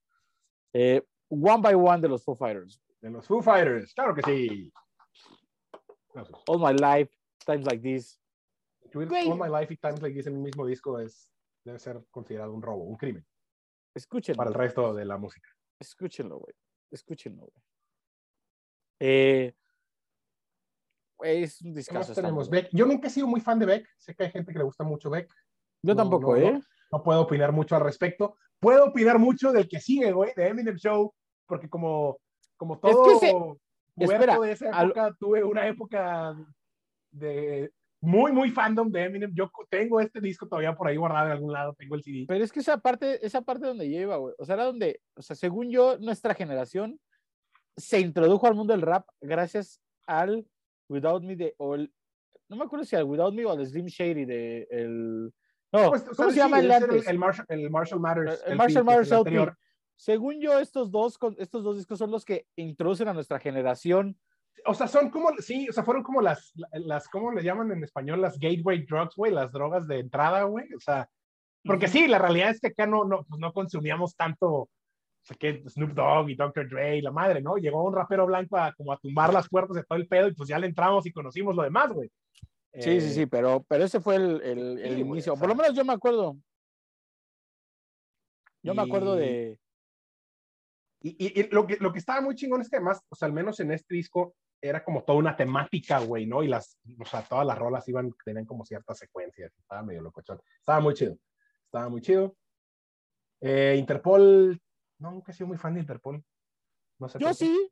Eh, 0.73 1.03
one 1.29 1.61
by 1.61 1.75
One 1.75 2.01
de 2.01 2.07
los 2.09 2.23
Foo 2.23 2.35
Fighters. 2.35 2.81
De 3.03 3.09
los 3.09 3.27
Foo 3.27 3.41
Fighters, 3.41 3.93
claro 3.93 4.15
que 4.15 4.21
sí. 4.21 4.73
Aplausos. 6.09 6.41
All 6.47 6.59
My 6.59 6.73
Life, 6.73 7.13
Times 7.45 7.65
Like 7.65 7.81
This. 7.83 8.17
All 8.95 9.37
My 9.37 9.49
Life 9.49 9.73
y 9.73 9.77
Times 9.77 10.01
Like 10.01 10.15
This 10.15 10.27
en 10.27 10.37
un 10.37 10.43
mismo 10.43 10.65
disco 10.65 10.97
es, 10.99 11.29
debe 11.65 11.79
ser 11.79 12.01
considerado 12.11 12.53
un 12.53 12.61
robo, 12.61 12.83
un 12.85 12.95
crimen 12.95 13.25
Escúchenlo. 13.93 14.37
para 14.37 14.49
el 14.51 14.53
resto 14.55 14.93
de 14.93 15.03
la 15.03 15.17
música. 15.17 15.49
Escúchenlo, 15.79 16.39
güey. 16.39 16.55
Escúchenlo, 16.91 17.41
güey. 17.41 17.63
Eh, 19.01 19.53
es 21.23 21.61
un 21.61 21.71
¿Qué 21.73 21.77
discazo. 21.79 22.13
tenemos? 22.13 22.49
Beck. 22.49 22.69
Yo 22.71 22.85
nunca 22.85 23.07
he 23.07 23.11
sido 23.11 23.27
muy 23.27 23.41
fan 23.41 23.59
de 23.59 23.65
Beck. 23.65 23.89
Sé 23.97 24.15
que 24.15 24.23
hay 24.23 24.31
gente 24.31 24.53
que 24.53 24.59
le 24.59 24.63
gusta 24.65 24.85
mucho 24.85 25.09
Beck. 25.09 25.27
Yo 25.81 25.93
No, 25.93 25.95
tampoco, 25.95 26.37
no, 26.37 26.41
¿eh? 26.41 26.53
no. 26.53 26.61
No 26.93 27.03
puedo 27.03 27.21
opinar 27.21 27.51
mucho 27.51 27.75
al 27.75 27.81
respecto. 27.83 28.37
Puedo 28.59 28.85
opinar 28.85 29.19
mucho 29.19 29.51
del 29.51 29.67
que 29.67 29.81
sigue, 29.81 30.11
güey, 30.13 30.31
de 30.35 30.47
Eminem 30.47 30.77
Show, 30.77 31.13
porque 31.47 31.67
como, 31.69 32.19
como 32.67 32.79
que 32.79 32.91
todo 32.91 33.11
ese- 33.17 33.31
puberto 33.31 33.59
espera, 34.13 34.39
de 34.39 34.51
esa 34.51 34.69
al- 34.71 34.85
época, 34.87 35.15
tuve 35.19 35.43
una 35.43 35.67
época 35.67 36.35
de 37.11 37.71
muy, 38.01 38.31
muy 38.31 38.49
fandom 38.49 38.89
de 38.91 39.03
Eminem. 39.03 39.31
Yo 39.33 39.49
tengo 39.69 39.99
este 40.01 40.19
disco 40.19 40.47
todavía 40.47 40.75
por 40.75 40.87
ahí 40.87 40.97
guardado 40.97 41.27
en 41.27 41.31
algún 41.33 41.53
lado, 41.53 41.73
tengo 41.77 41.95
el 41.95 42.03
CD. 42.03 42.25
Pero 42.27 42.43
es 42.43 42.51
que 42.51 42.59
esa 42.59 42.77
parte, 42.77 43.25
esa 43.25 43.41
parte 43.41 43.67
donde 43.67 43.87
lleva, 43.87 44.17
güey. 44.17 44.33
O 44.37 44.45
sea, 44.45 44.55
era 44.55 44.65
donde, 44.65 44.99
o 45.15 45.21
sea, 45.21 45.35
según 45.35 45.69
yo, 45.69 45.97
nuestra 45.99 46.33
generación 46.33 46.99
se 47.77 47.99
introdujo 47.99 48.45
al 48.47 48.55
mundo 48.55 48.73
del 48.73 48.81
rap 48.81 49.07
gracias 49.21 49.79
al 50.05 50.45
Without 50.89 51.23
Me 51.23 51.35
de, 51.35 51.55
o 51.57 51.75
el, 51.75 51.93
no 52.49 52.57
me 52.57 52.65
acuerdo 52.65 52.85
si 52.85 52.95
al 52.95 53.05
Without 53.05 53.33
Me 53.33 53.45
o 53.45 53.51
al 53.51 53.65
Slim 53.65 53.85
Shady 53.87 54.25
de 54.25 54.67
el, 54.69 55.33
no, 55.71 55.89
Pues, 55.89 56.03
¿cómo 56.03 56.29
se 56.29 56.35
llama 56.37 56.59
el 56.59 56.71
antes? 56.71 57.07
El, 57.07 57.17
Marshall, 57.17 57.45
el 57.49 57.69
Marshall 57.71 57.99
Matters. 57.99 58.43
El 58.45 58.57
Marshall 58.57 59.23
que 59.23 59.51
Según 60.03 60.41
yo, 60.41 60.59
estos 60.59 60.91
dos, 60.91 61.17
estos 61.37 61.63
dos 61.63 61.77
discos 61.77 61.97
son 61.97 62.11
los 62.11 62.25
que 62.25 62.45
introducen 62.57 63.07
a 63.07 63.13
nuestra 63.13 63.39
generación. 63.39 64.19
O 64.65 64.73
sea, 64.73 64.85
son 64.89 65.09
como, 65.09 65.29
sí, 65.39 65.69
o 65.69 65.71
sea, 65.71 65.85
fueron 65.85 66.03
como 66.03 66.21
las, 66.21 66.51
las, 66.73 67.07
¿cómo 67.07 67.31
le 67.31 67.41
llaman 67.41 67.71
en 67.71 67.85
español? 67.85 68.19
Las 68.19 68.37
gateway 68.37 68.85
drugs, 68.85 69.15
güey, 69.15 69.31
las 69.31 69.53
drogas 69.53 69.87
de 69.87 69.99
entrada, 69.99 70.43
güey. 70.43 70.65
O 70.73 70.79
sea, 70.81 71.09
porque 71.63 71.87
sí, 71.87 72.05
la 72.07 72.19
realidad 72.19 72.49
es 72.49 72.59
que 72.59 72.67
acá 72.67 72.85
no, 72.85 73.05
no, 73.05 73.23
pues 73.23 73.39
no 73.39 73.53
consumíamos 73.53 74.13
tanto, 74.17 74.51
o 74.51 74.69
sea, 75.21 75.37
que 75.37 75.63
Snoop 75.69 75.91
Dogg 75.93 76.29
y 76.31 76.35
Dr. 76.35 76.67
Dre 76.67 76.97
y 76.97 77.01
la 77.01 77.11
madre, 77.11 77.41
¿no? 77.41 77.55
Llegó 77.55 77.81
un 77.85 77.95
rapero 77.95 78.25
blanco 78.25 78.57
a 78.57 78.73
como 78.73 78.91
a 78.91 78.97
tumbar 78.97 79.31
las 79.33 79.47
puertas 79.47 79.77
de 79.77 79.85
todo 79.85 79.97
el 79.97 80.09
pedo 80.09 80.27
y 80.27 80.33
pues 80.33 80.49
ya 80.49 80.59
le 80.59 80.67
entramos 80.67 81.05
y 81.05 81.13
conocimos 81.13 81.55
lo 81.55 81.63
demás, 81.63 81.93
güey. 81.93 82.09
Sí, 82.73 82.99
sí, 82.99 83.07
Eh, 83.07 83.09
sí, 83.11 83.25
pero, 83.25 83.63
pero 83.69 83.85
ese 83.85 84.01
fue 84.01 84.17
el, 84.17 84.41
el- 84.41 84.79
el 84.79 84.95
sí, 84.97 85.01
güey, 85.03 85.11
inicio. 85.11 85.37
Por 85.37 85.47
lo 85.47 85.55
menos 85.55 85.73
yo 85.73 85.85
me 85.85 85.93
acuerdo. 85.93 86.35
Yo 88.61 88.73
me 88.73 88.81
acuerdo 88.81 89.15
de. 89.15 89.59
Y, 91.03 91.09
y- 91.27 91.39
y 91.41 91.49
lo, 91.49 91.67
que, 91.67 91.77
lo 91.77 91.91
que 91.91 91.99
estaba 91.99 92.21
muy 92.21 92.33
chingón 92.35 92.61
es 92.61 92.69
que 92.69 92.77
además, 92.77 93.01
o 93.09 93.15
sea, 93.15 93.27
al 93.27 93.33
menos 93.33 93.59
en 93.59 93.71
este 93.71 93.93
disco, 93.95 94.35
era 94.61 94.83
como 94.83 95.03
toda 95.03 95.19
una 95.19 95.35
temática, 95.35 95.99
güey, 95.99 96.25
¿no? 96.25 96.41
Y 96.41 96.47
las, 96.47 96.77
o 96.97 97.05
sea, 97.05 97.21
todas 97.23 97.45
las 97.45 97.57
rolas 97.57 97.85
iban, 97.89 98.13
tenían 98.23 98.45
como 98.45 98.63
ciertas 98.65 98.97
secuencias. 98.97 99.53
Estaba 99.57 99.83
medio 99.83 100.01
locochón. 100.01 100.39
Estaba 100.59 100.79
muy 100.79 100.93
chido. 100.93 101.17
Estaba 101.65 101.89
muy 101.89 102.01
chido. 102.01 102.35
Eh, 103.41 103.75
Interpol, 103.77 104.57
no, 104.99 105.11
nunca 105.11 105.31
he 105.31 105.35
sido 105.35 105.47
muy 105.47 105.57
fan 105.57 105.73
de 105.73 105.81
Interpol. 105.81 106.23
No 106.97 107.09
sé 107.09 107.19
Yo 107.19 107.33
sí, 107.33 107.69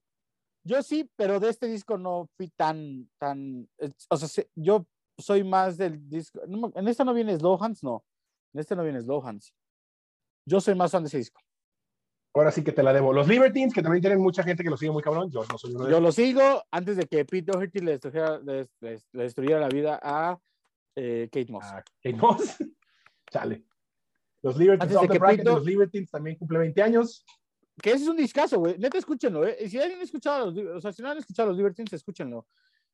yo 0.66 0.84
sí, 0.84 1.10
pero 1.16 1.40
de 1.40 1.50
este 1.50 1.68
disco 1.68 1.98
no 1.98 2.30
fui 2.36 2.50
tan, 2.50 3.10
tan, 3.18 3.70
eh, 3.78 3.92
o 4.10 4.18
sea, 4.18 4.28
se- 4.28 4.50
yo 4.56 4.86
soy 5.18 5.44
más 5.46 5.78
del 5.78 6.10
disco, 6.10 6.42
no 6.48 6.72
en 6.76 6.88
este 6.90 7.06
no 7.06 7.14
viene 7.14 7.38
Slow 7.38 7.58
Hands, 7.64 7.82
no, 7.84 8.04
en 8.54 8.60
este 8.60 8.76
no 8.76 8.84
viene 8.84 9.02
Slow 9.02 9.26
Hands. 9.26 9.54
Yo 10.46 10.60
soy 10.60 10.76
más 10.76 10.92
fan 10.92 11.04
de 11.04 11.08
ese 11.08 11.20
disco. 11.20 11.40
Ahora 12.34 12.52
sí 12.52 12.64
que 12.64 12.72
te 12.72 12.82
la 12.82 12.94
debo. 12.94 13.12
Los 13.12 13.28
Libertines, 13.28 13.74
que 13.74 13.82
también 13.82 14.02
tienen 14.02 14.22
mucha 14.22 14.42
gente 14.44 14.64
que 14.64 14.70
los 14.70 14.80
sigue 14.80 14.92
muy 14.92 15.04
cabrón. 15.04 15.30
Yo 15.30 15.44
no 15.52 15.58
soy 15.58 15.72
uno 15.72 15.84
de 15.86 15.92
Yo 15.92 15.98
ellos. 15.98 16.04
lo 16.04 16.12
sigo 16.14 16.64
antes 16.72 16.96
de 16.96 17.06
que 17.06 17.26
Pete 17.26 17.52
Doherty 17.52 17.80
le 17.80 17.92
destruyera, 17.92 18.40
le- 18.40 18.68
le- 18.80 19.02
le 19.12 19.24
destruyera 19.24 19.60
la 19.60 19.68
vida 19.68 20.00
a 20.02 20.40
eh, 20.96 21.28
Kate 21.32 21.52
Moss. 21.52 21.66
Ah, 21.68 21.84
Kate 22.02 22.16
Moss. 22.16 22.58
Chale. 23.32 23.66
Los 24.44 24.58
Libertines, 24.58 24.96
Antes 24.96 25.10
de 25.10 25.14
que 25.14 25.20
Bracket 25.20 25.42
Pito- 25.42 25.56
los 25.56 25.66
Libertines 25.66 26.10
también 26.10 26.38
cumple 26.38 26.60
20 26.60 26.82
años. 26.82 27.26
Que 27.82 27.92
ese 27.92 28.04
es 28.04 28.10
un 28.10 28.18
discazo, 28.18 28.60
güey. 28.60 28.78
Neta, 28.78 28.98
escúchenlo, 28.98 29.46
¿eh? 29.46 29.58
Si 29.70 29.78
alguien 29.80 30.00
ha 30.00 30.04
escuchado, 30.04 30.44
a 30.44 30.52
los, 30.52 30.78
o 30.78 30.82
sea, 30.82 30.92
si 30.94 31.02
no 31.02 31.10
han 31.12 31.18
escuchado 31.18 31.48
a 31.48 31.50
los 31.52 31.58
Libertines, 31.58 31.92
escúchenlo. 31.94 32.46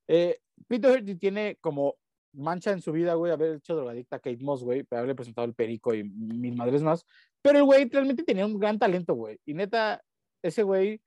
Eh, 0.08 0.40
Pete 0.68 0.88
Doherty 0.88 1.16
tiene 1.16 1.58
como 1.62 1.96
mancha 2.34 2.72
en 2.72 2.82
su 2.82 2.92
vida, 2.92 3.14
güey, 3.16 3.32
haber 3.32 3.56
hecho 3.56 3.76
drogadicta 3.76 4.18
a 4.18 4.20
Kate 4.20 4.38
Moss, 4.42 4.64
güey, 4.64 4.86
haberle 4.92 5.16
presentado 5.16 5.46
el 5.46 5.54
perico 5.56 5.94
y 5.94 6.04
mil 6.04 6.56
madres 6.56 6.82
más. 6.84 7.06
Pero 7.42 7.60
el 7.60 7.64
güey 7.64 7.90
realmente 7.90 8.24
tenía 8.24 8.46
un 8.46 8.60
gran 8.60 8.78
talento, 8.80 9.14
güey. 9.14 9.40
Y 9.46 9.54
neta, 9.54 10.04
ese 10.42 10.64
güey 10.64 11.02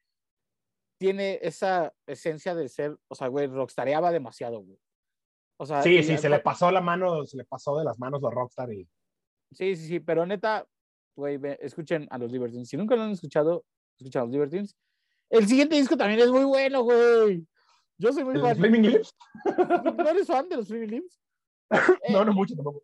tiene 0.98 1.38
esa 1.42 1.92
esencia 2.06 2.54
de 2.54 2.68
ser, 2.68 2.96
o 3.08 3.14
sea, 3.14 3.28
güey, 3.28 3.46
rockstareaba 3.46 4.12
demasiado, 4.12 4.60
güey. 4.60 4.78
O 5.58 5.66
sea, 5.66 5.82
Sí, 5.82 6.02
sí, 6.02 6.16
se 6.18 6.28
le 6.28 6.40
pasó 6.40 6.70
la 6.70 6.80
mano, 6.80 7.26
se 7.26 7.36
le 7.36 7.44
pasó 7.44 7.76
de 7.78 7.84
las 7.84 7.98
manos 7.98 8.20
los 8.22 8.32
Rockstar 8.32 8.72
y 8.72 8.88
Sí, 9.52 9.74
sí, 9.76 9.88
sí, 9.88 10.00
pero 10.00 10.24
neta, 10.24 10.66
güey, 11.16 11.38
escuchen 11.60 12.06
a 12.10 12.18
los 12.18 12.30
Libertines. 12.30 12.68
Si 12.68 12.76
nunca 12.76 12.96
lo 12.96 13.02
han 13.02 13.10
escuchado, 13.10 13.64
escuchen 13.98 14.20
a 14.20 14.24
los 14.24 14.32
Libertines. 14.32 14.76
El 15.28 15.46
siguiente 15.46 15.76
disco 15.76 15.96
también 15.96 16.20
es 16.20 16.30
muy 16.30 16.44
bueno, 16.44 16.82
güey. 16.82 17.46
Yo 17.98 18.12
soy 18.12 18.24
muy 18.24 18.34
¿El 18.36 18.40
fan. 18.42 18.56
Flaming 18.56 18.82
Lips? 18.82 19.14
¿No 19.96 20.08
eres 20.08 20.26
fan 20.26 20.48
de 20.48 20.56
los 20.56 20.68
Flaming 20.68 20.90
Lips? 20.90 21.20
No, 22.10 22.24
no 22.24 22.32
mucho 22.32 22.54
tampoco. 22.54 22.82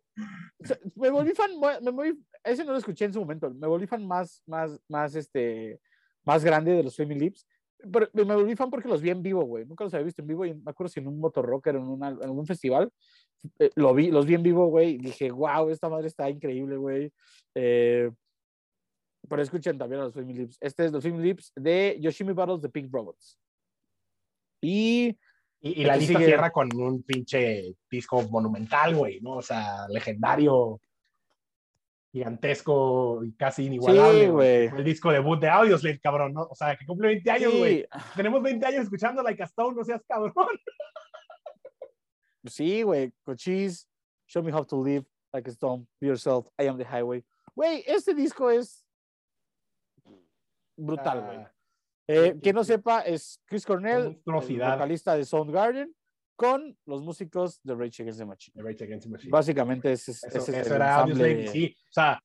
Me 0.95 1.09
volví 1.09 1.33
fan, 1.33 1.51
me 1.81 1.91
volví, 1.91 2.19
ese 2.43 2.63
no 2.63 2.71
lo 2.71 2.77
escuché 2.77 3.05
en 3.05 3.13
su 3.13 3.19
momento, 3.19 3.49
me 3.53 3.67
volví 3.67 3.85
fan 3.85 4.05
más, 4.05 4.41
más, 4.45 4.79
más, 4.87 5.15
este, 5.15 5.79
más 6.23 6.43
grande 6.43 6.71
de 6.71 6.83
los 6.83 6.95
Flaming 6.95 7.19
Lips, 7.19 7.45
pero 7.91 8.09
me 8.13 8.35
volví 8.35 8.55
fan 8.55 8.69
porque 8.69 8.87
los 8.87 9.01
vi 9.01 9.09
en 9.09 9.21
vivo, 9.21 9.43
güey, 9.43 9.65
nunca 9.65 9.83
los 9.83 9.93
había 9.93 10.05
visto 10.05 10.21
en 10.21 10.27
vivo 10.27 10.45
y 10.45 10.53
me 10.53 10.71
acuerdo 10.71 10.89
si 10.89 10.99
en 10.99 11.07
un 11.07 11.19
motorrocker, 11.19 11.75
en, 11.75 11.83
una, 11.83 12.09
en 12.09 12.29
un 12.29 12.45
festival, 12.45 12.91
eh, 13.59 13.69
lo 13.75 13.93
vi, 13.93 14.09
los 14.09 14.25
vi 14.25 14.35
en 14.35 14.43
vivo, 14.43 14.67
güey, 14.67 14.95
y 14.95 14.97
dije, 14.97 15.31
wow, 15.31 15.69
esta 15.69 15.89
madre 15.89 16.07
está 16.07 16.29
increíble, 16.29 16.77
güey. 16.77 17.11
Eh, 17.55 18.09
pero 19.29 19.41
escuchen 19.41 19.77
también 19.77 20.01
a 20.01 20.05
los 20.05 20.13
Flaming 20.13 20.37
Lips. 20.37 20.57
Este 20.61 20.85
es 20.85 20.91
los 20.91 21.03
Flaming 21.03 21.21
Lips 21.21 21.51
de 21.55 21.97
Yoshimi 21.99 22.33
Battles 22.33 22.61
de 22.61 22.69
Pink 22.69 22.91
Robots. 22.91 23.37
Y 24.61 25.17
Y, 25.61 25.81
y 25.81 25.85
la 25.85 25.95
lista 25.97 26.13
sigue- 26.19 26.25
cierra 26.27 26.51
con 26.51 26.69
un 26.79 27.03
pinche 27.03 27.75
disco 27.89 28.21
monumental, 28.29 28.95
güey, 28.95 29.19
¿no? 29.21 29.37
O 29.37 29.41
sea, 29.41 29.87
legendario, 29.89 30.79
gigantesco 32.11 33.23
y 33.23 33.33
casi 33.33 33.65
inigualable. 33.65 34.21
Sí, 34.21 34.27
güey. 34.27 34.65
El 34.67 34.83
disco 34.83 35.11
debut 35.11 35.39
de 35.39 35.49
Audioslave, 35.49 35.99
cabrón, 35.99 36.33
¿no? 36.33 36.43
O 36.43 36.55
sea, 36.55 36.75
que 36.77 36.85
cumple 36.85 37.07
20 37.09 37.31
años, 37.31 37.55
güey. 37.55 37.81
sí, 37.81 37.87
Tenemos 38.15 38.41
20 38.41 38.65
años 38.65 38.83
escuchando 38.83 39.21
Like 39.23 39.41
a 39.41 39.45
Stone, 39.45 39.75
no 39.75 39.83
seas 39.83 40.01
cabrón. 40.07 40.33
Sí, 42.45 42.81
güey, 42.83 43.11
Cochise, 43.23 43.87
Show 44.27 44.41
Me 44.41 44.53
How 44.53 44.63
to 44.63 44.81
Live, 44.81 45.05
Like 45.33 45.49
a 45.49 45.51
Stone, 45.51 45.85
Be 45.99 46.07
Yourself, 46.07 46.47
I 46.57 46.67
Am 46.67 46.77
the 46.77 46.85
Highway. 46.85 47.25
Güey, 47.53 47.83
este 47.85 48.13
disco 48.13 48.49
es 48.49 48.85
brutal, 50.77 51.25
güey. 51.25 51.37
Ah, 51.39 51.51
Eh, 52.07 52.31
sí, 52.33 52.39
quien 52.41 52.55
no 52.55 52.63
sí. 52.63 52.73
sepa 52.73 53.01
es 53.01 53.41
Chris 53.45 53.65
Cornell, 53.65 54.21
el 54.25 54.59
vocalista 54.59 55.15
de 55.15 55.25
Soundgarden, 55.25 55.93
con 56.35 56.77
los 56.85 57.01
músicos 57.01 57.59
de 57.63 57.75
Rage 57.75 58.03
Against 58.03 58.19
the 58.19 58.25
Machine. 58.25 58.63
Rage 58.63 58.83
Against 58.83 59.05
the 59.07 59.11
Machine. 59.11 59.31
Básicamente 59.31 59.91
ese 59.91 60.11
es, 60.11 60.23
Eso, 60.23 60.37
ese 60.37 60.59
es 60.61 60.67
el 60.67 60.73
era 60.73 61.03
ensamble- 61.05 61.47
sí. 61.51 61.75
O 61.89 61.93
sea, 61.93 62.21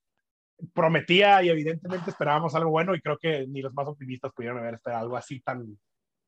prometía 0.73 1.43
y 1.43 1.49
evidentemente 1.49 2.11
esperábamos 2.11 2.55
algo 2.55 2.71
bueno 2.71 2.95
y 2.95 3.01
creo 3.01 3.19
que 3.19 3.47
ni 3.49 3.63
los 3.63 3.75
más 3.75 3.89
optimistas 3.89 4.33
pudieron 4.33 4.59
haber 4.59 4.75
esperado 4.75 5.03
algo 5.03 5.17
así 5.17 5.41
tan, 5.41 5.79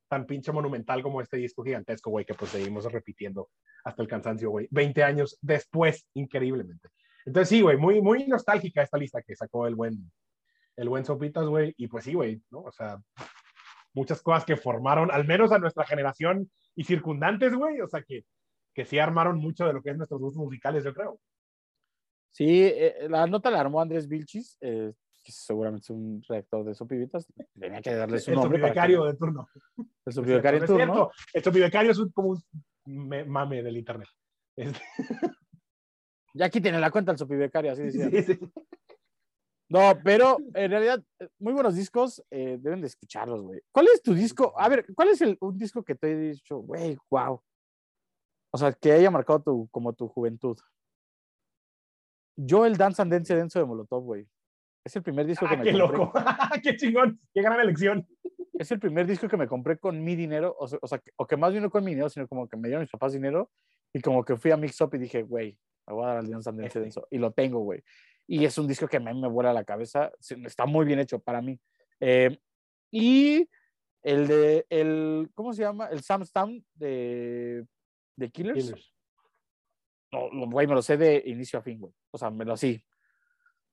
tan 0.09 0.27
pinche 0.27 0.51
monumental 0.51 1.03
como 1.03 1.21
este 1.21 1.37
disco 1.37 1.63
gigantesco, 1.63 2.11
güey, 2.11 2.25
que 2.25 2.35
pues 2.35 2.51
seguimos 2.51 2.91
repitiendo 2.91 3.51
hasta 3.85 4.03
el 4.03 4.09
cansancio, 4.09 4.51
güey. 4.51 4.67
20 4.71 5.05
años 5.05 5.39
después, 5.41 6.07
increíblemente. 6.15 6.89
Entonces 7.27 7.49
sí, 7.49 7.61
güey, 7.63 7.77
muy, 7.77 8.01
muy 8.01 8.27
nostálgica 8.27 8.83
esta 8.83 8.99
lista 8.99 9.23
que 9.23 9.37
sacó 9.37 9.67
el 9.67 9.75
buen, 9.75 10.11
el 10.77 10.89
buen 10.89 11.05
Sopitas, 11.05 11.47
güey. 11.47 11.75
Y 11.77 11.87
pues 11.87 12.05
sí, 12.05 12.15
güey, 12.15 12.43
¿no? 12.51 12.61
O 12.63 12.73
sea, 12.73 12.99
muchas 13.95 14.21
cosas 14.23 14.45
que 14.45 14.57
formaron, 14.57 15.11
al 15.11 15.27
menos 15.27 15.53
a 15.53 15.59
nuestra 15.59 15.87
generación 15.87 16.51
y 16.77 16.85
circundantes, 16.85 17.55
güey. 17.55 17.81
O 17.81 17.89
sea, 17.89 18.03
que, 18.03 18.25
que 18.75 18.85
sí 18.85 18.99
armaron 18.99 19.39
mucho 19.39 19.67
de 19.67 19.73
lo 19.73 19.83
que 19.83 19.91
es 19.91 19.97
nuestros 19.97 20.21
gustos 20.21 20.43
musicales, 20.43 20.85
yo 20.85 20.93
creo. 20.93 21.21
Sí, 22.31 22.65
eh, 22.65 23.07
la 23.09 23.27
nota 23.27 23.51
la 23.51 23.61
armó 23.61 23.81
Andrés 23.81 24.09
Vilchis, 24.09 24.59
eh, 24.61 24.93
que 25.23 25.33
seguramente 25.33 25.85
es 25.85 25.91
un 25.91 26.21
redactor 26.29 26.65
de 26.65 26.75
Sopivitas. 26.75 27.27
Tenía 27.59 27.81
que 27.81 27.95
darle 27.95 28.19
su 28.19 28.31
el 28.33 28.37
nombre. 28.37 28.59
que- 28.59 28.63
sopibecario 28.67 29.05
de 29.05 29.15
turno. 29.15 29.49
El 30.05 30.13
sopibecario 30.13 30.61
es 30.61 30.67
turno. 30.67 30.85
cierto, 30.85 31.11
El 31.33 31.43
sopibecario 31.45 31.91
es 31.93 31.99
un, 31.99 32.11
como 32.11 32.29
un 32.31 32.43
me- 33.09 33.25
mame 33.25 33.63
del 33.63 33.77
internet. 33.77 34.09
Este, 34.57 34.81
Ya 36.35 36.47
aquí 36.47 36.61
tiene 36.61 36.81
la 36.81 36.91
cuenta 36.91 37.13
el 37.13 37.19
sopibecario, 37.19 37.71
así 37.73 37.83
decía. 37.85 38.11
sí, 38.11 38.23
sí. 38.35 38.41
No, 39.69 39.81
pero 40.05 40.37
en 40.55 40.71
realidad, 40.71 41.03
muy 41.39 41.53
buenos 41.55 41.75
discos, 41.75 42.23
eh, 42.31 42.59
deben 42.61 42.81
de 42.81 42.87
escucharlos, 42.87 43.41
güey. 43.43 43.61
¿Cuál 43.73 43.87
es 43.89 44.03
tu 44.03 44.15
disco? 44.15 44.53
A 44.59 44.69
ver, 44.69 44.87
¿cuál 44.95 45.09
es 45.09 45.21
el, 45.23 45.37
un 45.41 45.59
disco 45.59 45.83
que 45.83 45.95
te 45.95 46.13
he 46.13 46.17
dicho, 46.33 46.59
güey, 46.59 46.99
wow? 47.11 47.43
O 48.53 48.59
sea, 48.59 48.73
que 48.73 48.93
haya 48.93 49.11
marcado 49.11 49.43
tu, 49.43 49.69
como 49.71 49.93
tu 49.95 50.07
juventud. 50.09 50.57
Yo 52.37 52.67
el 52.67 52.77
Dance 52.77 53.01
and 53.03 53.13
Dance 53.13 53.35
Denso 53.35 53.59
de 53.59 53.65
Molotov, 53.65 54.03
güey. 54.05 54.29
Es 54.85 54.95
el 54.97 55.03
primer 55.03 55.27
disco 55.27 55.47
que 55.49 55.55
Ah, 55.55 55.59
me 55.59 55.65
qué 55.65 55.73
compré. 55.79 55.99
loco. 55.99 56.13
qué 56.63 56.77
chingón. 56.77 57.21
Qué 57.33 57.43
gran 57.43 57.59
elección. 57.61 58.07
Es 58.53 58.71
el 58.71 58.79
primer 58.79 59.07
disco 59.07 59.29
que 59.29 59.37
me 59.37 59.49
compré 59.49 59.79
con 59.79 60.03
mi 60.05 60.15
dinero, 60.15 60.55
o 60.59 60.69
sea, 60.69 60.79
o 60.83 60.87
sea, 60.87 60.99
que- 60.99 61.11
o 61.17 61.27
que 61.27 61.37
más 61.37 61.53
bien 61.53 61.63
no 61.65 61.71
con 61.71 61.83
mi 61.85 61.93
dinero, 61.93 62.09
sino 62.11 62.29
como 62.29 62.49
que 62.49 62.57
me 62.57 62.69
dieron 62.69 62.83
mis 62.83 62.91
papás 62.91 63.13
dinero 63.13 63.51
y 63.93 64.01
como 64.01 64.25
que 64.25 64.37
fui 64.37 64.51
a 64.51 64.57
Mix 64.57 64.81
Up 64.81 64.91
y 64.95 64.99
dije, 64.99 65.23
güey, 65.23 65.59
me 65.87 65.95
voy 65.95 66.05
a 66.05 66.09
dar 66.09 66.17
al 66.19 66.29
Dance 66.31 66.49
and 66.51 66.59
Dance 66.61 66.67
Este. 66.69 66.81
Denso. 66.81 67.09
Y 67.11 67.19
lo 67.19 67.33
tengo, 67.33 67.61
güey. 67.61 67.83
Y 68.27 68.45
es 68.45 68.57
un 68.59 68.67
disco 68.67 68.89
que 68.89 68.97
a 68.97 69.01
mí 69.01 69.21
me 69.21 69.29
vuela 69.29 69.53
la 69.53 69.65
cabeza. 69.65 70.11
Está 70.45 70.67
muy 70.67 70.87
bien 70.87 70.99
hecho 70.99 71.19
para 71.19 71.43
mí. 71.43 71.61
Eh, 72.01 72.39
y 72.91 73.49
el 74.03 74.27
de, 74.27 74.67
el, 74.71 75.31
¿cómo 75.35 75.53
se 75.53 75.63
llama? 75.63 75.87
El 75.89 76.03
Sam 76.03 76.25
Stam 76.25 76.63
de, 76.75 77.67
de 78.17 78.31
Killers. 78.31 78.65
Killers. 78.65 78.95
No, 80.13 80.31
lo- 80.31 80.49
güey, 80.49 80.67
me 80.67 80.75
lo 80.75 80.83
sé 80.83 80.97
de 80.97 81.23
inicio 81.27 81.59
a 81.59 81.63
fin, 81.63 81.79
güey. 81.81 81.93
O 82.11 82.19
sea, 82.19 82.31
me 82.31 82.45
lo 82.45 82.57
sí. 82.57 82.83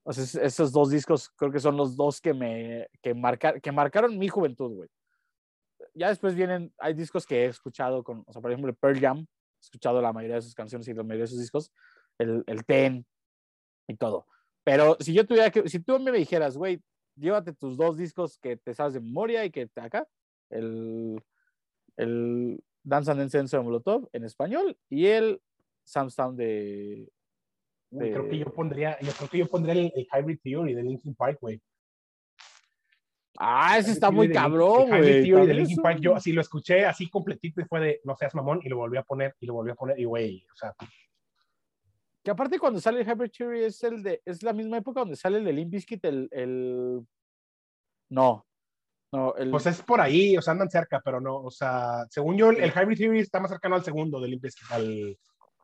O 0.03 0.11
sea, 0.11 0.23
es- 0.23 0.35
esos 0.35 0.71
dos 0.71 0.89
discos 0.89 1.29
creo 1.29 1.51
que 1.51 1.59
son 1.59 1.77
los 1.77 1.95
dos 1.95 2.19
que 2.19 2.33
me 2.33 2.87
que, 3.01 3.13
marca- 3.13 3.59
que 3.59 3.71
marcaron 3.71 4.17
mi 4.17 4.27
juventud, 4.27 4.75
güey. 4.75 4.89
Ya 5.93 6.09
después 6.09 6.35
vienen, 6.35 6.73
hay 6.77 6.93
discos 6.93 7.25
que 7.25 7.43
he 7.43 7.45
escuchado 7.45 8.03
con, 8.03 8.23
o 8.25 8.31
sea, 8.33 8.41
por 8.41 8.51
ejemplo, 8.51 8.73
Pearl 8.73 8.99
Jam, 8.99 9.19
he 9.19 9.59
escuchado 9.61 10.01
la 10.01 10.13
mayoría 10.13 10.35
de 10.37 10.41
sus 10.41 10.55
canciones 10.55 10.87
y 10.87 10.93
la 10.93 11.03
mayoría 11.03 11.23
de 11.23 11.27
sus 11.27 11.39
discos, 11.39 11.71
el, 12.17 12.43
el 12.47 12.65
Ten 12.65 13.05
y 13.87 13.95
todo. 13.97 14.25
Pero 14.63 14.97
si 14.99 15.13
yo 15.13 15.25
tuviera 15.25 15.49
que, 15.49 15.67
si 15.67 15.79
tú 15.79 15.99
me 15.99 16.11
dijeras, 16.11 16.55
güey, 16.57 16.81
llévate 17.15 17.53
tus 17.53 17.77
dos 17.77 17.97
discos 17.97 18.37
que 18.39 18.57
te 18.57 18.73
sabes 18.73 18.93
de 18.93 19.01
memoria 19.01 19.43
y 19.45 19.51
que 19.51 19.67
te 19.67 19.81
acá, 19.81 20.07
el, 20.49 21.21
el 21.97 22.63
Dance 22.83 23.11
and 23.11 23.31
Dance 23.31 23.57
de 23.57 23.63
Molotov 23.63 24.07
en 24.13 24.23
español 24.23 24.77
y 24.89 25.07
el 25.07 25.41
Samstown 25.83 26.35
de, 26.37 27.09
Uy, 27.89 28.11
creo 28.11 28.23
que 28.25 28.29
de- 28.31 28.37
yo 28.39 28.45
pondría, 28.53 28.99
yo 29.01 29.11
creo 29.13 29.29
que 29.29 29.37
yo 29.39 29.47
pondría 29.47 29.73
el, 29.73 29.91
el 29.95 30.07
Hybrid 30.13 30.39
Theory 30.43 30.73
de 30.75 30.83
Linkin 30.83 31.15
Park, 31.15 31.39
güey. 31.41 31.61
Ah, 33.37 33.77
ese 33.79 33.91
está 33.91 34.11
muy 34.11 34.27
de 34.27 34.33
cabrón, 34.33 34.93
el 34.93 34.99
Hybrid 34.99 35.11
güey. 35.11 35.23
Theory 35.23 35.47
de 35.47 35.53
Linkin 35.55 35.77
Park, 35.81 35.99
yo 36.01 36.15
así 36.15 36.31
lo 36.31 36.41
escuché 36.41 36.85
así 36.85 37.09
completito 37.09 37.61
y 37.61 37.65
fue 37.65 37.79
de 37.79 38.01
no 38.03 38.15
seas 38.15 38.35
mamón 38.35 38.59
y 38.63 38.69
lo 38.69 38.77
volví 38.77 38.97
a 38.97 39.03
poner 39.03 39.35
y 39.39 39.45
lo 39.47 39.53
volví 39.53 39.71
a 39.71 39.75
poner 39.75 39.99
y 39.99 40.03
güey, 40.05 40.45
o 40.51 40.55
sea, 40.55 40.75
Que 42.23 42.31
aparte 42.31 42.59
cuando 42.59 42.79
sale 42.79 43.01
el 43.01 43.07
Hybrid 43.07 43.31
Theory 43.31 43.63
es 43.63 43.83
el 43.83 44.03
de, 44.03 44.21
es 44.25 44.43
la 44.43 44.53
misma 44.53 44.77
época 44.77 44.99
donde 44.99 45.15
sale 45.15 45.39
el 45.39 45.45
de 45.45 45.53
Limp 45.53 45.71
Bizkit, 45.71 46.05
el, 46.05 46.29
el... 46.31 47.01
No, 48.09 48.45
no, 49.11 49.35
el... 49.35 49.49
pues 49.49 49.65
es 49.65 49.81
por 49.81 49.99
ahí, 49.99 50.37
o 50.37 50.41
sea, 50.41 50.51
andan 50.51 50.69
cerca, 50.69 51.01
pero 51.03 51.19
no, 51.19 51.37
o 51.37 51.51
sea, 51.51 52.05
según 52.09 52.37
yo, 52.37 52.51
el, 52.51 52.57
el 52.61 52.71
Hybrid 52.71 52.97
Theory 52.97 53.19
está 53.19 53.39
más 53.39 53.49
cercano 53.49 53.75
al 53.75 53.83
segundo 53.83 54.19
del 54.19 54.39
al 54.69 55.17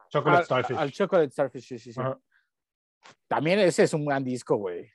Chocolate 0.10 0.40
al, 0.40 0.46
Starfish. 0.46 0.78
al 0.78 0.92
Chocolate 0.92 1.32
Starfish, 1.32 1.68
sí, 1.68 1.80
sí, 1.80 1.94
sí. 1.94 2.02
También 3.28 3.60
ese 3.60 3.84
es 3.84 3.94
un 3.94 4.06
gran 4.06 4.24
disco, 4.24 4.56
güey. 4.56 4.90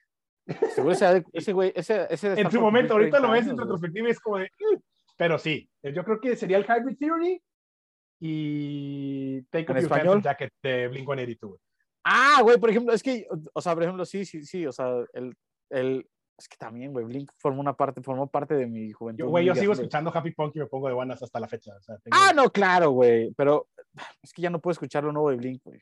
Seguro 0.75 0.93
ese, 0.93 1.25
ese 1.33 1.53
güey, 1.53 1.73
ese, 1.77 2.07
ese 2.11 2.41
en 2.41 2.51
su 2.51 2.61
momento, 2.61 2.95
ahorita 2.95 3.21
lo 3.21 3.29
30 3.29 3.41
ves 3.41 3.53
en 3.53 3.59
retrospectiva 3.59 4.09
y 4.09 4.11
es 4.11 4.21
como 4.21 4.39
de, 4.39 4.45
"Mm", 4.45 4.79
pero 5.17 5.39
sí, 5.39 5.71
yo 5.83 6.05
creo 6.05 6.21
que 6.21 6.37
sería 6.37 6.57
el 6.57 6.67
Hybrid 6.67 6.99
Theory 6.99 7.43
y 8.25 9.43
Take 9.51 9.73
¿En 9.73 9.79
español? 9.79 10.23
Jacket 10.23 10.53
de 10.63 10.89
Blink-182. 10.89 11.39
güey. 11.49 11.61
Ah, 12.05 12.39
güey, 12.43 12.59
por 12.59 12.71
ejemplo, 12.71 12.93
es 12.93 13.03
que, 13.03 13.27
o 13.53 13.61
sea, 13.61 13.75
por 13.75 13.83
ejemplo, 13.83 14.05
sí, 14.05 14.25
sí, 14.25 14.45
sí, 14.45 14.65
o 14.65 14.71
sea, 14.73 15.05
el, 15.13 15.35
el, 15.71 16.09
es 16.39 16.49
que 16.49 16.57
también, 16.57 16.93
güey, 16.93 17.05
Blink 17.05 17.31
formó 17.37 17.61
una 17.61 17.77
parte, 17.77 18.01
formó 18.01 18.29
parte 18.29 18.55
de 18.55 18.67
mi 18.67 18.93
juventud. 18.93 19.25
Yo, 19.25 19.29
güey, 19.29 19.45
muy 19.45 19.55
yo 19.55 19.61
sigo 19.61 19.73
escuchando 19.73 20.13
Happy 20.15 20.31
Punk 20.33 20.55
y 20.57 20.61
me 20.61 20.67
pongo 20.67 20.87
de 20.89 20.95
buenas 20.95 21.21
hasta 21.23 21.41
la 21.41 21.49
fecha. 21.49 21.75
O 21.77 21.83
sea, 21.83 21.99
tengo- 21.99 22.17
Ah, 22.17 22.33
no, 22.33 22.51
claro, 22.51 22.91
güey, 22.91 23.33
pero 23.37 23.69
es 24.23 24.33
que 24.33 24.43
ya 24.43 24.51
no 24.51 24.61
puedo 24.61 24.73
escuchar 24.73 25.03
lo 25.05 25.13
nuevo 25.13 25.31
de 25.31 25.37
Blink, 25.37 25.63
güey. 25.65 25.81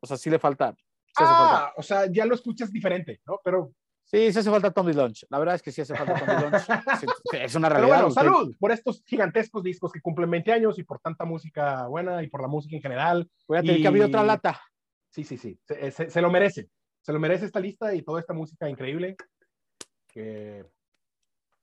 O 0.00 0.06
sea, 0.06 0.16
sí 0.16 0.30
le 0.30 0.38
falta, 0.38 0.72
sí 0.76 1.12
hace 1.16 1.24
falta. 1.32 1.66
Ah, 1.66 1.72
o 1.76 1.82
sea, 1.82 2.06
ya 2.10 2.24
lo 2.24 2.34
escuchas 2.34 2.72
diferente, 2.72 3.20
¿no? 3.26 3.40
Pero, 3.44 3.72
Sí, 4.10 4.32
sí 4.32 4.38
hace 4.40 4.50
falta 4.50 4.72
Tommy 4.72 4.92
Lunch. 4.92 5.24
La 5.30 5.38
verdad 5.38 5.54
es 5.54 5.62
que 5.62 5.70
sí 5.70 5.80
hace 5.82 5.94
falta 5.94 6.14
Tommy 6.18 6.42
Lunch. 6.42 6.62
Es 7.32 7.54
una 7.54 7.68
pero 7.68 7.80
realidad. 7.86 8.06
usted- 8.08 8.22
salud 8.22 8.56
por 8.58 8.72
estos 8.72 9.02
gigantescos 9.06 9.62
discos 9.62 9.92
que 9.92 10.00
cumplen 10.00 10.28
20 10.30 10.52
años 10.52 10.78
y 10.78 10.82
por 10.82 10.98
tanta 10.98 11.24
música 11.24 11.86
buena 11.86 12.20
y 12.22 12.28
por 12.28 12.42
la 12.42 12.48
música 12.48 12.74
en 12.74 12.82
general. 12.82 13.30
Voy 13.46 13.58
a 13.58 13.62
tener 13.62 13.80
que 13.80 13.86
abrir 13.88 14.02
otra 14.04 14.24
lata. 14.24 14.60
Sí, 15.10 15.22
sí, 15.24 15.36
sí. 15.38 15.58
Se, 15.64 15.90
se- 15.92 16.10
se 16.10 16.20
lo 16.20 16.30
merece. 16.30 16.68
Se 17.02 17.12
lo 17.12 17.20
merece 17.20 17.44
esta 17.46 17.60
lista 17.60 17.94
y 17.94 18.02
toda 18.02 18.18
esta 18.20 18.32
música 18.34 18.68
increíble 18.68 19.16
que, 20.08 20.64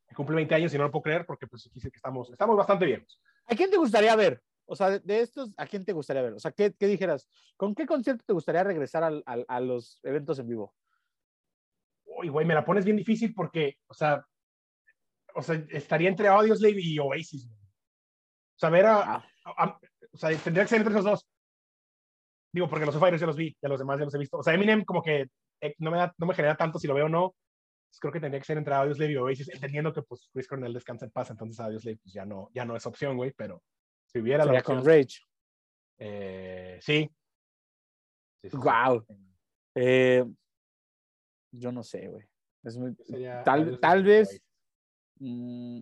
que 0.08 0.16
cumple 0.16 0.36
20 0.38 0.56
años 0.56 0.74
y 0.74 0.78
no 0.78 0.86
lo 0.86 0.92
puedo 0.92 1.04
creer 1.04 1.26
porque 1.26 1.48
pues 1.48 1.68
aquí 1.68 1.80
sí 1.80 1.92
que 1.92 1.98
estamos, 1.98 2.30
estamos 2.32 2.56
bastante 2.56 2.86
bien. 2.86 3.06
¿A 3.46 3.56
quién 3.56 3.70
te 3.70 3.78
gustaría 3.78 4.16
ver? 4.16 4.42
O 4.66 4.76
sea, 4.76 4.90
de, 4.90 5.00
de 5.00 5.22
estos, 5.22 5.52
¿a 5.58 5.66
quién 5.66 5.86
te 5.86 5.94
gustaría 5.94 6.22
ver? 6.22 6.34
O 6.34 6.40
sea, 6.40 6.52
¿qué, 6.52 6.74
qué 6.78 6.88
dijeras? 6.88 7.30
¿Con 7.56 7.76
qué 7.76 7.86
concierto 7.86 8.24
te 8.26 8.34
gustaría 8.34 8.64
regresar 8.64 9.04
al- 9.04 9.24
al- 9.26 9.46
a 9.48 9.60
los 9.60 10.00
eventos 10.04 10.40
en 10.40 10.48
vivo? 10.48 10.74
Uy, 12.18 12.30
güey, 12.30 12.46
me 12.46 12.54
la 12.56 12.66
pones 12.66 12.84
bien 12.86 12.98
difícil 12.98 13.34
porque, 13.34 13.78
o 13.88 13.94
sea, 13.94 14.24
o 15.36 15.42
sea, 15.42 15.56
estaría 15.70 16.10
entre 16.10 16.28
Audioslave 16.28 16.80
y 16.82 16.98
Oasis. 17.00 17.46
güey. 17.48 17.58
O 17.60 18.60
sea, 18.60 18.70
ver 18.70 18.86
a, 18.88 19.16
a- 19.16 19.24
a- 19.46 19.80
o 20.12 20.18
sea, 20.18 20.36
tendría 20.38 20.64
que 20.64 20.70
ser 20.70 20.80
entre 20.80 20.94
esos 20.94 21.06
dos. 21.06 21.28
Digo, 22.54 22.68
porque 22.68 22.86
los 22.86 22.98
Fighters 22.98 23.22
ya 23.22 23.28
los 23.28 23.36
vi, 23.36 23.56
ya 23.62 23.70
los 23.70 23.78
demás 23.80 24.00
ya 24.00 24.06
los 24.06 24.16
he 24.16 24.18
visto. 24.18 24.38
O 24.38 24.44
sea, 24.44 24.54
Eminem 24.54 24.84
como 24.84 25.04
que 25.04 25.28
eh, 25.62 25.76
no 25.80 25.92
me, 25.92 25.98
da, 25.98 26.14
no 26.18 26.26
me 26.26 26.34
genera 26.34 26.56
tanto 26.56 26.80
si 26.80 26.88
lo 26.88 26.94
veo 26.96 27.06
o 27.06 27.10
no. 27.10 27.36
creo 28.00 28.12
que 28.14 28.20
tendría 28.20 28.40
que 28.40 28.46
ser 28.46 28.58
entre 28.58 28.74
Audioslave 28.74 29.12
y 29.12 29.16
Oasis, 29.18 29.50
entendiendo 29.50 29.94
que 29.94 30.02
pues 30.02 30.30
Chris 30.34 30.48
Cornell 30.48 30.74
descansa 30.74 31.06
en 31.06 31.12
paz, 31.12 31.30
entonces 31.30 31.60
Audioslave 31.60 31.98
pues 32.02 32.14
ya 32.14 32.26
no, 32.26 32.50
ya 32.54 32.66
no 32.66 32.76
es 32.76 32.86
opción, 32.86 33.16
güey, 33.18 33.32
pero 33.36 33.62
si 34.06 34.20
hubiera 34.20 34.44
la 34.46 34.62
con 34.64 34.84
Rage. 34.84 35.20
eh, 36.00 36.80
sí. 36.82 37.10
Sí, 38.42 38.50
sí, 38.50 38.50
sí. 38.52 38.58
Wow. 38.58 39.06
Eh, 39.76 40.24
yo 41.58 41.72
no 41.72 41.84
sé, 41.84 42.08
güey. 42.08 42.26
Es 42.64 42.78
muy- 42.78 42.96
Sería 43.06 43.44
Tal- 43.44 43.80
tal 43.80 44.04
vez- 44.04 44.42
mm, 45.20 45.82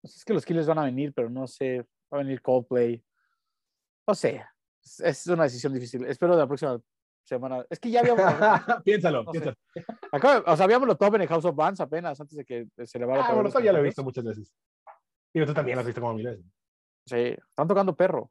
pues 0.00 0.16
es 0.16 0.24
que 0.24 0.34
los 0.34 0.44
Killers 0.44 0.66
van 0.66 0.78
a 0.78 0.84
venir, 0.84 1.12
pero 1.14 1.30
no 1.30 1.46
sé. 1.46 1.80
Va 2.12 2.18
a 2.18 2.22
venir 2.22 2.42
Coldplay. 2.42 3.02
No 4.06 4.14
sé. 4.14 4.44
Es, 4.84 5.00
es 5.00 5.26
una 5.28 5.44
decisión 5.44 5.72
difícil. 5.72 6.04
Espero 6.06 6.36
la 6.36 6.46
próxima 6.46 6.78
semana. 7.24 7.64
Es 7.70 7.78
que 7.78 7.90
ya 7.90 8.00
habíamos. 8.00 8.20
piénsalo, 8.84 9.22
No 9.22 9.30
piénsalo. 9.30 9.56
acá- 10.10 10.42
o 10.46 10.56
sea, 10.56 10.64
habíamos 10.64 10.88
lo 10.88 10.96
top 10.96 11.14
en 11.14 11.22
el 11.22 11.28
House 11.28 11.44
of 11.44 11.54
Bands 11.56 11.80
apenas 11.80 12.20
antes 12.20 12.36
de 12.36 12.44
que 12.44 12.66
se 12.84 12.98
elevara. 12.98 13.20
Ah, 13.22 13.30
otra 13.30 13.42
bueno, 13.42 13.60
ya 13.60 13.72
lo 13.72 13.78
he 13.78 13.82
visto 13.82 14.02
muchas 14.02 14.24
veces. 14.24 14.52
Y 15.32 15.44
tú 15.46 15.54
también 15.54 15.76
lo 15.76 15.80
has 15.80 15.86
visto 15.86 16.00
como 16.00 16.14
mil 16.14 16.26
veces. 16.26 16.44
Sí, 17.06 17.36
están 17.48 17.66
tocando 17.68 17.96
perro. 17.96 18.30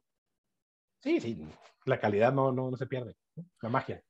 Sí, 1.02 1.20
sí, 1.20 1.44
la 1.84 1.98
calidad 1.98 2.32
no, 2.32 2.52
no, 2.52 2.70
no 2.70 2.76
se 2.76 2.86
pierde. 2.86 3.16
La 3.60 3.68
magia. 3.68 4.00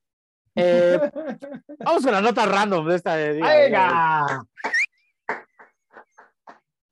Eh, 0.55 0.99
vamos 1.79 2.03
con 2.03 2.11
la 2.11 2.21
nota 2.21 2.45
random 2.45 2.87
de 2.87 2.95
esta. 2.95 3.15
de. 3.15 3.41
¡Venga! 3.41 4.45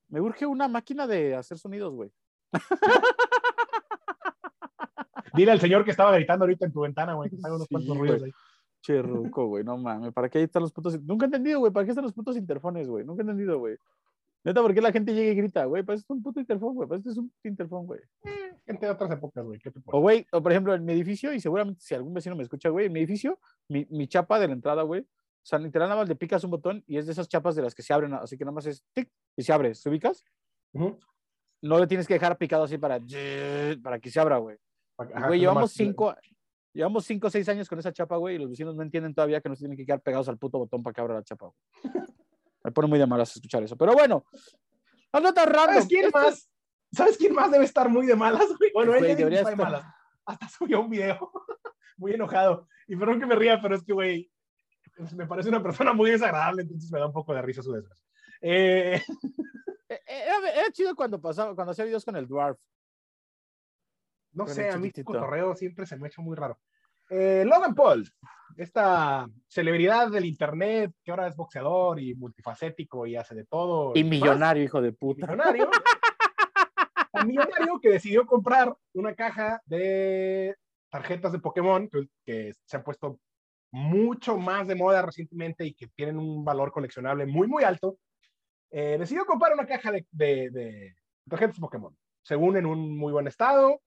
Me 0.09 0.19
urge 0.19 0.45
una 0.45 0.67
máquina 0.67 1.07
de 1.07 1.35
hacer 1.35 1.57
sonidos, 1.57 1.93
güey. 1.93 2.11
Dile 5.33 5.51
al 5.53 5.61
señor 5.61 5.85
que 5.85 5.91
estaba 5.91 6.11
gritando 6.11 6.43
ahorita 6.43 6.65
en 6.65 6.73
tu 6.73 6.81
ventana, 6.81 7.13
güey, 7.13 7.29
que 7.29 7.37
haga 7.41 7.55
unos 7.55 7.67
Sí, 7.67 7.73
cuantos 7.75 7.97
güey. 7.97 8.09
ruidos 8.09 8.23
ahí. 8.25 8.31
Che, 8.81 9.01
ruco, 9.01 9.45
güey, 9.45 9.63
no 9.63 9.77
mames. 9.77 10.11
¿Para 10.11 10.27
qué 10.27 10.39
ahí 10.39 10.43
están 10.45 10.63
los 10.63 10.73
putos? 10.73 10.99
Nunca 11.03 11.25
he 11.25 11.27
entendido, 11.27 11.59
güey. 11.59 11.71
¿Para 11.71 11.85
qué 11.85 11.91
están 11.91 12.03
los 12.03 12.13
putos 12.13 12.35
interfones, 12.35 12.89
güey? 12.89 13.05
Nunca 13.05 13.21
he 13.21 13.23
entendido, 13.23 13.59
güey. 13.59 13.77
Neta, 14.43 14.61
¿por 14.61 14.73
qué 14.73 14.81
la 14.81 14.91
gente 14.91 15.13
llega 15.13 15.31
y 15.31 15.35
grita, 15.35 15.65
güey? 15.65 15.83
Eso 15.83 15.93
es 15.93 16.09
un 16.09 16.23
puto 16.23 16.39
interfón, 16.39 16.73
güey. 16.75 16.89
Eso 16.99 17.11
es 17.11 17.17
un 17.17 17.31
interfón, 17.43 17.85
güey. 17.85 17.99
Gente 18.65 18.85
de 18.87 18.91
otras 18.91 19.11
épocas, 19.11 19.45
güey. 19.45 19.59
¿Qué 19.59 19.69
te 19.71 19.79
O, 19.85 19.99
güey, 20.01 20.25
o 20.31 20.41
por 20.41 20.51
ejemplo, 20.51 20.73
en 20.73 20.83
mi 20.83 20.93
edificio, 20.93 21.31
y 21.33 21.39
seguramente 21.39 21.81
si 21.81 21.93
algún 21.93 22.13
vecino 22.13 22.35
me 22.35 22.43
escucha, 22.43 22.69
güey, 22.69 22.87
en 22.87 22.93
mi 22.93 22.99
edificio, 22.99 23.39
mi, 23.69 23.85
mi 23.91 24.07
chapa 24.07 24.39
de 24.39 24.47
la 24.47 24.53
entrada, 24.53 24.81
güey, 24.83 25.01
o 25.01 25.43
sea, 25.43 25.59
literal 25.59 25.89
nada 25.89 26.01
más 26.01 26.09
le 26.09 26.15
picas 26.15 26.43
un 26.43 26.51
botón 26.51 26.83
y 26.87 26.97
es 26.97 27.05
de 27.07 27.11
esas 27.13 27.27
chapas 27.27 27.55
de 27.55 27.61
las 27.63 27.73
que 27.75 27.81
se 27.83 27.93
abren, 27.93 28.13
así 28.13 28.37
que 28.37 28.45
nada 28.45 28.53
más 28.53 28.65
es 28.67 28.83
tic 28.93 29.09
y 29.35 29.43
se 29.43 29.51
abre. 29.53 29.73
¿Se 29.75 29.89
ubicas? 29.89 30.23
No 31.61 31.79
le 31.79 31.87
tienes 31.87 32.07
que 32.07 32.13
dejar 32.15 32.37
picado 32.37 32.63
así 32.63 32.77
para, 32.77 32.99
para 33.83 33.99
que 33.99 34.09
se 34.09 34.19
abra, 34.19 34.37
güey. 34.37 34.57
Ajá, 34.97 35.27
Güey, 35.27 35.39
llevamos 35.39 35.61
nomás- 35.61 35.73
cinco, 35.73 36.15
llevamos 36.73 37.05
cinco 37.05 37.27
o 37.27 37.29
seis 37.29 37.47
años 37.49 37.67
con 37.69 37.77
esa 37.79 37.91
chapa, 37.91 38.17
güey, 38.17 38.35
y 38.35 38.39
los 38.39 38.49
vecinos 38.49 38.75
no 38.75 38.83
entienden 38.83 39.13
todavía 39.15 39.41
que 39.41 39.49
no 39.49 39.55
se 39.55 39.61
tienen 39.61 39.77
que 39.77 39.85
quedar 39.85 40.01
pegados 40.01 40.29
al 40.29 40.37
puto 40.37 40.57
botón 40.59 40.81
para 40.83 40.93
que 40.93 41.01
abra 41.01 41.15
la 41.15 41.23
chapa, 41.23 41.47
güey. 41.47 41.93
Me 42.63 42.71
pone 42.71 42.87
muy 42.87 42.99
de 42.99 43.07
malas 43.07 43.35
escuchar 43.35 43.63
eso. 43.63 43.75
Pero 43.77 43.93
bueno, 43.93 44.25
las 45.11 45.21
notas 45.23 45.45
random. 45.47 45.73
¿Sabes 45.75 45.87
quién 45.87 46.09
más? 46.13 46.49
¿Sabes 46.93 47.17
quién 47.17 47.33
más 47.33 47.49
debe 47.51 47.65
estar 47.65 47.89
muy 47.89 48.05
de 48.05 48.15
malas, 48.15 48.47
güey? 48.57 48.71
Bueno, 48.73 48.91
Güey, 48.91 49.11
él 49.11 49.17
debería 49.17 49.39
está 49.39 49.49
de 49.51 49.55
estar- 49.55 49.71
malas. 49.71 49.85
Hasta 50.25 50.47
subió 50.49 50.81
un 50.81 50.89
video 50.89 51.31
muy 51.97 52.13
enojado. 52.13 52.67
Y 52.87 52.95
perdón 52.95 53.19
que 53.19 53.25
me 53.25 53.35
ría, 53.35 53.59
pero 53.61 53.75
es 53.75 53.83
que, 53.83 53.93
güey, 53.93 54.31
me 55.15 55.25
parece 55.25 55.49
una 55.49 55.63
persona 55.63 55.93
muy 55.93 56.11
desagradable, 56.11 56.61
entonces 56.63 56.91
me 56.91 56.99
da 56.99 57.07
un 57.07 57.13
poco 57.13 57.33
de 57.33 57.41
risa 57.41 57.61
su 57.63 57.71
desgracia. 57.71 58.05
Eh, 58.41 59.01
Eh, 59.91 59.99
eh, 60.07 60.23
Era, 60.25 60.49
era 60.51 60.71
chido 60.71 60.95
cuando 60.95 61.19
pasaba, 61.19 61.53
cuando 61.53 61.71
hacía 61.71 61.83
videos 61.83 62.05
con 62.05 62.15
el 62.15 62.25
Dwarf. 62.25 62.57
no 64.31 64.45
Con 64.45 64.53
sé, 64.53 64.69
el 64.69 64.73
a 64.75 64.77
mí 64.77 64.87
chiquitito. 64.87 65.11
cotorreo 65.11 65.53
siempre 65.53 65.85
se 65.85 65.97
me 65.97 66.05
ha 66.05 66.07
hecho 66.07 66.21
muy 66.21 66.35
raro. 66.37 66.57
Eh, 67.13 67.43
Logan 67.45 67.75
Paul, 67.75 68.09
esta 68.55 69.27
celebridad 69.47 70.09
del 70.09 70.23
internet 70.25 70.93
que 71.03 71.11
ahora 71.11 71.27
es 71.27 71.35
boxeador 71.35 71.99
y 71.99 72.15
multifacético 72.15 73.05
y 73.05 73.17
hace 73.17 73.35
de 73.35 73.45
todo. 73.45 73.91
Y 73.95 74.03
millonario, 74.05 74.63
hijo 74.63 74.81
de 74.81 74.93
puta. 74.93 75.25
millonario. 75.27 75.69
Un 77.13 77.27
millonario 77.27 77.79
que 77.81 77.89
decidió 77.89 78.25
comprar 78.25 78.73
una 78.93 79.13
caja 79.13 79.61
de 79.65 80.55
tarjetas 80.89 81.33
de 81.33 81.39
Pokémon 81.39 81.89
que, 81.89 82.07
que 82.25 82.53
se 82.63 82.77
han 82.77 82.83
puesto 82.83 83.19
mucho 83.73 84.37
más 84.37 84.65
de 84.67 84.75
moda 84.75 85.01
recientemente 85.01 85.65
y 85.65 85.73
que 85.73 85.87
tienen 85.89 86.17
un 86.17 86.45
valor 86.45 86.71
coleccionable 86.71 87.25
muy, 87.25 87.47
muy 87.47 87.63
alto. 87.65 87.97
Eh, 88.71 88.95
decidió 88.97 89.25
comprar 89.25 89.53
una 89.53 89.65
caja 89.65 89.91
de, 89.91 90.05
de- 90.11 90.49
de 90.51 90.95
tarjetas 91.29 91.55
de 91.57 91.61
Pokémon, 91.61 91.95
según 92.23 92.55
en 92.55 92.65
un 92.65 92.97
muy 92.97 93.11
buen 93.11 93.27
estado, 93.27 93.81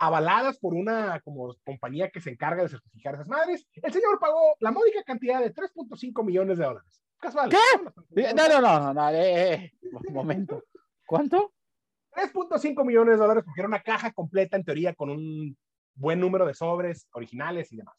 avaladas 0.00 0.58
por 0.58 0.72
una 0.74 1.20
como 1.20 1.54
compañía 1.64 2.10
que 2.10 2.20
se 2.20 2.30
encarga 2.30 2.62
de 2.62 2.70
certificar 2.70 3.14
esas 3.14 3.28
madres. 3.28 3.66
El 3.74 3.92
señor 3.92 4.18
pagó 4.18 4.56
la 4.58 4.70
módica 4.72 5.02
cantidad 5.04 5.40
de 5.40 5.52
3.5 5.54 6.24
millones 6.24 6.58
de 6.58 6.64
dólares. 6.64 7.02
Casual. 7.18 7.50
¿Qué? 7.50 8.24
No, 8.34 8.48
no, 8.48 8.60
no, 8.62 8.80
no, 8.80 8.94
no, 8.94 9.10
eh, 9.10 9.52
eh, 9.54 9.72
un 9.82 10.14
momento. 10.14 10.64
¿Cuánto? 11.06 11.52
3.5 12.12 12.84
millones 12.84 13.14
de 13.14 13.18
dólares 13.20 13.44
porque 13.44 13.60
era 13.60 13.68
una 13.68 13.82
caja 13.82 14.10
completa 14.12 14.56
en 14.56 14.64
teoría 14.64 14.94
con 14.94 15.10
un 15.10 15.56
buen 15.94 16.18
número 16.18 16.46
de 16.46 16.54
sobres 16.54 17.06
originales 17.12 17.70
y 17.72 17.76
demás. 17.76 17.94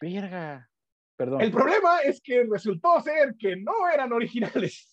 Verga. 0.00 0.68
Perdón. 1.16 1.40
El 1.40 1.50
problema 1.52 1.98
es 2.00 2.20
que 2.20 2.44
resultó 2.50 3.00
ser 3.00 3.34
que 3.38 3.56
no 3.56 3.88
eran 3.92 4.12
originales. 4.12 4.88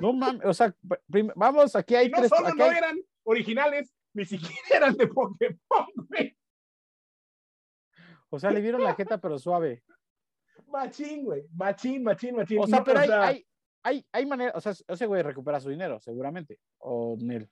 No 0.00 0.12
mames, 0.12 0.44
o 0.44 0.52
sea, 0.52 0.74
vamos, 1.36 1.74
aquí 1.76 1.94
hay 1.94 2.06
Y 2.06 2.10
no 2.10 2.18
tres. 2.18 2.28
solo 2.28 2.52
no 2.54 2.64
hay- 2.64 2.76
eran 2.76 2.96
originales, 3.22 3.94
ni 4.14 4.24
siquiera 4.24 4.76
eran 4.76 4.96
de 4.96 5.06
Pokémon, 5.08 5.86
güey. 6.08 6.36
O 8.30 8.38
sea, 8.38 8.50
le 8.50 8.60
dieron 8.60 8.82
la 8.82 8.94
jeta, 8.94 9.18
pero 9.18 9.38
suave. 9.38 9.84
Machín, 10.68 11.24
güey. 11.24 11.46
Machín, 11.52 12.02
machín, 12.02 12.34
machín. 12.34 12.58
O 12.60 12.66
sea, 12.66 12.82
pero 12.82 13.00
hay, 13.00 13.46
hay, 13.82 14.04
hay 14.10 14.26
manera, 14.26 14.52
o 14.54 14.60
sea, 14.60 14.72
ese 14.88 15.06
güey 15.06 15.22
recupera 15.22 15.60
su 15.60 15.68
dinero, 15.68 16.00
seguramente. 16.00 16.58
O 16.78 17.16
Nel. 17.20 17.48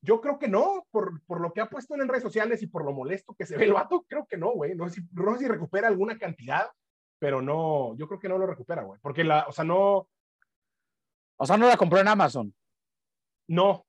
Yo 0.00 0.20
creo 0.20 0.38
que 0.38 0.48
no, 0.48 0.86
por, 0.90 1.22
por 1.26 1.40
lo 1.40 1.52
que 1.52 1.60
ha 1.60 1.68
puesto 1.68 1.94
en 1.94 2.08
redes 2.08 2.22
sociales 2.22 2.62
y 2.62 2.68
por 2.68 2.84
lo 2.84 2.92
molesto 2.92 3.34
que 3.34 3.44
se 3.44 3.56
ve 3.56 3.64
el 3.64 3.74
vato, 3.74 4.04
creo 4.08 4.26
que 4.26 4.38
no, 4.38 4.52
güey. 4.52 4.74
No 4.74 4.88
sé 4.88 5.00
si, 5.00 5.08
no 5.12 5.34
sé 5.34 5.40
si 5.40 5.48
recupera 5.48 5.88
alguna 5.88 6.18
cantidad, 6.18 6.68
pero 7.18 7.42
no, 7.42 7.94
yo 7.96 8.08
creo 8.08 8.18
que 8.18 8.28
no 8.28 8.38
lo 8.38 8.46
recupera, 8.46 8.82
güey. 8.82 8.98
Porque 9.02 9.24
la, 9.24 9.46
o 9.46 9.52
sea, 9.52 9.64
no, 9.64 10.08
O 11.36 11.46
sea, 11.46 11.56
no 11.56 11.68
la 11.68 11.76
compró 11.76 12.00
en 12.00 12.08
Amazon. 12.08 12.54
No. 13.48 13.85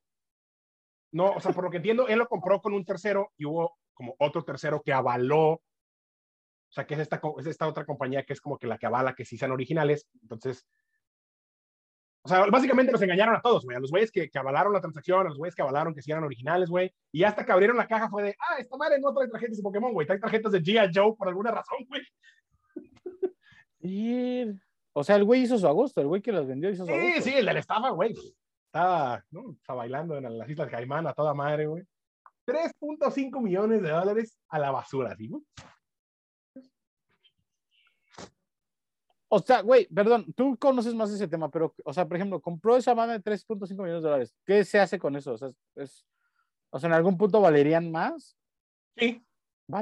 No, 1.17 1.32
o 1.32 1.39
sea, 1.39 1.51
por 1.51 1.63
lo 1.63 1.71
que 1.71 1.77
entiendo, 1.77 2.08
él 2.08 2.19
lo 2.19 2.27
compró 2.27 2.62
con 2.62 2.73
un 2.73 2.86
tercero 2.86 3.32
y 3.38 3.45
hubo 3.45 3.77
como 3.95 4.15
otro 4.19 4.43
tercero 4.43 4.82
que 4.84 4.93
avaló. 4.93 5.53
O 5.53 5.62
sea, 6.69 6.86
que 6.86 6.93
es 6.93 6.99
esta, 6.99 7.19
es 7.39 7.47
esta 7.47 7.67
otra 7.67 7.86
compañía 7.86 8.23
que 8.23 8.34
es 8.34 8.39
como 8.41 8.60
que 8.60 8.67
la 8.67 8.77
que 8.77 8.86
avala 8.86 9.15
que 9.15 9.25
sí 9.25 9.36
sean 9.36 9.51
originales. 9.51 10.08
Entonces, 10.21 10.67
o 12.21 12.30
sea, 12.30 12.45
básicamente 12.47 12.91
nos 12.91 13.01
engañaron 13.01 13.36
a 13.36 13.41
todos, 13.41 13.63
güey. 13.65 13.75
A 13.77 13.80
los 13.80 13.89
güeyes 13.89 14.12
que, 14.12 14.30
que 14.30 14.38
avalaron 14.38 14.73
la 14.73 14.82
transacción, 14.82 15.21
a 15.21 15.30
los 15.30 15.38
güeyes 15.39 15.56
que 15.56 15.62
avalaron 15.63 15.95
que 15.95 16.01
sí 16.03 16.12
eran 16.12 16.23
originales, 16.23 16.69
güey. 16.69 16.93
Y 17.12 17.23
hasta 17.23 17.43
que 17.45 17.51
abrieron 17.51 17.77
la 17.77 17.88
caja 17.88 18.10
fue 18.10 18.21
de, 18.21 18.36
ah, 18.39 18.60
esta 18.60 18.77
madre 18.77 18.99
no 18.99 19.12
trae 19.13 19.27
tarjetas 19.27 19.58
de 19.58 19.63
Pokémon, 19.63 19.93
güey. 19.93 20.06
Trae 20.06 20.19
tarjetas 20.19 20.51
de 20.51 20.62
G.I. 20.62 20.91
Joe 20.93 21.15
por 21.17 21.27
alguna 21.30 21.49
razón, 21.51 21.80
güey. 21.88 22.01
Y... 23.80 24.43
O 24.93 25.03
sea, 25.03 25.15
el 25.15 25.23
güey 25.25 25.41
hizo 25.43 25.58
su 25.60 25.67
agosto, 25.67 26.01
el 26.01 26.08
güey 26.08 26.21
que 26.23 26.32
las 26.32 26.47
vendió 26.47 26.69
hizo 26.71 26.84
su 26.86 26.91
Sí, 26.91 26.97
agosto. 26.97 27.21
sí, 27.21 27.34
el 27.36 27.45
de 27.45 27.53
la 27.53 27.60
estafa, 27.60 27.89
güey. 27.91 28.15
Estaba, 28.67 29.23
¿no? 29.32 29.51
Estaba 29.51 29.80
bailando 29.80 30.17
en 30.17 30.38
las 30.38 30.49
Islas 30.49 30.69
Caimán 30.69 31.08
a 31.08 31.13
toda 31.13 31.34
madre, 31.34 31.65
güey. 31.67 31.84
3.5 32.45 33.41
millones 33.41 33.82
de 33.82 33.89
dólares 33.89 34.38
a 34.49 34.60
la 34.60 34.71
basura, 34.71 35.15
¿sí? 35.17 35.27
güey? 35.27 35.43
O 39.30 39.39
sea, 39.39 39.62
güey, 39.62 39.88
perdón, 39.88 40.34
tú 40.34 40.58
conoces 40.58 40.93
más 40.95 41.12
ese 41.12 41.27
tema, 41.27 41.49
pero, 41.49 41.75
o 41.84 41.93
sea, 41.93 42.08
por 42.08 42.15
ejemplo, 42.15 42.39
compró 42.39 42.77
esa 42.77 42.93
banda 42.93 43.17
de 43.17 43.23
3.5 43.23 43.69
millones 43.71 44.01
de 44.03 44.10
dólares. 44.10 44.36
¿Qué 44.45 44.63
se 44.63 44.80
hace 44.80 44.97
con 44.97 45.17
eso? 45.17 45.34
O 45.34 45.38
sea, 45.38 45.49
es, 45.75 46.06
o 46.69 46.80
sea, 46.80 46.88
¿en 46.88 46.93
algún 46.93 47.17
punto 47.17 47.41
valerían 47.41 47.91
más? 47.91 48.38
Sí, 48.95 49.27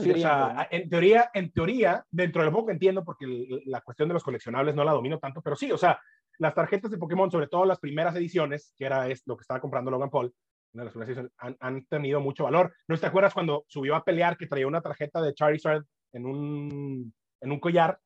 Sí, 0.02 0.12
o 0.12 0.18
sea, 0.18 0.68
en 0.72 0.90
teoría, 0.90 1.30
en 1.32 1.52
teoría, 1.52 2.04
dentro 2.10 2.42
del 2.42 2.52
poco 2.52 2.72
entiendo, 2.72 3.06
porque 3.06 3.28
la 3.66 3.82
cuestión 3.82 4.08
de 4.08 4.14
los 4.14 4.24
coleccionables 4.24 4.74
no 4.74 4.84
la 4.84 4.94
domino 4.94 5.20
tanto, 5.20 5.44
pero 5.44 5.56
sí, 5.56 5.72
o 5.72 5.78
sea, 5.78 6.02
las 6.40 6.54
tarjetas 6.54 6.92
de 6.92 6.98
Pokémon, 6.98 7.32
sobre 7.32 7.48
todo 7.48 7.66
las 7.66 7.80
primeras 7.80 8.16
ediciones, 8.16 8.74
que 8.78 8.86
era 8.86 9.08
es 9.08 9.24
lo 9.26 9.38
que 9.38 9.42
estaba 9.42 9.62
comprando 9.62 9.92
Logan 9.92 10.10
Paul, 10.10 10.34
una 10.74 10.84
de 10.84 10.86
las 10.86 10.94
primeras 10.94 11.10
ediciones, 11.10 11.32
han, 11.38 11.58
han 11.60 11.86
tenido 11.86 12.20
mucho 12.20 12.44
valor. 12.44 12.74
¿No 12.88 12.98
te 12.98 13.06
acuerdas 13.08 13.34
cuando 13.34 13.66
subió 13.68 13.96
a 13.96 14.04
pelear 14.04 14.38
que 14.38 14.48
traía 14.48 14.68
una 14.68 14.82
tarjeta 14.82 15.22
de 15.22 15.34
Charizard 15.34 15.84
en 16.14 16.26
un, 16.26 17.14
en 17.42 17.52
un 17.52 17.60
collar? 17.60 18.00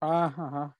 Ajá, 0.00 0.46
ajá. 0.46 0.76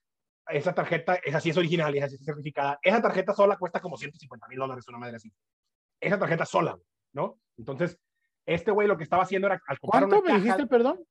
Esa 0.47 0.73
tarjeta, 0.73 1.15
esa 1.15 1.39
sí 1.39 1.49
es 1.49 1.57
original 1.57 1.95
esa 1.95 2.07
sí 2.07 2.15
está 2.15 2.25
certificada. 2.25 2.79
Esa 2.83 3.01
tarjeta 3.01 3.33
sola 3.33 3.57
cuesta 3.57 3.79
como 3.79 3.97
150 3.97 4.47
mil 4.47 4.59
dólares, 4.59 4.87
una 4.87 4.99
madre 4.99 5.15
así. 5.15 5.31
Esa 5.99 6.19
tarjeta 6.19 6.45
sola, 6.45 6.77
¿no? 7.13 7.39
Entonces, 7.57 7.97
este 8.45 8.71
güey 8.71 8.87
lo 8.87 8.97
que 8.97 9.03
estaba 9.03 9.23
haciendo 9.23 9.47
era 9.47 9.59
al 9.67 9.79
comprar 9.79 10.03
¿Cuánto 10.03 10.17
una 10.17 10.23
me 10.23 10.29
caja, 10.29 10.43
dijiste, 10.43 10.67
perdón? 10.67 11.03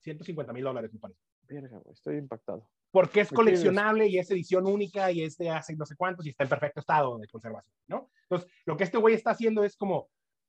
150 0.00 0.52
mil 0.52 0.64
dólares, 0.64 0.92
me 0.92 0.98
parece. 0.98 1.20
Verga, 1.42 1.80
estoy 1.92 2.16
impactado. 2.16 2.66
Porque 2.90 3.20
es 3.20 3.28
¿De 3.28 3.30
qué 3.30 3.36
coleccionable 3.36 4.06
y 4.08 4.18
es 4.18 4.30
edición 4.30 4.66
única 4.66 5.10
y 5.12 5.22
es 5.22 5.36
de 5.36 5.50
hace 5.50 5.76
no 5.76 5.86
sé 5.86 5.96
cuántos 5.96 6.26
y 6.26 6.30
está 6.30 6.44
en 6.44 6.50
perfecto 6.50 6.80
estado 6.80 7.18
de 7.18 7.28
conservación, 7.28 7.74
¿no? 7.86 8.10
Entonces, 8.22 8.50
lo 8.64 8.76
que 8.76 8.84
este 8.84 8.98
güey 8.98 9.14
está 9.14 9.30
haciendo 9.30 9.64
es 9.64 9.76
como 9.76 10.08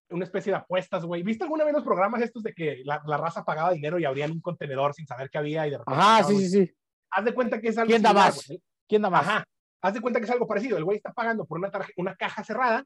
una 0.10 0.26
especie 0.26 0.52
de 0.52 0.58
apuestas, 0.58 1.06
güey. 1.06 1.24
¿Viste 1.24 1.44
alguna 1.44 1.64
vez 1.64 1.74
los 1.74 1.84
programas 1.84 2.22
estos 2.22 2.44
de 2.44 2.54
que 2.54 2.82
la, 2.84 3.02
la 3.06 3.18
raza 3.18 3.46
pagaba 3.46 3.72
dinero 3.72 3.98
y 3.98 4.06
abrían 4.06 4.32
un 4.32 4.42
contenedor 4.42 4.94
sin 4.94 5.08
saber 5.08 5.30
qué 5.30 5.38
había 5.38 5.68
y 5.68 5.72
de 5.72 5.78
repente... 5.78 6.00
Ajá, 6.00 6.24
sí, 6.24 6.38
sí, 6.38 6.50
sí. 6.50 6.72
Haz 7.12 7.26
de 7.26 7.34
cuenta 7.34 7.62
que 7.62 7.70
es 7.70 7.78
algo 7.78 7.90
¿Quién 7.90 8.02
da 8.02 8.14
más? 8.14 8.48
güey. 8.48 8.62
¿Quién 8.88 9.02
da 9.02 9.10
más? 9.10 9.28
Ajá. 9.28 9.46
Haz 9.82 9.94
de 9.94 10.02
cuenta 10.02 10.20
que 10.20 10.26
es 10.26 10.32
algo 10.32 10.48
parecido. 10.48 10.78
El 10.78 10.84
güey 10.84 10.98
está 10.98 11.12
pagando 11.14 11.46
por 11.46 11.58
una, 11.58 11.72
una 11.98 12.16
caja 12.16 12.44
cerrada 12.44 12.86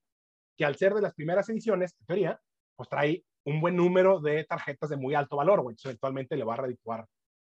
que 0.55 0.65
al 0.65 0.75
ser 0.75 0.93
de 0.93 1.01
las 1.01 1.13
primeras 1.13 1.49
ediciones, 1.49 1.95
en 1.99 2.05
teoría, 2.05 2.39
pues 2.75 2.89
trae 2.89 3.23
un 3.45 3.59
buen 3.59 3.75
número 3.75 4.19
de 4.19 4.43
tarjetas 4.45 4.89
de 4.89 4.97
muy 4.97 5.13
alto 5.13 5.37
valor, 5.37 5.61
güey. 5.61 5.73
Entonces, 5.73 5.91
eventualmente 5.91 6.37
le 6.37 6.43
va 6.43 6.53
a 6.53 6.57
redituar, 6.57 7.05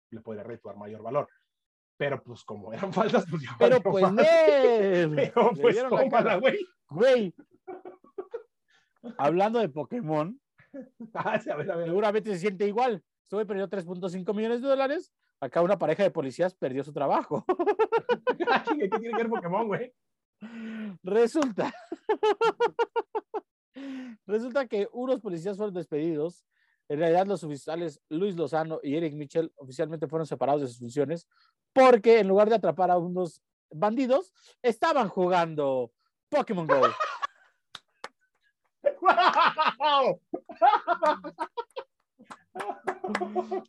le 0.10 0.22
puede 0.22 0.43
redituar 0.43 0.78
mayor 0.78 1.03
valor. 1.03 1.30
Pero 1.98 2.22
pues 2.22 2.43
como 2.43 2.74
eran 2.74 2.91
falsas, 2.91 3.26
pues 3.30 3.43
ya 3.43 3.56
Pero 3.58 3.80
pues. 3.82 4.12
Nel, 4.12 5.16
Pero 5.16 5.52
pues 5.60 5.78
tómala, 5.88 6.38
güey. 6.38 6.58
Güey. 6.89 7.36
Hablando 9.18 9.60
de 9.60 9.70
Pokémon, 9.70 10.39
Ah, 11.14 11.39
sí, 11.39 11.50
a 11.50 11.56
ver, 11.56 11.72
a 11.72 11.76
ver. 11.76 11.88
seguramente 11.88 12.34
se 12.34 12.39
siente 12.39 12.68
igual. 12.68 13.04
Estuve 13.24 13.46
perdió 13.46 13.68
3.5 13.68 14.36
millones 14.36 14.62
de 14.62 14.68
dólares. 14.68 15.12
Acá 15.39 15.62
una 15.62 15.78
pareja 15.78 16.04
de 16.04 16.12
policías 16.12 16.54
perdió 16.56 16.84
su 16.84 16.93
trabajo. 16.93 17.46
Ah, 18.48 18.64
¿Qué 18.68 18.89
tiene 18.89 19.10
que 19.12 19.16
ver 19.16 19.30
Pokémon, 19.30 19.68
güey? 19.68 19.93
Resulta. 21.04 21.74
Resulta 24.28 24.68
que 24.68 24.88
unos 24.91 25.22
policías 25.22 25.56
fueron 25.58 25.74
despedidos. 25.74 26.46
En 26.88 26.99
realidad, 26.99 27.25
los 27.25 27.43
oficiales 27.43 27.99
Luis 28.09 28.36
Lozano 28.36 28.79
y 28.83 28.95
Eric 28.95 29.13
Mitchell 29.13 29.51
oficialmente 29.55 30.07
fueron 30.07 30.27
separados 30.27 30.61
de 30.61 30.67
sus 30.67 30.79
funciones 30.79 31.27
porque 31.73 32.19
en 32.19 32.27
lugar 32.27 32.49
de 32.49 32.55
atrapar 32.55 32.89
a 32.91 32.97
unos 32.97 33.41
bandidos, 33.69 34.33
estaban 34.61 35.09
jugando 35.09 35.91
Pokémon 36.29 36.65
Go. 36.67 36.81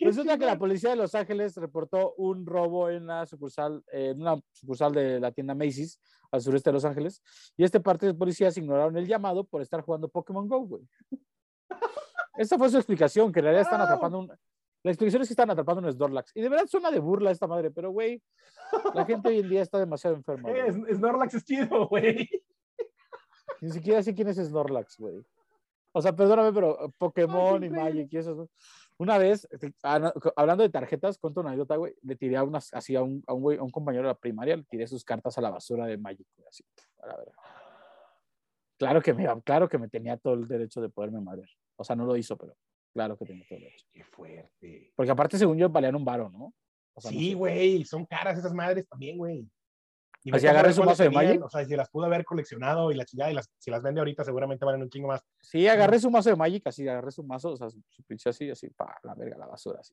Resulta 0.00 0.38
que 0.38 0.46
la 0.46 0.58
policía 0.58 0.90
de 0.90 0.96
Los 0.96 1.14
Ángeles 1.14 1.56
reportó 1.56 2.14
un 2.16 2.46
robo 2.46 2.88
en 2.88 3.06
la 3.06 3.26
sucursal, 3.26 3.82
en 3.92 4.20
una 4.22 4.40
sucursal 4.52 4.92
de 4.92 5.18
la 5.20 5.32
tienda 5.32 5.54
Macy's 5.54 6.00
al 6.30 6.40
sureste 6.40 6.70
de 6.70 6.74
Los 6.74 6.84
Ángeles, 6.84 7.22
y 7.56 7.64
este 7.64 7.80
parte 7.80 8.06
de 8.06 8.14
policías 8.14 8.56
ignoraron 8.56 8.96
el 8.96 9.06
llamado 9.06 9.44
por 9.44 9.62
estar 9.62 9.82
jugando 9.82 10.08
Pokémon 10.08 10.48
Go, 10.48 10.60
güey. 10.60 10.82
Esta 12.38 12.58
fue 12.58 12.68
su 12.68 12.76
explicación, 12.76 13.32
que 13.32 13.40
en 13.40 13.44
realidad 13.44 13.62
están 13.62 13.80
Wow. 13.80 13.86
atrapando 13.88 14.18
un... 14.20 14.32
La 14.82 14.92
explicación 14.92 15.22
es 15.22 15.28
que 15.28 15.32
están 15.32 15.50
atrapando 15.50 15.82
un 15.86 15.92
Snorlax. 15.92 16.30
Y 16.36 16.42
de 16.42 16.48
verdad 16.48 16.66
suena 16.68 16.90
de 16.92 17.00
burla 17.00 17.30
esta 17.32 17.46
madre, 17.48 17.70
pero 17.72 17.90
güey, 17.90 18.22
la 18.94 19.04
gente 19.04 19.28
hoy 19.28 19.40
en 19.40 19.48
día 19.48 19.62
está 19.62 19.78
demasiado 19.78 20.14
enferma. 20.14 20.48
güey. 20.50 20.94
Snorlax 20.94 21.34
es 21.34 21.44
chido, 21.44 21.88
güey. 21.88 22.28
Ni 23.60 23.70
siquiera 23.70 24.02
sé 24.02 24.14
quién 24.14 24.28
es 24.28 24.36
Snorlax, 24.36 24.96
güey. 24.98 25.24
O 25.92 26.02
sea, 26.02 26.14
perdóname, 26.14 26.52
pero 26.52 26.84
eh, 26.84 26.92
Pokémon 26.98 27.64
y. 27.64 27.70
Magic 27.70 28.08
y 28.12 28.18
eso. 28.18 28.48
Una 28.98 29.18
vez, 29.18 29.48
este, 29.50 29.72
co- 30.20 30.32
hablando 30.36 30.62
de 30.62 30.68
tarjetas, 30.68 31.18
cuento 31.18 31.40
una 31.40 31.50
anécdota, 31.50 31.76
güey. 31.76 31.94
Le 32.02 32.14
tiré 32.16 32.36
a 32.36 32.44
unas, 32.44 32.72
así 32.74 32.94
a 32.94 33.02
un, 33.02 33.24
a 33.26 33.32
un 33.32 33.42
güey, 33.42 33.58
a 33.58 33.62
un 33.62 33.70
compañero 33.70 34.04
de 34.04 34.08
la 34.10 34.18
primaria, 34.18 34.56
le 34.56 34.64
tiré 34.64 34.86
sus 34.86 35.04
cartas 35.04 35.36
a 35.38 35.40
la 35.40 35.50
basura 35.50 35.86
de 35.86 35.96
Magic, 35.98 36.26
güey, 36.36 36.46
así, 36.48 36.62
a 37.02 37.06
la 37.08 37.16
verga. 37.16 37.32
Claro 38.78 39.00
que 39.02 39.14
me, 39.14 39.42
claro 39.42 39.68
que 39.68 39.78
me 39.78 39.88
tenía 39.88 40.16
todo 40.18 40.34
el 40.34 40.46
derecho 40.46 40.80
de 40.82 40.90
poderme 40.90 41.20
madrear. 41.20 41.48
O 41.76 41.84
sea, 41.84 41.94
no 41.96 42.04
lo 42.06 42.16
hizo, 42.16 42.36
pero 42.36 42.56
claro 42.92 43.16
que 43.16 43.24
tenía 43.26 43.44
todo 43.48 43.58
el 43.58 43.64
derecho. 43.64 43.86
Qué 43.92 44.04
fuerte. 44.04 44.92
Porque 44.96 45.10
aparte, 45.10 45.38
según 45.38 45.58
yo, 45.58 45.68
valían 45.68 45.94
un 45.96 46.04
varo, 46.04 46.30
¿no? 46.30 46.52
O 46.94 47.00
sea, 47.00 47.10
no 47.10 47.18
Sí, 47.18 47.28
sé. 47.30 47.34
güey, 47.34 47.84
son 47.84 48.06
caras 48.06 48.38
esas 48.38 48.54
madres 48.54 48.86
también, 48.88 49.18
güey. 49.18 49.48
Y 50.24 50.34
Así 50.34 50.46
agarré 50.48 50.72
su 50.72 50.82
mazo 50.82 51.04
de 51.04 51.10
Magic. 51.10 51.44
O 51.44 51.48
sea, 51.48 51.64
si 51.64 51.76
las 51.76 51.88
pudo 51.88 52.06
haber 52.06 52.24
coleccionado 52.24 52.90
y 52.90 52.96
la 52.96 53.04
chingada, 53.04 53.30
y 53.30 53.34
las, 53.34 53.48
si 53.58 53.70
las 53.70 53.80
vende 53.80 54.00
ahorita 54.00 54.24
seguramente 54.24 54.64
valen 54.64 54.82
un 54.82 54.90
chingo 54.90 55.06
más. 55.08 55.20
Sí, 55.40 55.68
agarré 55.68 56.00
su 56.00 56.10
mazo 56.10 56.30
de 56.30 56.36
Magic, 56.36 56.66
así, 56.66 56.88
agarré 56.88 57.12
su 57.12 57.22
mazo, 57.22 57.50
o 57.52 57.56
sea, 57.56 57.70
su, 57.70 57.80
su 57.90 58.02
pinche 58.02 58.30
así, 58.30 58.50
así, 58.50 58.68
pa, 58.70 58.98
la 59.04 59.14
verga, 59.14 59.36
la 59.38 59.46
basura, 59.46 59.78
así. 59.80 59.92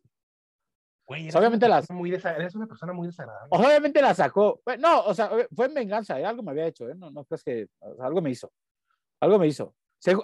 Güey, 1.06 1.24
eres 1.24 1.36
obviamente 1.36 1.66
una 1.66 1.76
las- 1.76 1.92
Muy 1.92 2.12
eres 2.14 2.56
una 2.56 2.66
persona 2.66 2.94
muy 2.94 3.08
desagradable. 3.08 3.50
Obviamente 3.52 4.02
la 4.02 4.16
sacó. 4.16 4.62
No, 4.80 5.02
o 5.04 5.14
sea, 5.14 5.30
fue 5.54 5.66
en 5.68 5.74
venganza, 5.74 6.20
¿eh? 6.20 6.26
algo 6.26 6.42
me 6.42 6.52
había 6.52 6.66
hecho, 6.68 6.90
¿eh? 6.90 6.96
No, 6.96 7.12
no 7.12 7.26
crees 7.26 7.44
que. 7.44 7.68
o 7.82 7.96
sea, 7.96 8.06
algo 8.06 8.22
me 8.22 8.30
hizo. 8.32 8.52
Algo 9.20 9.38
me 9.38 9.48
hizo. 9.48 9.76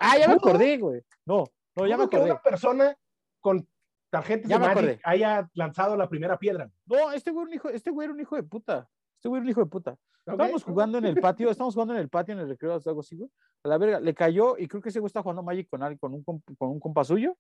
Ah, 0.02 0.18
ya 0.18 0.28
me 0.28 0.34
acordé, 0.36 0.78
güey. 0.78 1.02
No, 1.26 1.46
no, 1.76 1.88
ya 1.88 1.96
me 1.98 2.04
Dudo 2.04 2.10
que 2.10 2.18
acordé. 2.18 2.32
una 2.32 2.42
persona 2.42 2.96
con 3.40 3.68
tarjetas 4.10 4.50
Ya 4.50 4.58
de 4.58 4.60
me 4.62 4.68
Magic 4.68 4.78
acordé. 4.78 5.00
haya 5.04 5.50
lanzado 5.54 5.96
la 5.96 6.10
primera 6.10 6.38
piedra. 6.38 6.70
No, 6.86 7.12
este 7.12 7.32
güey, 7.32 7.44
era 7.44 7.50
un 7.50 7.54
hijo, 7.56 7.70
este 7.70 7.92
güey 7.92 8.06
era 8.06 8.14
un 8.14 8.20
hijo 8.20 8.36
de 8.36 8.44
puta. 8.44 8.90
Este 9.18 9.30
güey 9.30 9.40
era 9.40 9.46
un 9.46 9.50
hijo 9.52 9.62
de 9.62 9.68
puta. 9.70 9.92
¿ok? 9.92 10.34
Estábamos 10.34 10.64
jugando 10.64 10.98
en 10.98 11.06
el 11.06 11.16
patio, 11.20 11.50
estábamos 11.50 11.74
jugando 11.74 11.94
en 11.94 12.00
el 12.02 12.10
patio, 12.10 12.34
en 12.34 12.40
el 12.42 12.50
recreo, 12.50 12.80
algo 12.86 13.00
así, 13.02 13.16
güey. 13.16 13.30
A 13.64 13.68
la 13.70 13.78
verga, 13.78 14.00
le 14.00 14.14
cayó 14.14 14.58
y 14.58 14.68
creo 14.68 14.82
que 14.82 14.90
ese 14.90 15.00
güey 15.00 15.08
está 15.08 15.22
jugando 15.22 15.44
Magic 15.44 15.70
con, 15.70 15.82
alguien, 15.84 15.98
con, 15.98 16.14
un, 16.14 16.24
con 16.24 16.70
un 16.70 16.80
compa 16.80 17.04
suyo. 17.04 17.38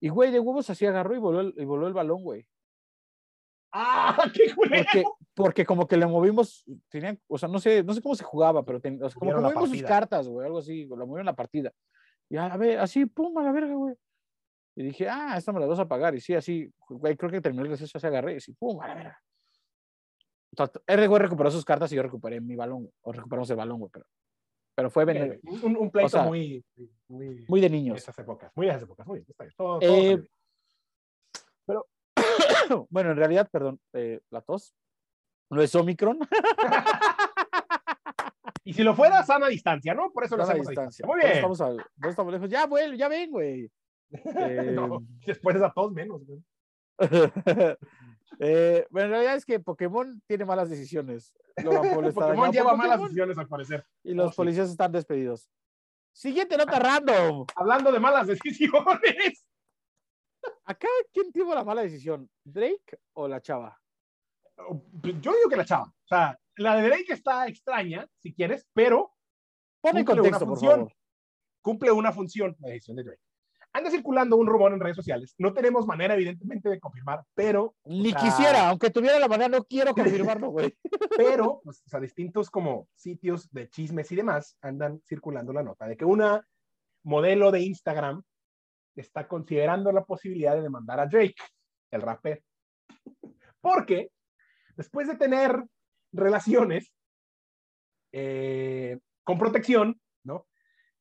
Y, 0.00 0.08
güey, 0.08 0.30
de 0.30 0.40
huevos 0.40 0.68
así 0.68 0.84
agarró 0.86 1.14
y 1.14 1.18
voló 1.18 1.40
el, 1.40 1.54
y 1.56 1.64
voló 1.64 1.86
el 1.86 1.94
balón, 1.94 2.22
güey. 2.22 2.46
¡Ah, 3.78 4.16
qué 4.34 4.54
culero! 4.54 4.84
Porque, 4.84 5.04
porque 5.34 5.66
como 5.66 5.86
que 5.86 5.96
le 5.96 6.06
movimos, 6.06 6.64
tenían, 6.88 7.20
o 7.28 7.36
sea, 7.36 7.48
no 7.48 7.58
sé, 7.58 7.82
no 7.82 7.92
sé 7.92 8.00
cómo 8.00 8.14
se 8.14 8.24
jugaba, 8.24 8.64
pero 8.64 8.80
ten- 8.80 9.02
o 9.02 9.08
sea, 9.10 9.18
como 9.18 9.30
que 9.32 9.36
movimos 9.40 9.68
sus 9.70 9.82
cartas, 9.82 10.26
güey, 10.28 10.46
algo 10.46 10.58
así, 10.58 10.86
lo 10.86 11.06
movieron 11.06 11.26
la 11.26 11.36
partida. 11.36 11.72
Y 12.30 12.36
a 12.36 12.56
ver, 12.56 12.78
así, 12.78 13.04
pum, 13.06 13.36
a 13.38 13.42
la 13.42 13.52
verga, 13.52 13.74
güey. 13.74 13.94
Y 14.76 14.82
dije, 14.84 15.08
ah, 15.08 15.34
esta 15.36 15.52
me 15.52 15.60
la 15.60 15.66
vas 15.66 15.78
a 15.78 15.86
pagar. 15.88 16.14
Y 16.14 16.20
sí, 16.20 16.34
así, 16.34 16.70
güey, 16.88 17.16
creo 17.16 17.30
que 17.30 17.40
terminó 17.40 17.64
el 17.64 17.70
receso, 17.70 17.96
así 17.98 18.06
agarré, 18.06 18.34
y 18.34 18.36
así, 18.38 18.52
pum, 18.54 18.80
a 18.80 18.88
la 18.88 18.94
verga. 18.94 19.22
El 20.86 21.08
güey 21.08 21.20
recuperó 21.22 21.50
sus 21.50 21.64
cartas 21.64 21.92
y 21.92 21.96
yo 21.96 22.02
recuperé 22.02 22.40
mi 22.40 22.56
balón, 22.56 22.80
güey, 22.84 22.92
o 23.02 23.12
recuperamos 23.12 23.50
el 23.50 23.56
balón, 23.56 23.78
güey, 23.78 23.90
pero, 23.92 24.06
pero 24.74 24.90
fue 24.90 25.04
vender- 25.04 25.40
Un, 25.42 25.76
un 25.76 25.90
pleito 25.90 26.06
O 26.06 26.08
sea, 26.08 26.22
muy, 26.24 26.64
muy, 27.08 27.44
muy 27.48 27.60
de 27.60 27.68
de 27.68 27.76
niños. 27.76 27.98
esas 27.98 28.18
épocas. 28.18 28.50
Muy 28.54 28.66
de 28.66 28.72
esas 28.72 28.82
épocas. 28.84 29.06
Muy 29.06 29.18
bien, 29.18 29.26
está 29.30 29.44
bien. 29.44 29.54
Todo, 29.56 29.78
todo 29.80 29.94
Eh. 29.94 30.28
bueno, 32.90 33.10
en 33.12 33.16
realidad, 33.16 33.48
perdón, 33.50 33.80
eh, 33.92 34.20
la 34.30 34.40
tos. 34.42 34.74
No 35.50 35.62
es 35.62 35.74
Omicron. 35.74 36.18
Y 38.64 38.72
si 38.72 38.82
lo 38.82 38.96
fuera, 38.96 39.22
sana 39.22 39.46
distancia, 39.46 39.94
¿no? 39.94 40.10
Por 40.10 40.24
eso 40.24 40.36
lo 40.36 40.42
a 40.42 40.46
hacemos 40.46 40.66
a 40.66 40.70
distancia. 40.70 41.06
Muy 41.06 41.20
bien. 41.20 41.32
estamos, 41.34 41.60
al- 41.60 41.86
no 41.98 42.08
estamos 42.08 42.32
lejos. 42.32 42.50
Ya, 42.50 42.66
güey, 42.66 42.96
ya 42.96 43.06
ven, 43.06 43.30
güey. 43.30 43.70
Eh, 44.10 44.72
No, 44.74 45.06
después 45.24 45.54
de 45.54 45.60
esa 45.64 45.72
tos, 45.72 45.92
menos. 45.92 46.20
güey. 46.26 46.42
Eh, 48.40 48.84
bueno, 48.90 49.04
en 49.06 49.10
realidad 49.12 49.36
es 49.36 49.44
que 49.44 49.60
Pokémon 49.60 50.20
tiene 50.26 50.44
malas 50.44 50.68
decisiones. 50.68 51.32
Pokémon 52.14 52.50
lleva 52.50 52.74
malas 52.74 53.00
decisiones, 53.02 53.38
al 53.38 53.46
parecer. 53.46 53.86
Y 54.02 54.14
los 54.14 54.26
Oh, 54.26 54.30
sí. 54.30 54.36
policías 54.36 54.68
están 54.68 54.90
despedidos. 54.90 55.48
Siguiente 56.12 56.56
nota 56.56 56.80
random. 56.80 57.46
Hablando 57.54 57.92
de 57.92 58.00
malas 58.00 58.26
decisiones. 58.26 59.45
Acá, 60.66 60.88
¿quién 61.12 61.32
tuvo 61.32 61.54
la 61.54 61.64
mala 61.64 61.82
decisión? 61.82 62.28
¿Drake 62.44 62.98
o 63.14 63.28
la 63.28 63.40
chava? 63.40 63.78
Yo 65.02 65.32
digo 65.32 65.48
que 65.48 65.56
la 65.56 65.64
chava. 65.64 65.84
O 65.84 66.08
sea, 66.08 66.38
la 66.56 66.76
de 66.76 66.88
Drake 66.88 67.12
está 67.12 67.46
extraña, 67.46 68.06
si 68.18 68.34
quieres, 68.34 68.66
pero 68.72 69.12
Pon 69.80 69.96
en 69.98 70.04
Cumple 70.04 70.12
una 70.14 70.22
contexto, 70.22 70.46
por 70.46 70.58
función. 70.58 70.76
favor. 70.80 70.92
cumple 71.62 71.90
una 71.92 72.12
función 72.12 72.56
la 72.60 72.68
decisión 72.70 72.96
de 72.96 73.04
Drake. 73.04 73.20
Anda 73.72 73.90
circulando 73.90 74.36
un 74.36 74.46
rumor 74.46 74.72
en 74.72 74.80
redes 74.80 74.96
sociales. 74.96 75.34
No 75.38 75.52
tenemos 75.52 75.86
manera, 75.86 76.14
evidentemente, 76.14 76.68
de 76.70 76.80
confirmar, 76.80 77.22
pero, 77.34 77.74
Ni 77.84 78.10
sea- 78.10 78.20
quisiera, 78.20 78.68
aunque 78.70 78.88
tuviera 78.90 79.18
la 79.18 79.28
manera, 79.28 79.48
no 79.50 79.64
quiero 79.64 79.92
confirmarlo, 79.94 80.48
güey. 80.50 80.74
pero, 81.50 81.60
pues, 81.62 81.82
o 81.84 81.88
sea, 81.90 82.00
distintos 82.00 82.50
como 82.50 82.88
sitios 82.94 83.50
de 83.52 83.68
chismes 83.68 84.10
y 84.12 84.16
demás 84.16 84.56
andan 84.62 85.00
circulando 85.06 85.52
la 85.52 85.62
nota 85.62 85.86
de 85.86 85.96
que 85.96 86.06
una 86.06 86.42
modelo 87.04 87.50
de 87.52 87.60
Instagram 87.60 88.22
está 88.96 89.28
considerando 89.28 89.92
la 89.92 90.04
posibilidad 90.04 90.54
de 90.54 90.62
demandar 90.62 91.00
a 91.00 91.06
Drake, 91.06 91.36
el 91.90 92.02
rapper. 92.02 92.42
Porque 93.60 94.10
después 94.76 95.08
de 95.08 95.16
tener 95.16 95.62
relaciones 96.12 96.92
eh, 98.12 98.98
con 99.22 99.38
protección, 99.38 100.00
¿no? 100.24 100.46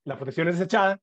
La 0.04 0.18
protección 0.18 0.48
es 0.48 0.58
desechada. 0.58 1.00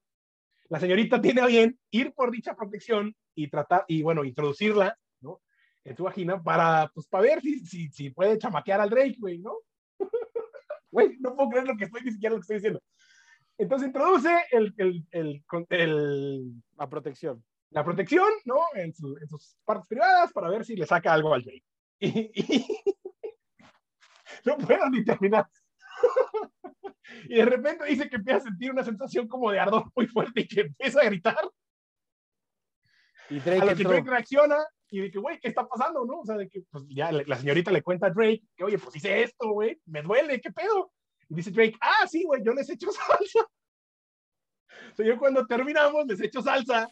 La 0.69 0.81
señorita 0.81 1.21
tiene 1.21 1.41
a 1.41 1.47
bien 1.47 1.79
ir 1.91 2.13
por 2.13 2.31
dicha 2.31 2.55
protección 2.55 3.15
y 3.35 3.49
tratar, 3.49 3.85
y 3.89 4.03
bueno, 4.03 4.25
introducirla, 4.25 4.99
¿no? 5.21 5.41
En 5.85 5.97
su 5.97 6.05
vagina 6.05 6.43
para, 6.43 6.91
pues, 6.95 7.07
para 7.09 7.25
ver 7.25 7.41
si, 7.41 7.65
si, 7.67 7.89
si 7.91 8.11
puede 8.11 8.39
chamaquear 8.39 8.81
al 8.81 8.91
Drake, 8.91 9.17
güey, 9.19 9.39
¿no? 9.39 9.55
Güey, 10.93 11.17
no 11.21 11.35
puedo 11.35 11.49
creer 11.49 11.67
lo 11.67 11.75
que 11.75 11.85
estoy, 11.85 12.03
ni 12.03 12.13
siquiera 12.13 12.35
lo 12.35 12.39
que 12.39 12.43
estoy 12.43 12.57
diciendo. 12.57 12.83
Entonces 13.59 13.89
introduce 13.89 14.31
el, 14.51 14.75
el, 14.79 15.07
el, 15.11 15.45
el- 15.71 16.53
La 16.77 16.89
protección. 16.89 17.45
la 17.71 17.85
protección, 17.85 18.29
¿no? 18.45 18.57
En, 18.75 18.93
su- 18.95 19.17
en 19.17 19.29
sus 19.29 19.57
partes 19.65 19.87
privadas 19.89 20.33
para 20.33 20.49
ver 20.51 20.65
si 20.65 20.75
le 20.77 20.87
saca 20.87 21.13
algo 21.13 21.33
al 21.35 21.43
Drake. 21.43 21.65
Y, 22.01 22.31
y- 22.35 22.67
no 24.45 24.59
puedo 24.59 24.89
ni 24.91 25.05
terminar. 25.05 25.47
y 27.29 27.35
de 27.37 27.45
repente 27.45 27.85
dice 27.85 28.09
que 28.09 28.17
empieza 28.17 28.39
a 28.39 28.43
sentir 28.43 28.71
una 28.73 28.83
sensación 28.85 29.29
como 29.29 29.51
de 29.51 29.61
ardor 29.61 29.85
muy 29.95 30.07
fuerte 30.07 30.41
y 30.41 30.49
que 30.49 30.61
empieza 30.63 31.01
a 31.01 31.05
gritar. 31.05 31.39
Y 33.31 33.39
A 33.39 33.43
Drake 33.43 33.67
lo 33.67 33.77
que. 33.77 33.85
Drake 33.85 34.11
reacciona 34.11 34.57
y 34.91 35.01
de 35.01 35.11
que, 35.11 35.19
güey, 35.19 35.39
¿qué 35.41 35.49
está 35.49 35.67
pasando, 35.67 36.05
no? 36.05 36.21
O 36.21 36.25
sea, 36.27 36.37
de 36.37 36.49
que 36.49 36.63
pues, 36.71 36.85
ya 36.89 37.11
la 37.13 37.37
señorita 37.37 37.71
le 37.71 37.83
cuenta 37.83 38.09
a 38.09 38.11
Drake 38.11 38.43
que, 38.57 38.65
oye, 38.65 38.79
pues 38.79 38.97
hice 38.97 39.23
esto, 39.23 39.51
güey, 39.51 39.81
me 39.87 40.03
duele, 40.03 40.41
¿qué 40.41 40.51
pedo? 40.53 40.93
Y 41.29 41.35
dice 41.35 41.51
Drake, 41.51 41.77
ah, 41.81 42.07
sí, 42.09 42.25
güey, 42.25 42.43
yo 42.45 42.53
les 42.53 42.69
echo 42.71 42.91
salsa. 42.93 43.41
O 44.93 44.95
sea, 44.95 45.07
yo 45.07 45.19
cuando 45.19 45.47
terminamos 45.47 46.07
les 46.07 46.21
echo 46.21 46.43
salsa 46.43 46.89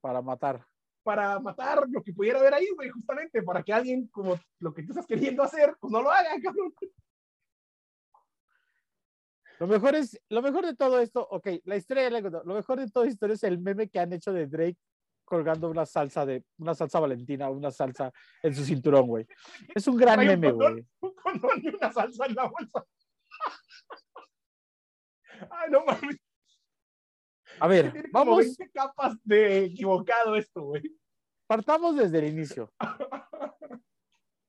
para 0.00 0.22
matar. 0.22 0.64
para 1.02 1.40
matar 1.40 1.84
lo 1.88 2.02
que 2.02 2.12
pudiera 2.12 2.38
haber 2.38 2.54
ahí, 2.54 2.68
güey, 2.74 2.90
justamente, 2.90 3.42
para 3.42 3.62
que 3.62 3.72
alguien 3.72 4.06
como 4.08 4.38
lo 4.60 4.72
que 4.72 4.82
tú 4.82 4.92
estás 4.92 5.06
queriendo 5.06 5.42
hacer, 5.42 5.74
pues 5.80 5.92
no 5.92 6.02
lo 6.02 6.10
haga, 6.10 6.30
cabrón. 6.42 6.72
Lo 9.58 9.66
mejor 9.66 9.96
es, 9.96 10.20
lo 10.28 10.40
mejor 10.40 10.64
de 10.64 10.76
todo 10.76 11.00
esto, 11.00 11.26
ok, 11.28 11.48
la 11.64 11.76
historia. 11.76 12.08
Lo 12.10 12.54
mejor 12.54 12.78
de 12.78 12.88
toda 12.88 13.06
esta 13.06 13.12
historia 13.12 13.34
es 13.34 13.42
el 13.42 13.58
meme 13.58 13.88
que 13.88 13.98
han 13.98 14.12
hecho 14.12 14.32
de 14.32 14.46
Drake 14.46 14.78
colgando 15.24 15.68
una 15.68 15.84
salsa 15.84 16.24
de, 16.24 16.44
una 16.58 16.74
salsa 16.74 17.00
valentina, 17.00 17.50
una 17.50 17.70
salsa 17.70 18.10
en 18.42 18.54
su 18.54 18.64
cinturón, 18.64 19.06
güey. 19.08 19.26
Es 19.74 19.86
un 19.86 19.96
gran 19.96 20.20
un 20.20 20.26
meme, 20.26 20.52
güey. 20.52 20.86
Un 21.00 21.14
condón 21.14 21.60
y 21.62 21.68
una 21.68 21.92
salsa 21.92 22.26
en 22.26 22.34
la 22.34 22.46
bolsa. 22.46 22.84
Ay, 25.50 25.70
no 25.70 25.84
mames. 25.84 26.16
A 27.60 27.66
ver, 27.66 27.92
Tiene 27.92 28.10
como 28.10 28.24
vamos, 28.32 28.38
20 28.44 28.70
capas 28.70 29.16
de 29.24 29.64
equivocado 29.64 30.36
esto, 30.36 30.62
güey. 30.62 30.82
partamos 31.46 31.96
desde 31.96 32.18
el 32.18 32.26
inicio. 32.28 32.72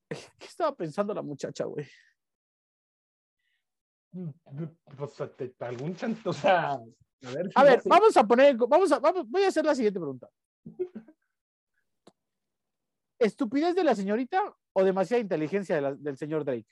¿Qué 0.10 0.46
estaba 0.46 0.76
pensando 0.76 1.14
la 1.14 1.22
muchacha, 1.22 1.66
güey? 1.66 1.88
Pues, 4.98 5.22
algún 5.60 5.96
chanto, 5.96 6.32
o 6.32 6.34
sea, 6.34 6.72
a 6.72 6.78
ver. 7.22 7.46
si 7.48 7.54
A 7.56 7.60
no 7.64 7.66
ver, 7.70 7.82
sé. 7.82 7.90
vamos 7.90 8.18
a 8.18 8.24
poner, 8.24 8.56
vamos 8.58 8.92
a, 8.92 9.00
vamos, 9.00 9.30
voy 9.30 9.44
a 9.44 9.48
hacer 9.50 9.64
la 9.66 9.76
siguiente 9.76 10.00
pregunta. 10.00 10.30
¿Estupidez 13.20 13.76
de 13.76 13.84
la 13.84 13.96
señorita 13.96 14.42
o 14.74 14.84
demasiada 14.84 15.22
inteligencia 15.22 15.76
de 15.76 15.82
la- 15.82 15.96
del 15.96 16.18
señor 16.18 16.44
Drake? 16.44 16.68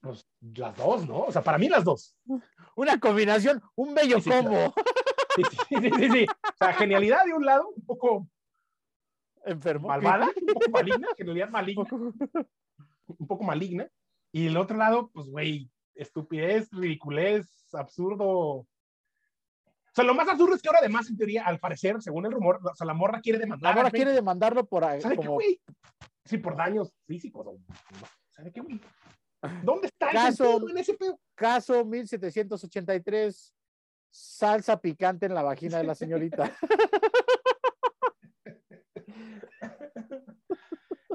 Pues, 0.00 0.26
las 0.56 0.76
dos, 0.76 1.06
¿no? 1.08 1.20
O 1.22 1.32
sea, 1.32 1.42
para 1.42 1.58
mí 1.58 1.68
las 1.68 1.84
dos. 1.84 2.16
Una 2.76 2.98
combinación, 3.00 3.60
un 3.74 3.94
bello 3.94 4.20
Sí, 4.20 4.30
combo. 4.30 4.72
Sí, 5.34 5.42
sí, 5.50 5.56
sí, 5.68 5.90
sí, 5.96 6.10
sí. 6.10 6.26
O 6.28 6.56
sea, 6.58 6.72
genialidad 6.74 7.24
de 7.24 7.32
un 7.34 7.44
lado, 7.44 7.68
un 7.74 7.82
poco 7.84 8.28
Enfermo. 9.44 9.88
malvada, 9.88 10.26
un 10.40 10.46
poco 10.54 10.70
maligna, 10.70 11.08
genialidad 11.16 11.48
maligna, 11.50 11.84
un 11.90 13.26
poco 13.26 13.44
maligna. 13.44 13.88
Y 14.32 14.46
el 14.46 14.56
otro 14.56 14.76
lado, 14.76 15.10
pues, 15.12 15.28
güey, 15.28 15.70
estupidez, 15.94 16.68
ridiculez, 16.70 17.48
absurdo. 17.72 18.26
O 18.28 18.66
sea, 19.94 20.04
lo 20.04 20.14
más 20.14 20.28
absurdo 20.28 20.54
es 20.54 20.62
que 20.62 20.68
ahora 20.68 20.80
además, 20.80 21.08
en 21.10 21.16
teoría, 21.16 21.44
al 21.46 21.58
parecer, 21.58 22.00
según 22.02 22.26
el 22.26 22.32
rumor, 22.32 22.60
o 22.64 22.74
sea, 22.74 22.86
la 22.86 22.94
morra 22.94 23.20
quiere 23.20 23.38
La 23.38 23.44
demandar. 23.46 23.74
morra 23.74 23.88
a 23.88 23.90
quiere 23.90 24.12
demandarlo 24.12 24.64
por 24.66 24.82
¿Sabe 24.84 25.00
qué, 25.10 25.16
como 25.16 25.32
güey? 25.34 25.60
Sí, 26.24 26.38
por 26.38 26.56
daños 26.56 26.92
físicos. 27.06 27.46
o- 27.46 27.58
¿Sabe 28.30 28.52
qué, 28.52 28.60
güey? 28.60 28.80
¿Dónde 29.62 29.86
está 29.88 30.08
el 30.08 30.12
Caso- 30.12 30.44
sentido 30.44 30.68
en 30.70 30.78
ese 30.78 30.94
pedo? 30.94 31.18
caso 31.34 31.84
1783, 31.84 33.54
salsa 34.10 34.80
picante 34.80 35.26
en 35.26 35.34
la 35.34 35.42
vagina 35.42 35.78
de 35.78 35.84
la 35.84 35.94
señorita. 35.94 36.52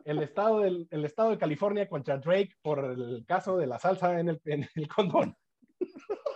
El 0.06 0.22
estado, 0.22 0.60
del, 0.60 0.86
el 0.92 1.06
estado 1.06 1.30
de 1.32 1.38
California 1.38 1.88
contra 1.88 2.18
Drake 2.18 2.54
por 2.62 2.84
el 2.84 3.24
caso 3.26 3.58
de 3.58 3.68
la 3.68 3.80
salsa 3.80 4.20
en 4.20 4.28
el, 4.30 4.42
en 4.46 4.68
el 4.76 4.88
condón. 4.88 5.36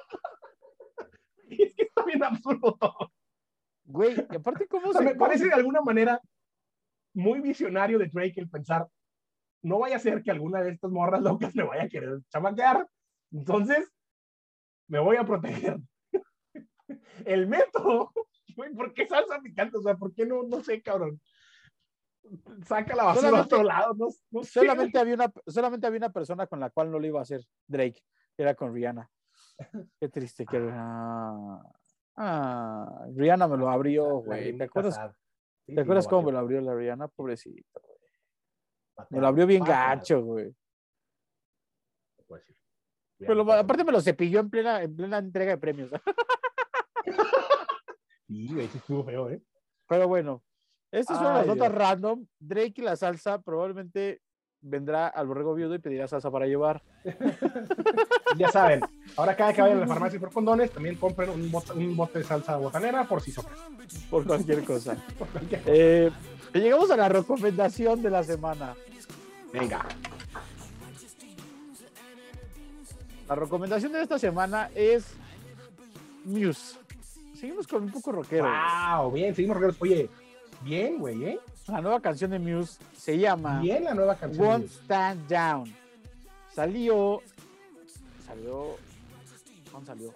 Es 1.49 1.73
que 1.75 1.83
está 1.83 2.03
bien 2.05 2.23
absurdo 2.23 2.77
todo. 2.79 3.11
Güey, 3.85 4.15
y 4.31 4.35
aparte, 4.35 4.67
¿cómo 4.67 4.89
O 4.89 4.91
sea, 4.93 5.01
se 5.01 5.07
me 5.07 5.15
parece 5.15 5.45
de 5.45 5.53
alguna 5.53 5.81
manera 5.81 6.21
muy 7.13 7.39
visionario 7.41 7.97
de 7.99 8.07
Drake 8.07 8.33
el 8.39 8.49
pensar, 8.49 8.87
no 9.67 9.79
vaya 9.79 9.97
a 9.97 9.99
ser 9.99 10.23
que 10.23 10.31
alguna 10.31 10.61
de 10.61 10.71
estas 10.71 10.91
morras 10.91 11.21
locas 11.21 11.55
me 11.55 11.63
vaya 11.63 11.83
a 11.83 11.89
querer 11.89 12.19
chamaquear. 12.29 12.87
Entonces, 13.31 13.91
me 14.87 14.99
voy 14.99 15.17
a 15.17 15.25
proteger. 15.25 15.77
El 17.25 17.47
método, 17.47 18.11
güey, 18.55 18.73
¿por 18.73 18.93
qué 18.93 19.07
salsa 19.07 19.39
picante? 19.41 19.77
O 19.77 19.81
sea, 19.81 19.95
¿por 19.95 20.13
qué 20.13 20.25
no, 20.25 20.43
no 20.43 20.63
sé, 20.63 20.81
cabrón? 20.81 21.19
Saca 22.65 22.95
la 22.95 23.05
basura 23.05 23.27
a 23.27 23.31
Solamente- 23.31 23.55
otro 23.55 23.63
lado, 23.63 23.93
no, 23.97 24.07
no 24.31 24.43
sé. 24.43 24.59
solamente 24.59 24.99
había 24.99 25.13
una 25.13 25.31
solamente 25.45 25.87
había 25.87 25.97
una 25.97 26.11
persona 26.11 26.45
con 26.45 26.59
la 26.59 26.69
cual 26.69 26.91
no 26.91 26.99
lo 26.99 27.07
iba 27.07 27.19
a 27.19 27.21
hacer 27.21 27.41
Drake 27.65 28.01
era 28.37 28.53
con 28.53 28.73
Rihanna 28.73 29.09
qué 29.97 30.09
triste 30.09 30.45
que 30.45 30.57
ah, 30.73 31.61
ah, 32.17 33.05
Rihanna 33.15 33.47
me 33.47 33.55
lo 33.55 33.69
abrió 33.69 34.17
güey 34.19 34.57
te 34.57 34.65
acuerdas 34.65 34.99
te 35.65 35.79
acuerdas 35.79 36.05
cómo 36.05 36.23
me 36.23 36.31
lo 36.33 36.39
abrió 36.39 36.59
la 36.59 36.75
Rihanna 36.75 37.07
pobrecito. 37.07 37.79
Me 39.09 39.19
lo 39.21 39.27
abrió 39.27 39.45
bien 39.47 39.63
gacho 39.63 40.21
güey. 40.23 40.53
Pero 43.19 43.33
lo- 43.33 43.51
aparte 43.51 43.83
me 43.83 43.91
lo 43.91 43.99
cepilló 44.01 44.39
en 44.39 44.49
plena 44.49 44.81
en 44.83 44.95
plena 44.95 45.17
entrega 45.17 45.51
de 45.51 45.57
premios. 45.57 45.91
Sí, 48.27 48.49
güey, 48.53 48.67
sí 48.67 48.77
estuvo 48.77 49.05
feo, 49.05 49.29
¿eh? 49.29 49.41
pero 49.87 50.05
bueno 50.09 50.43
estas 50.91 51.17
son 51.17 51.33
las 51.33 51.47
notas 51.47 51.71
random. 51.71 52.25
Drake 52.39 52.73
y 52.77 52.81
la 52.81 52.95
salsa 52.97 53.41
probablemente 53.41 54.21
vendrá 54.61 55.07
al 55.07 55.27
borrego 55.27 55.53
viudo 55.53 55.75
y 55.75 55.79
pedirá 55.79 56.07
salsa 56.07 56.29
para 56.31 56.45
llevar. 56.45 56.81
Ya 58.37 58.49
saben, 58.51 58.81
ahora 59.15 59.35
cada 59.35 59.53
que 59.53 59.61
vayan 59.61 59.77
a 59.77 59.81
la 59.81 59.87
farmacia 59.87 60.19
por 60.19 60.31
condones, 60.33 60.69
también 60.71 60.95
compren 60.97 61.29
un 61.29 61.49
bote, 61.49 61.71
un 61.71 61.95
bote 61.95 62.19
de 62.19 62.25
salsa 62.25 62.57
botanera 62.57 63.05
por 63.05 63.21
si 63.21 63.31
soplan. 63.31 63.57
por 64.11 64.25
cualquier 64.27 64.63
cosa. 64.65 64.95
Por 65.17 65.27
cualquier- 65.29 65.61
Eh, 65.65 66.11
llegamos 66.57 66.89
a 66.91 66.97
la 66.97 67.09
recomendación 67.09 68.01
de 68.01 68.09
la 68.09 68.23
semana. 68.23 68.75
Venga. 69.53 69.85
La 73.27 73.35
recomendación 73.35 73.91
de 73.91 74.01
esta 74.03 74.17
semana 74.17 74.69
es 74.73 75.05
Muse. 76.23 76.77
Seguimos 77.35 77.67
con 77.67 77.83
un 77.83 77.91
poco 77.91 78.11
rockero. 78.11 78.45
Wow, 78.49 79.11
bien, 79.11 79.35
seguimos 79.35 79.57
rockeros. 79.57 79.75
Oye, 79.81 80.09
bien, 80.61 80.97
güey, 80.99 81.23
¿eh? 81.23 81.39
La 81.67 81.81
nueva 81.81 81.99
canción 81.99 82.31
de 82.31 82.39
Muse 82.39 82.79
se 82.95 83.17
llama 83.17 83.59
Bien 83.59 83.83
la 83.83 83.93
nueva 83.93 84.15
canción. 84.15 84.41
de 84.41 84.47
Won't 84.49 84.63
Muse. 84.63 84.79
Stand 84.83 85.27
Down. 85.29 85.73
Salió. 86.53 87.21
Salió. 88.25 88.75
¿Cuándo 89.71 89.87
salió? 89.87 90.13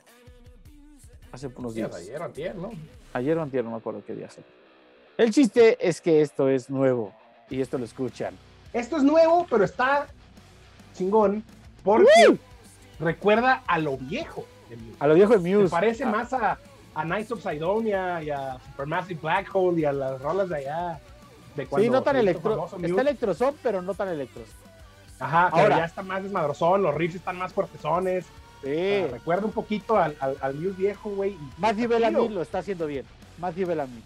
Hace 1.31 1.47
unos 1.47 1.75
días. 1.75 1.93
ayer, 1.93 2.21
antier, 2.21 2.55
¿no? 2.55 2.71
Ayer 3.13 3.37
o 3.37 3.41
antier, 3.41 3.63
no 3.63 3.71
me 3.71 3.77
acuerdo 3.77 4.01
qué 4.05 4.15
día 4.15 4.29
salió. 4.29 4.49
El 5.17 5.31
chiste 5.31 5.77
es 5.87 6.01
que 6.01 6.21
esto 6.21 6.49
es 6.49 6.69
nuevo 6.69 7.13
y 7.49 7.61
esto 7.61 7.77
lo 7.77 7.85
escuchan. 7.85 8.33
Esto 8.73 8.97
es 8.97 9.03
nuevo, 9.03 9.45
pero 9.49 9.63
está 9.65 10.07
chingón 10.95 11.43
porque 11.83 12.05
recuerda 12.99 13.63
a 13.67 13.77
lo 13.79 13.97
viejo 13.97 14.45
de 14.69 14.77
Muse. 14.77 14.97
A 14.99 15.07
lo 15.07 15.13
viejo 15.15 15.33
de 15.37 15.41
Se 15.41 15.55
Muse. 15.57 15.69
parece 15.69 16.03
Ah, 16.03 16.07
más 16.07 16.33
a, 16.33 16.57
a 16.95 17.05
Nights 17.05 17.31
of 17.31 17.41
Sidonia 17.43 18.21
y 18.23 18.29
a 18.29 18.57
Supermassive 18.71 19.19
Black 19.21 19.49
Hole 19.53 19.81
y 19.81 19.85
a 19.85 19.91
las 19.93 20.21
rolas 20.21 20.49
de 20.49 20.55
allá. 20.57 20.99
De 21.55 21.63
Sí, 21.63 21.69
cuando 21.69 21.91
no 21.91 22.01
tan 22.03 22.15
electro. 22.15 22.69
Está 22.81 23.01
electrozón, 23.01 23.55
pero 23.61 23.81
no 23.81 23.93
tan 23.93 24.07
electros. 24.07 24.47
Ajá, 25.19 25.49
pero 25.51 25.63
Ahora. 25.63 25.77
ya 25.79 25.85
está 25.85 26.01
más 26.01 26.23
desmadrozón, 26.23 26.81
los 26.81 26.95
riffs 26.95 27.15
están 27.15 27.37
más 27.37 27.53
fuertezones. 27.53 28.25
Sí. 28.63 29.03
Recuerda 29.11 29.45
un 29.45 29.51
poquito 29.51 29.97
al, 29.97 30.15
al, 30.19 30.37
al 30.39 30.55
Muse 30.55 30.75
viejo, 30.77 31.09
güey. 31.09 31.35
Matthew 31.57 31.89
Bellamy 31.89 32.29
lo 32.29 32.41
está 32.41 32.59
haciendo 32.59 32.87
bien. 32.87 33.05
Matthew 33.37 33.67
Bellamy. 33.67 34.01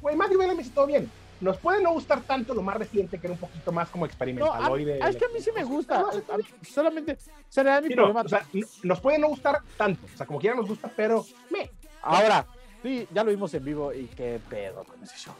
Güey, 0.00 0.16
Matthew 0.16 0.38
Bellamy 0.38 0.64
sí 0.64 0.70
todo 0.70 0.86
bien. 0.86 1.10
Nos 1.40 1.56
puede 1.58 1.80
no 1.82 1.92
gustar 1.92 2.20
tanto 2.22 2.52
lo 2.52 2.62
más 2.62 2.76
reciente, 2.76 3.18
que 3.18 3.28
era 3.28 3.34
un 3.34 3.38
poquito 3.38 3.70
más 3.70 3.88
como 3.90 4.04
No, 4.04 4.06
a, 4.06 4.08
experimentaloide. 4.08 4.98
ah, 5.00 5.08
es 5.08 5.16
que 5.16 5.24
a 5.24 5.28
mí 5.28 5.40
sí 5.40 5.50
me 5.54 5.62
gusta. 5.62 6.00
No, 6.00 6.08
A 6.34 6.36
mí- 6.38 6.44
solamente, 6.68 7.16
era 7.56 7.80
mi 7.80 7.88
Sí, 7.88 7.94
no, 7.94 8.02
problema. 8.12 8.22
o 8.22 8.28
sea, 8.28 8.44
nos 8.82 9.00
puede 9.00 9.18
no 9.20 9.28
gustar 9.28 9.60
tanto. 9.76 10.04
O 10.12 10.16
sea, 10.16 10.26
como 10.26 10.40
quiera 10.40 10.56
nos 10.56 10.66
gusta, 10.68 10.90
pero 10.96 11.24
me. 11.50 11.70
Ahora, 12.02 12.44
sí, 12.82 13.06
ya 13.12 13.22
lo 13.22 13.30
vimos 13.30 13.54
en 13.54 13.64
vivo 13.64 13.92
y 13.92 14.06
qué 14.06 14.40
pedo 14.50 14.82
con 14.82 15.00
ese 15.02 15.16
show. 15.16 15.34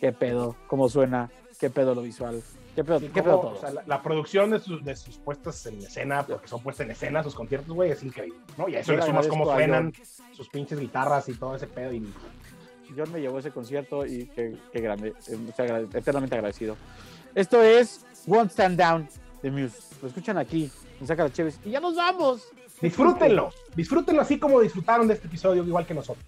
Qué 0.00 0.12
pedo, 0.12 0.56
cómo 0.66 0.88
suena, 0.88 1.30
qué 1.60 1.70
pedo 1.70 1.94
lo 1.94 2.02
visual, 2.02 2.42
qué 2.74 2.82
pedo, 2.84 2.98
qué 3.00 3.08
pedo 3.22 3.40
todo. 3.40 3.52
o 3.54 3.60
sea, 3.60 3.70
la, 3.70 3.82
la 3.86 4.02
producción 4.02 4.50
de 4.50 4.58
sus, 4.58 4.84
de 4.84 4.94
sus 4.96 5.16
puestas 5.16 5.64
en 5.66 5.78
escena, 5.80 6.26
porque 6.26 6.48
son 6.48 6.60
puestas 6.60 6.84
en 6.86 6.90
escena, 6.90 7.22
sus 7.22 7.34
conciertos, 7.36 7.72
güey, 7.72 7.92
es 7.92 8.02
increíble. 8.02 8.38
¿no? 8.58 8.68
Y 8.68 8.74
a 8.76 8.80
eso 8.80 8.92
le 8.94 9.02
sumas 9.02 9.26
cómo 9.28 9.48
a 9.50 9.54
suenan 9.54 9.92
sus 10.32 10.48
pinches 10.48 10.78
guitarras 10.80 11.28
y 11.28 11.34
todo 11.34 11.54
ese 11.56 11.66
pedo. 11.68 11.92
Y 11.92 12.12
John 12.96 13.10
me 13.12 13.20
llevó 13.20 13.36
a 13.36 13.40
ese 13.40 13.50
concierto 13.50 14.04
y 14.06 14.26
qué, 14.34 14.56
qué 14.72 14.80
grande, 14.80 15.14
eh, 15.28 15.86
eternamente 15.94 16.34
agradecido. 16.34 16.76
Esto 17.34 17.62
es 17.62 18.04
Won't 18.26 18.50
Stand 18.52 18.78
Down 18.78 19.08
de 19.42 19.50
Muse. 19.50 19.78
Lo 20.02 20.08
escuchan 20.08 20.38
aquí, 20.38 20.70
me 21.00 21.06
saca 21.06 21.22
las 21.24 21.32
chéves 21.32 21.58
y 21.64 21.70
ya 21.70 21.80
nos 21.80 21.94
vamos. 21.96 22.42
disfrútenlo, 22.80 23.50
disfrútenlo 23.74 24.20
así 24.22 24.38
como 24.38 24.60
disfrutaron 24.60 25.08
de 25.08 25.14
este 25.14 25.26
episodio, 25.26 25.64
igual 25.64 25.86
que 25.86 25.94
nosotros. 25.94 26.24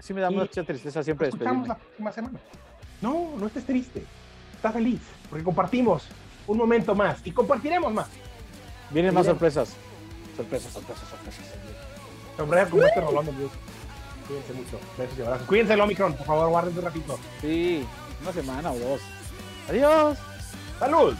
Sí 0.00 0.12
me 0.14 0.20
da 0.20 0.30
Y- 0.30 0.34
mucha 0.36 0.62
tristeza 0.64 1.02
siempre 1.02 1.28
despedirme. 1.28 1.68
la 1.68 1.76
próxima 1.76 2.12
semana. 2.12 2.38
No, 3.00 3.34
no 3.36 3.46
estés 3.46 3.64
triste. 3.64 4.04
Está 4.54 4.72
feliz, 4.72 5.00
porque 5.30 5.44
compartimos 5.44 6.08
un 6.46 6.58
momento 6.58 6.94
más 6.94 7.20
y 7.24 7.30
compartiremos 7.30 7.92
más. 7.92 8.08
Vienen 8.90 9.14
más 9.14 9.26
sorpresas. 9.26 9.74
Sorpresas, 10.36 10.72
sorpresas, 10.72 11.08
sorpresas. 11.08 11.44
Sobre 12.36 12.66
como 12.70 12.82
este 12.84 13.00
de 13.00 13.38
Dios. 13.38 13.50
Cuídense 14.28 14.52
mucho. 14.52 14.78
Besos 14.96 15.18
y 15.18 15.22
abrazos. 15.22 15.46
Cuídense 15.48 15.72
el 15.72 15.80
Omicron, 15.80 16.12
por 16.14 16.26
favor, 16.26 16.48
guárdense 16.50 16.78
un 16.78 16.84
ratito. 16.84 17.18
Sí, 17.40 17.84
una 18.22 18.32
semana 18.32 18.70
o 18.70 18.78
dos. 18.78 19.00
Adiós. 19.68 20.18
¡Salud! 20.78 21.14